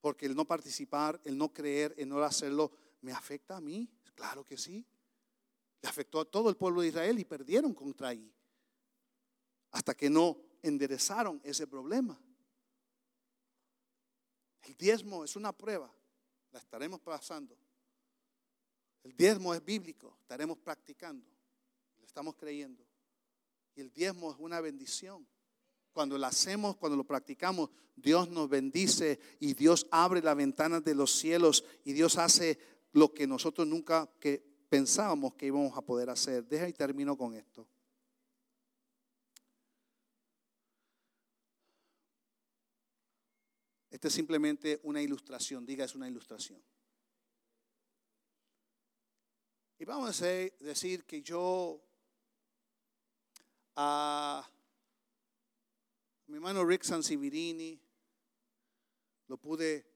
Porque 0.00 0.26
el 0.26 0.34
no 0.34 0.44
participar, 0.44 1.20
el 1.22 1.38
no 1.38 1.52
creer, 1.52 1.94
el 1.98 2.08
no 2.08 2.20
hacerlo, 2.20 2.72
¿me 3.00 3.12
afecta 3.12 3.56
a 3.56 3.60
mí? 3.60 3.88
Claro 4.16 4.44
que 4.44 4.58
sí. 4.58 4.84
Le 5.82 5.88
afectó 5.88 6.18
a 6.18 6.24
todo 6.24 6.50
el 6.50 6.56
pueblo 6.56 6.80
de 6.80 6.88
Israel 6.88 7.16
y 7.20 7.24
perdieron 7.24 7.72
contra 7.74 8.08
ahí. 8.08 8.28
Hasta 9.70 9.94
que 9.94 10.10
no 10.10 10.36
enderezaron 10.64 11.40
ese 11.44 11.68
problema. 11.68 12.20
El 14.62 14.74
diezmo 14.76 15.22
es 15.22 15.36
una 15.36 15.56
prueba, 15.56 15.94
la 16.50 16.58
estaremos 16.58 16.98
pasando. 17.02 17.56
El 19.04 19.16
diezmo 19.16 19.54
es 19.54 19.64
bíblico, 19.64 20.16
estaremos 20.22 20.58
practicando, 20.58 21.30
lo 22.00 22.04
estamos 22.04 22.34
creyendo. 22.34 22.89
Y 23.74 23.80
el 23.80 23.92
diezmo 23.92 24.32
es 24.32 24.36
una 24.38 24.60
bendición. 24.60 25.26
Cuando 25.92 26.16
lo 26.16 26.26
hacemos, 26.26 26.76
cuando 26.76 26.96
lo 26.96 27.04
practicamos, 27.04 27.70
Dios 27.96 28.28
nos 28.28 28.48
bendice 28.48 29.18
y 29.40 29.54
Dios 29.54 29.86
abre 29.90 30.22
las 30.22 30.36
ventanas 30.36 30.84
de 30.84 30.94
los 30.94 31.12
cielos 31.12 31.64
y 31.84 31.92
Dios 31.92 32.16
hace 32.18 32.58
lo 32.92 33.12
que 33.12 33.26
nosotros 33.26 33.66
nunca 33.66 34.08
que 34.20 34.42
pensábamos 34.68 35.34
que 35.34 35.46
íbamos 35.46 35.76
a 35.76 35.82
poder 35.82 36.10
hacer. 36.10 36.46
Deja 36.46 36.68
y 36.68 36.72
termino 36.72 37.16
con 37.16 37.34
esto. 37.34 37.66
Esta 43.90 44.08
es 44.08 44.14
simplemente 44.14 44.80
una 44.84 45.02
ilustración, 45.02 45.66
diga 45.66 45.84
es 45.84 45.94
una 45.94 46.08
ilustración. 46.08 46.62
Y 49.78 49.84
vamos 49.84 50.22
a 50.22 50.26
decir 50.26 51.04
que 51.04 51.22
yo 51.22 51.82
a 53.82 54.46
mi 56.26 56.34
hermano 56.34 56.66
Rick 56.66 56.82
Sansivirini, 56.82 57.80
lo 59.26 59.38
pude, 59.38 59.86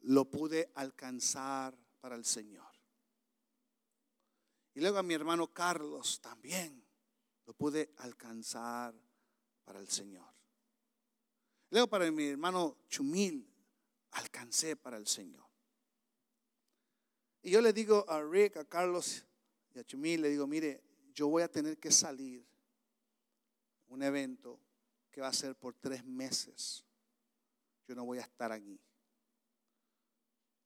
lo 0.00 0.24
pude 0.30 0.72
alcanzar 0.74 1.76
para 2.00 2.16
el 2.16 2.24
Señor. 2.24 2.66
Y 4.72 4.80
luego 4.80 4.96
a 4.96 5.02
mi 5.02 5.12
hermano 5.12 5.52
Carlos 5.52 6.22
también 6.22 6.82
lo 7.44 7.52
pude 7.52 7.92
alcanzar 7.98 8.94
para 9.62 9.78
el 9.78 9.88
Señor. 9.88 10.32
Luego 11.68 11.86
para 11.86 12.10
mi 12.10 12.28
hermano 12.28 12.78
Chumil 12.88 13.46
alcancé 14.12 14.74
para 14.74 14.96
el 14.96 15.06
Señor. 15.06 15.44
Y 17.42 17.50
yo 17.50 17.60
le 17.60 17.74
digo 17.74 18.08
a 18.08 18.22
Rick, 18.22 18.56
a 18.56 18.64
Carlos 18.64 19.22
y 19.74 19.78
a 19.78 19.84
Chumil, 19.84 20.22
le 20.22 20.30
digo, 20.30 20.46
mire, 20.46 20.82
yo 21.12 21.28
voy 21.28 21.42
a 21.42 21.52
tener 21.52 21.78
que 21.78 21.90
salir 21.90 22.48
un 23.88 24.02
evento 24.02 24.60
que 25.10 25.20
va 25.20 25.28
a 25.28 25.32
ser 25.32 25.56
por 25.56 25.74
tres 25.74 26.04
meses. 26.04 26.84
Yo 27.86 27.94
no 27.94 28.04
voy 28.04 28.18
a 28.18 28.22
estar 28.22 28.52
aquí. 28.52 28.78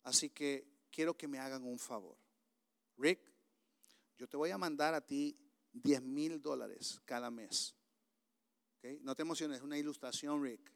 Así 0.02 0.30
que 0.30 0.66
quiero 0.90 1.16
que 1.16 1.28
me 1.28 1.38
hagan 1.38 1.64
un 1.64 1.78
favor. 1.78 2.16
Rick, 2.96 3.20
yo 4.18 4.28
te 4.28 4.36
voy 4.36 4.50
a 4.50 4.58
mandar 4.58 4.94
a 4.94 5.00
ti 5.00 5.36
10 5.72 6.02
mil 6.02 6.40
dólares 6.40 7.00
cada 7.04 7.30
mes. 7.30 7.74
No 9.00 9.14
te 9.14 9.22
emociones, 9.22 9.58
es 9.58 9.62
una 9.62 9.78
ilustración, 9.78 10.42
Rick. 10.42 10.72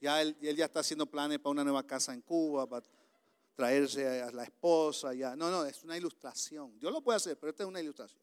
Ya 0.00 0.20
él, 0.20 0.36
él, 0.42 0.56
ya 0.56 0.64
está 0.64 0.80
haciendo 0.80 1.06
planes 1.06 1.38
para 1.38 1.52
una 1.52 1.64
nueva 1.64 1.86
casa 1.86 2.12
en 2.12 2.20
Cuba, 2.20 2.68
para 2.68 2.84
traerse 3.54 4.22
a 4.22 4.30
la 4.32 4.42
esposa. 4.42 5.14
Ya. 5.14 5.36
No, 5.36 5.50
no, 5.50 5.64
es 5.64 5.82
una 5.84 5.96
ilustración. 5.96 6.78
Yo 6.78 6.90
lo 6.90 7.00
puedo 7.00 7.16
hacer, 7.16 7.38
pero 7.38 7.50
esta 7.50 7.62
es 7.62 7.68
una 7.68 7.80
ilustración. 7.80 8.20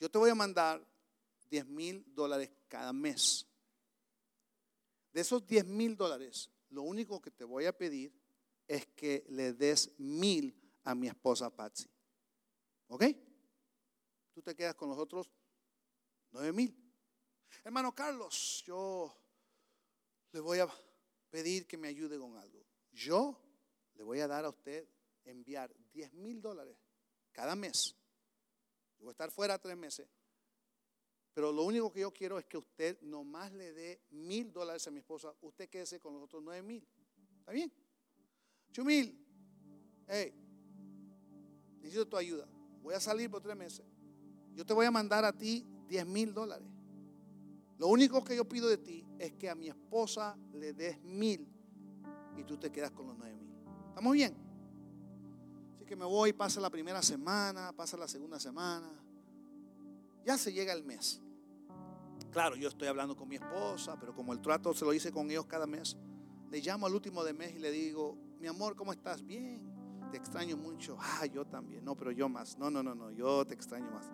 Yo 0.00 0.10
te 0.10 0.18
voy 0.18 0.30
a 0.30 0.34
mandar 0.34 0.84
10 1.50 1.66
mil 1.66 2.04
dólares 2.14 2.50
cada 2.68 2.92
mes. 2.92 3.46
De 5.12 5.20
esos 5.20 5.46
10 5.46 5.66
mil 5.66 5.96
dólares, 5.96 6.50
lo 6.70 6.82
único 6.82 7.20
que 7.20 7.30
te 7.30 7.44
voy 7.44 7.66
a 7.66 7.76
pedir 7.76 8.12
es 8.66 8.86
que 8.88 9.24
le 9.28 9.52
des 9.52 9.98
mil 9.98 10.58
a 10.84 10.94
mi 10.94 11.08
esposa 11.08 11.54
Patsy. 11.54 11.88
¿Ok? 12.88 13.04
Tú 14.32 14.42
te 14.42 14.54
quedas 14.54 14.74
con 14.74 14.88
los 14.88 14.98
otros 14.98 15.30
9 16.32 16.52
mil. 16.52 16.76
Hermano 17.62 17.94
Carlos, 17.94 18.62
yo 18.66 19.16
le 20.32 20.40
voy 20.40 20.58
a 20.58 20.68
pedir 21.30 21.66
que 21.66 21.76
me 21.76 21.88
ayude 21.88 22.18
con 22.18 22.36
algo. 22.36 22.66
Yo 22.90 23.40
le 23.94 24.02
voy 24.02 24.20
a 24.20 24.26
dar 24.26 24.44
a 24.44 24.50
usted 24.50 24.88
enviar 25.24 25.72
10 25.92 26.12
mil 26.14 26.42
dólares 26.42 26.76
cada 27.32 27.54
mes. 27.54 27.96
voy 28.98 29.08
a 29.08 29.12
estar 29.12 29.30
fuera 29.30 29.58
tres 29.58 29.76
meses 29.76 30.08
pero 31.34 31.50
lo 31.50 31.64
único 31.64 31.92
que 31.92 32.00
yo 32.00 32.12
quiero 32.12 32.38
es 32.38 32.44
que 32.46 32.56
usted 32.56 33.00
nomás 33.02 33.52
le 33.52 33.72
dé 33.72 34.00
mil 34.10 34.52
dólares 34.52 34.86
a 34.86 34.90
mi 34.92 35.00
esposa. 35.00 35.34
Usted 35.42 35.68
quédese 35.68 35.98
con 35.98 36.14
los 36.14 36.22
otros 36.22 36.40
nueve 36.42 36.62
mil. 36.62 36.86
¿Está 37.40 37.52
bien? 37.52 37.72
Chumil, 38.70 39.18
hey, 40.06 40.32
necesito 41.80 42.06
tu 42.06 42.16
ayuda. 42.16 42.48
Voy 42.82 42.94
a 42.94 43.00
salir 43.00 43.30
por 43.30 43.42
tres 43.42 43.56
meses. 43.56 43.84
Yo 44.54 44.64
te 44.64 44.72
voy 44.72 44.86
a 44.86 44.90
mandar 44.90 45.24
a 45.24 45.32
ti 45.32 45.66
diez 45.88 46.06
mil 46.06 46.32
dólares. 46.32 46.68
Lo 47.78 47.88
único 47.88 48.22
que 48.22 48.36
yo 48.36 48.48
pido 48.48 48.68
de 48.68 48.78
ti 48.78 49.04
es 49.18 49.32
que 49.32 49.50
a 49.50 49.56
mi 49.56 49.68
esposa 49.68 50.38
le 50.52 50.72
des 50.72 51.02
mil 51.02 51.48
y 52.36 52.44
tú 52.44 52.56
te 52.56 52.70
quedas 52.70 52.92
con 52.92 53.08
los 53.08 53.18
nueve 53.18 53.34
mil. 53.34 53.50
¿Estamos 53.88 54.12
bien? 54.12 54.36
Así 55.74 55.84
que 55.84 55.96
me 55.96 56.04
voy, 56.04 56.32
pasa 56.32 56.60
la 56.60 56.70
primera 56.70 57.02
semana, 57.02 57.72
pasa 57.72 57.96
la 57.96 58.06
segunda 58.06 58.38
semana. 58.38 59.03
Ya 60.24 60.38
se 60.38 60.52
llega 60.52 60.72
el 60.72 60.84
mes. 60.84 61.20
Claro, 62.32 62.56
yo 62.56 62.68
estoy 62.68 62.88
hablando 62.88 63.16
con 63.16 63.28
mi 63.28 63.36
esposa, 63.36 63.96
pero 63.98 64.14
como 64.14 64.32
el 64.32 64.40
trato 64.40 64.74
se 64.74 64.84
lo 64.84 64.92
hice 64.92 65.12
con 65.12 65.30
ellos 65.30 65.46
cada 65.46 65.66
mes, 65.66 65.96
le 66.50 66.60
llamo 66.60 66.86
al 66.86 66.94
último 66.94 67.22
de 67.22 67.32
mes 67.32 67.54
y 67.54 67.58
le 67.58 67.70
digo, 67.70 68.16
mi 68.40 68.48
amor, 68.48 68.74
¿cómo 68.74 68.92
estás? 68.92 69.24
Bien, 69.24 69.62
te 70.10 70.16
extraño 70.16 70.56
mucho. 70.56 70.96
Ah, 71.00 71.26
yo 71.26 71.44
también. 71.44 71.84
No, 71.84 71.94
pero 71.94 72.10
yo 72.10 72.28
más. 72.28 72.58
No, 72.58 72.70
no, 72.70 72.82
no, 72.82 72.94
no, 72.94 73.10
yo 73.10 73.44
te 73.46 73.54
extraño 73.54 73.90
más. 73.90 74.10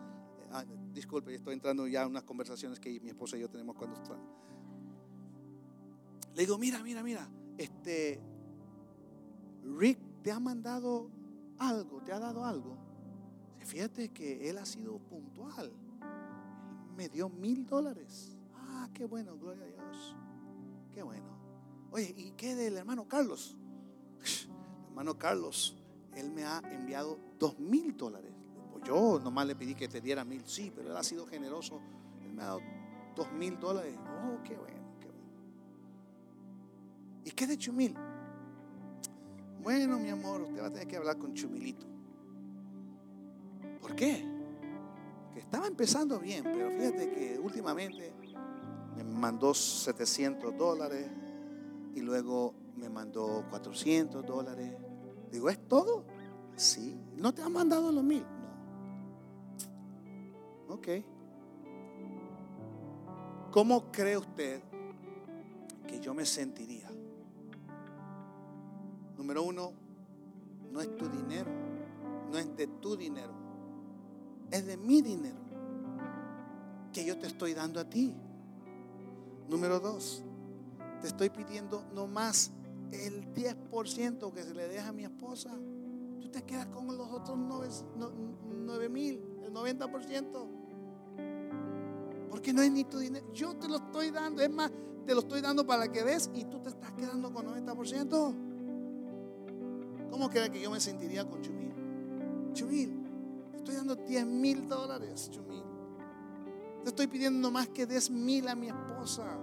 Ah, 0.53 0.65
disculpe, 0.93 1.35
estoy 1.35 1.55
entrando 1.55 1.87
ya 1.87 2.03
en 2.03 2.11
unas 2.11 2.25
conversaciones 2.25 2.81
que 2.81 3.01
mi 3.01 3.11
esposa 3.11 3.37
y 3.37 3.41
yo 3.41 3.49
tenemos 3.49 3.77
cuando 3.77 3.97
están. 3.97 4.19
Le 6.35 6.43
digo, 6.43 6.59
mira, 6.59 6.83
mira, 6.83 7.03
mira, 7.03 7.29
este, 7.57 8.21
Rick 9.63 9.99
te 10.23 10.33
ha 10.33 10.41
mandado 10.41 11.11
algo, 11.59 12.03
te 12.03 12.13
ha 12.13 12.19
dado 12.19 12.45
algo. 12.45 12.77
Fíjate 13.61 14.09
que 14.09 14.49
él 14.49 14.59
ha 14.59 14.67
sido 14.67 14.99
puntual 14.99 15.73
me 16.97 17.09
dio 17.09 17.29
mil 17.29 17.67
dólares. 17.67 18.37
Ah, 18.55 18.89
qué 18.93 19.07
bueno, 19.07 19.37
gloria 19.37 19.65
a 19.65 19.67
Dios. 19.67 20.17
Qué 20.93 21.03
bueno. 21.03 21.27
Oye, 21.91 22.15
¿y 22.17 22.33
qué 22.33 22.55
del 22.55 22.77
hermano 22.77 23.09
Carlos? 23.09 23.57
El 24.21 24.51
hermano 24.89 25.19
Carlos, 25.19 25.77
él 26.15 26.31
me 26.31 26.45
ha 26.45 26.61
enviado 26.71 27.19
dos 27.39 27.59
mil 27.59 27.97
dólares. 27.97 28.33
Pues 28.73 28.85
yo 28.85 29.19
nomás 29.19 29.47
le 29.47 29.57
pedí 29.57 29.75
que 29.75 29.89
te 29.89 30.01
diera 30.01 30.25
mil, 30.25 30.45
sí, 30.47 30.73
pero 30.75 30.91
él 30.91 30.97
ha 30.97 31.03
sido 31.03 31.27
generoso. 31.27 31.81
Él 32.25 32.33
me 32.33 32.43
ha 32.43 32.47
dado 32.47 32.61
dos 33.17 33.33
mil 33.33 33.59
dólares. 33.59 33.97
Oh, 33.99 34.43
qué 34.45 34.57
bueno, 34.57 34.95
qué 35.01 35.09
bueno. 35.09 35.31
¿Y 37.25 37.31
qué 37.31 37.47
de 37.47 37.57
Chumil? 37.57 37.95
Bueno, 39.63 39.99
mi 39.99 40.09
amor, 40.09 40.43
usted 40.43 40.63
va 40.63 40.67
a 40.69 40.71
tener 40.71 40.89
que 40.89 40.97
hablar 40.97 41.19
con 41.19 41.35
Chumilito. 41.35 41.87
¿Por 43.81 43.95
qué? 43.95 44.40
Estaba 45.41 45.67
empezando 45.67 46.19
bien, 46.19 46.45
pero 46.45 46.71
fíjate 46.71 47.11
que 47.11 47.39
últimamente 47.39 48.13
me 48.97 49.05
mandó 49.05 49.55
700 49.55 50.57
dólares 50.57 51.11
y 51.95 52.01
luego 52.01 52.55
me 52.77 52.89
mandó 52.89 53.45
400 53.51 54.25
dólares. 54.25 54.73
Digo, 55.31 55.51
¿es 55.51 55.69
todo? 55.69 56.05
Sí. 56.57 56.99
¿No 57.17 57.33
te 57.33 57.43
han 57.43 57.53
mandado 57.53 57.93
los 57.93 58.05
mil? 58.05 58.25
No. 60.69 60.75
Ok. 60.75 60.89
¿Cómo 63.51 63.91
cree 63.91 64.17
usted 64.17 64.63
que 65.87 66.01
yo 66.01 66.15
me 66.15 66.25
sentiría? 66.25 66.89
Número 69.17 69.43
uno, 69.43 69.73
no 70.71 70.81
es 70.81 70.97
tu 70.97 71.09
dinero, 71.09 71.51
no 72.31 72.39
es 72.39 72.57
de 72.57 72.67
tu 72.67 72.97
dinero, 72.97 73.33
es 74.51 74.67
de 74.67 74.77
mi 74.77 75.03
dinero 75.03 75.39
que 76.93 77.05
yo 77.05 77.19
te 77.19 77.27
estoy 77.27 77.55
dando 77.55 77.81
a 77.81 77.85
ti. 77.85 78.15
Número 79.49 79.81
dos, 79.81 80.23
te 81.01 81.09
estoy 81.09 81.31
pidiendo 81.31 81.85
no 81.95 82.07
más 82.07 82.51
el 82.93 83.33
10% 83.35 84.33
que 84.33 84.43
se 84.43 84.55
le 84.55 84.69
deja 84.69 84.89
a 84.89 84.93
mi 84.93 85.05
esposa. 85.05 85.51
Tú 86.21 86.29
te 86.29 86.43
quedas 86.43 86.67
con 86.67 86.87
los 86.97 87.09
otros 87.09 87.39
9 87.39 88.89
mil, 88.89 89.23
el 89.45 89.53
90%. 89.53 90.49
Porque 92.29 92.53
no 92.53 92.63
es 92.63 92.71
ni 92.71 92.85
tu 92.85 92.99
dinero. 92.99 93.27
Yo 93.33 93.57
te 93.57 93.69
lo 93.69 93.77
estoy 93.77 94.11
dando. 94.11 94.43
Es 94.43 94.51
más, 94.51 94.71
te 95.07 95.15
lo 95.15 95.21
estoy 95.21 95.41
dando 95.41 95.67
para 95.67 95.91
que 95.91 96.03
des 96.03 96.31
y 96.35 96.45
tú 96.45 96.61
te 96.61 96.69
estás 96.69 96.93
quedando 96.93 97.33
con 97.33 97.47
90%. 97.47 98.35
¿Cómo 100.11 100.29
crees 100.29 100.51
que 100.51 100.61
yo 100.61 100.71
me 100.71 100.81
sentiría 100.81 101.25
con 101.25 101.41
Chumil? 101.41 101.73
Chumil, 102.53 103.00
estoy 103.61 103.77
dando 103.77 103.95
10 103.95 104.27
mil 104.27 104.69
dólares, 104.69 105.31
Chumil. 105.31 105.63
Te 106.83 106.91
estoy 106.91 107.07
pidiendo 107.07 107.51
más 107.51 107.69
que 107.69 107.87
des 107.87 108.11
mil 108.11 108.49
a 108.49 108.55
mi 108.55 108.69
esposa. 108.69 109.39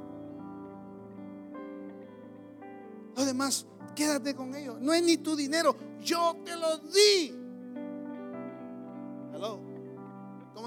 Lo 3.16 3.26
demás, 3.26 3.66
quédate 3.96 4.36
con 4.36 4.54
ellos. 4.54 4.80
No 4.82 4.94
es 4.94 5.04
ni 5.04 5.18
tu 5.18 5.36
dinero, 5.36 5.76
yo 6.02 6.36
te 6.44 6.56
lo 6.56 6.78
di. 6.80 7.48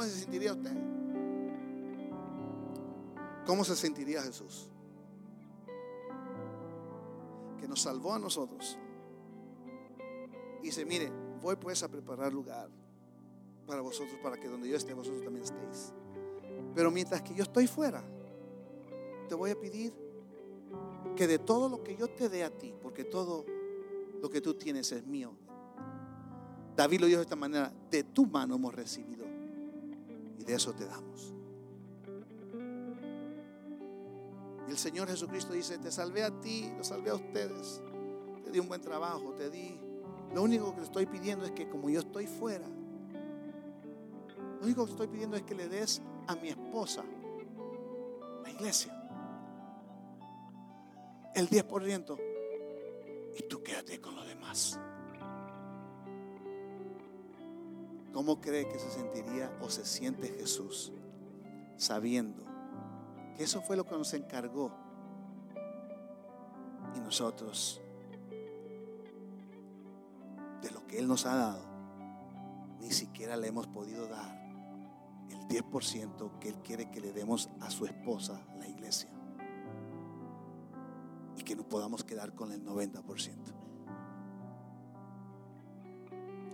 ¿Cómo 0.01 0.03
se 0.05 0.11
sentiría 0.11 0.53
usted? 0.53 0.73
¿Cómo 3.45 3.65
se 3.65 3.77
sentiría 3.77 4.23
Jesús? 4.23 4.71
Que 7.59 7.67
nos 7.69 7.83
salvó 7.83 8.15
a 8.15 8.19
nosotros. 8.19 8.79
Y 10.61 10.67
dice, 10.67 10.87
mire, 10.87 11.13
voy 11.43 11.57
pues 11.57 11.83
a 11.83 11.89
preparar 11.89 12.33
lugar 12.33 12.71
para 13.67 13.81
vosotros, 13.81 14.19
para 14.23 14.37
que 14.37 14.49
donde 14.49 14.69
yo 14.69 14.77
esté, 14.77 14.95
vosotros 14.95 15.23
también 15.23 15.45
estéis. 15.45 15.93
Pero 16.75 16.91
mientras 16.91 17.23
que 17.23 17.35
yo 17.35 17.43
estoy 17.43 17.67
fuera, 17.67 18.03
te 19.29 19.35
voy 19.35 19.51
a 19.51 19.59
pedir 19.59 19.93
que 21.17 21.27
de 21.27 21.39
todo 21.39 21.69
lo 21.69 21.83
que 21.83 21.97
yo 21.97 22.09
te 22.09 22.29
dé 22.29 22.45
a 22.45 22.51
ti, 22.51 22.75
porque 22.81 23.05
todo 23.05 23.45
lo 24.21 24.29
que 24.31 24.41
tú 24.41 24.55
tienes 24.55 24.91
es 24.93 25.07
mío. 25.07 25.33
David 26.77 27.01
lo 27.01 27.07
dijo 27.07 27.19
de 27.19 27.25
esta 27.25 27.37
manera, 27.37 27.73
de 27.91 28.05
tu 28.05 28.27
mano 28.27 28.55
hemos 28.55 28.75
recibido 28.75 29.27
y 30.39 30.45
de 30.45 30.55
eso 30.55 30.73
te 30.73 30.87
damos. 30.87 31.35
El 34.69 34.79
Señor 34.79 35.09
Jesucristo 35.09 35.53
dice, 35.53 35.79
te 35.79 35.91
salvé 35.91 36.23
a 36.23 36.41
ti, 36.41 36.73
lo 36.77 36.85
salvé 36.85 37.11
a 37.11 37.15
ustedes, 37.15 37.83
te 38.45 38.51
di 38.51 38.61
un 38.61 38.69
buen 38.69 38.81
trabajo, 38.81 39.33
te 39.33 39.51
di... 39.51 39.79
Lo 40.33 40.43
único 40.43 40.75
que 40.77 40.83
estoy 40.83 41.07
pidiendo 41.07 41.45
es 41.45 41.51
que 41.51 41.69
como 41.69 41.91
yo 41.91 41.99
estoy 42.01 42.29
fuera, 42.29 42.69
lo 44.61 44.67
único 44.67 44.85
que 44.85 44.91
estoy 44.91 45.07
pidiendo 45.07 45.37
es 45.37 45.43
que 45.43 45.55
le 45.55 45.69
des 45.69 46.03
a 46.27 46.37
mi 46.37 46.49
esposa, 46.51 47.03
la 48.43 48.51
iglesia, 48.51 48.95
el 51.35 51.49
10% 51.49 52.19
y 53.37 53.43
tú 53.49 53.63
quédate 53.63 53.99
con 54.03 54.15
lo 54.15 54.23
demás. 54.23 54.79
¿Cómo 58.13 58.39
cree 58.39 58.69
que 58.69 58.79
se 58.79 58.91
sentiría 58.91 59.51
o 59.63 59.71
se 59.71 59.87
siente 59.87 60.29
Jesús 60.29 60.93
sabiendo 61.79 62.45
que 63.37 63.45
eso 63.45 63.63
fue 63.63 63.77
lo 63.77 63.85
que 63.85 63.97
nos 63.97 64.13
encargó 64.13 64.73
y 66.95 67.01
nosotros 67.01 67.81
de 70.61 70.71
lo 70.71 70.87
que 70.87 70.99
Él 70.99 71.09
nos 71.09 71.25
ha 71.25 71.35
dado 71.35 71.65
ni 72.79 72.91
siquiera 72.91 73.37
le 73.37 73.49
hemos 73.49 73.67
podido 73.67 74.07
dar 74.07 74.40
el 75.31 75.49
10% 75.49 76.39
que 76.39 76.49
Él 76.49 76.57
quiere 76.63 76.91
que 76.91 77.01
le 77.01 77.13
demos 77.13 77.49
a 77.61 77.71
su 77.71 77.87
esposa, 77.87 78.41
la 78.59 78.69
iglesia? 78.69 79.11
y 81.41 81.43
que 81.43 81.57
nos 81.57 81.65
podamos 81.65 82.05
quedar 82.05 82.35
con 82.35 82.53
el 82.53 82.63
90%. 82.63 83.03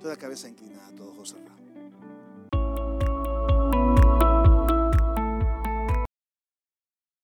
Toda 0.00 0.16
cabeza 0.16 0.48
inclinada, 0.48 0.94
todos 0.94 1.14
ojos 1.14 1.30
cerrados. 1.30 1.55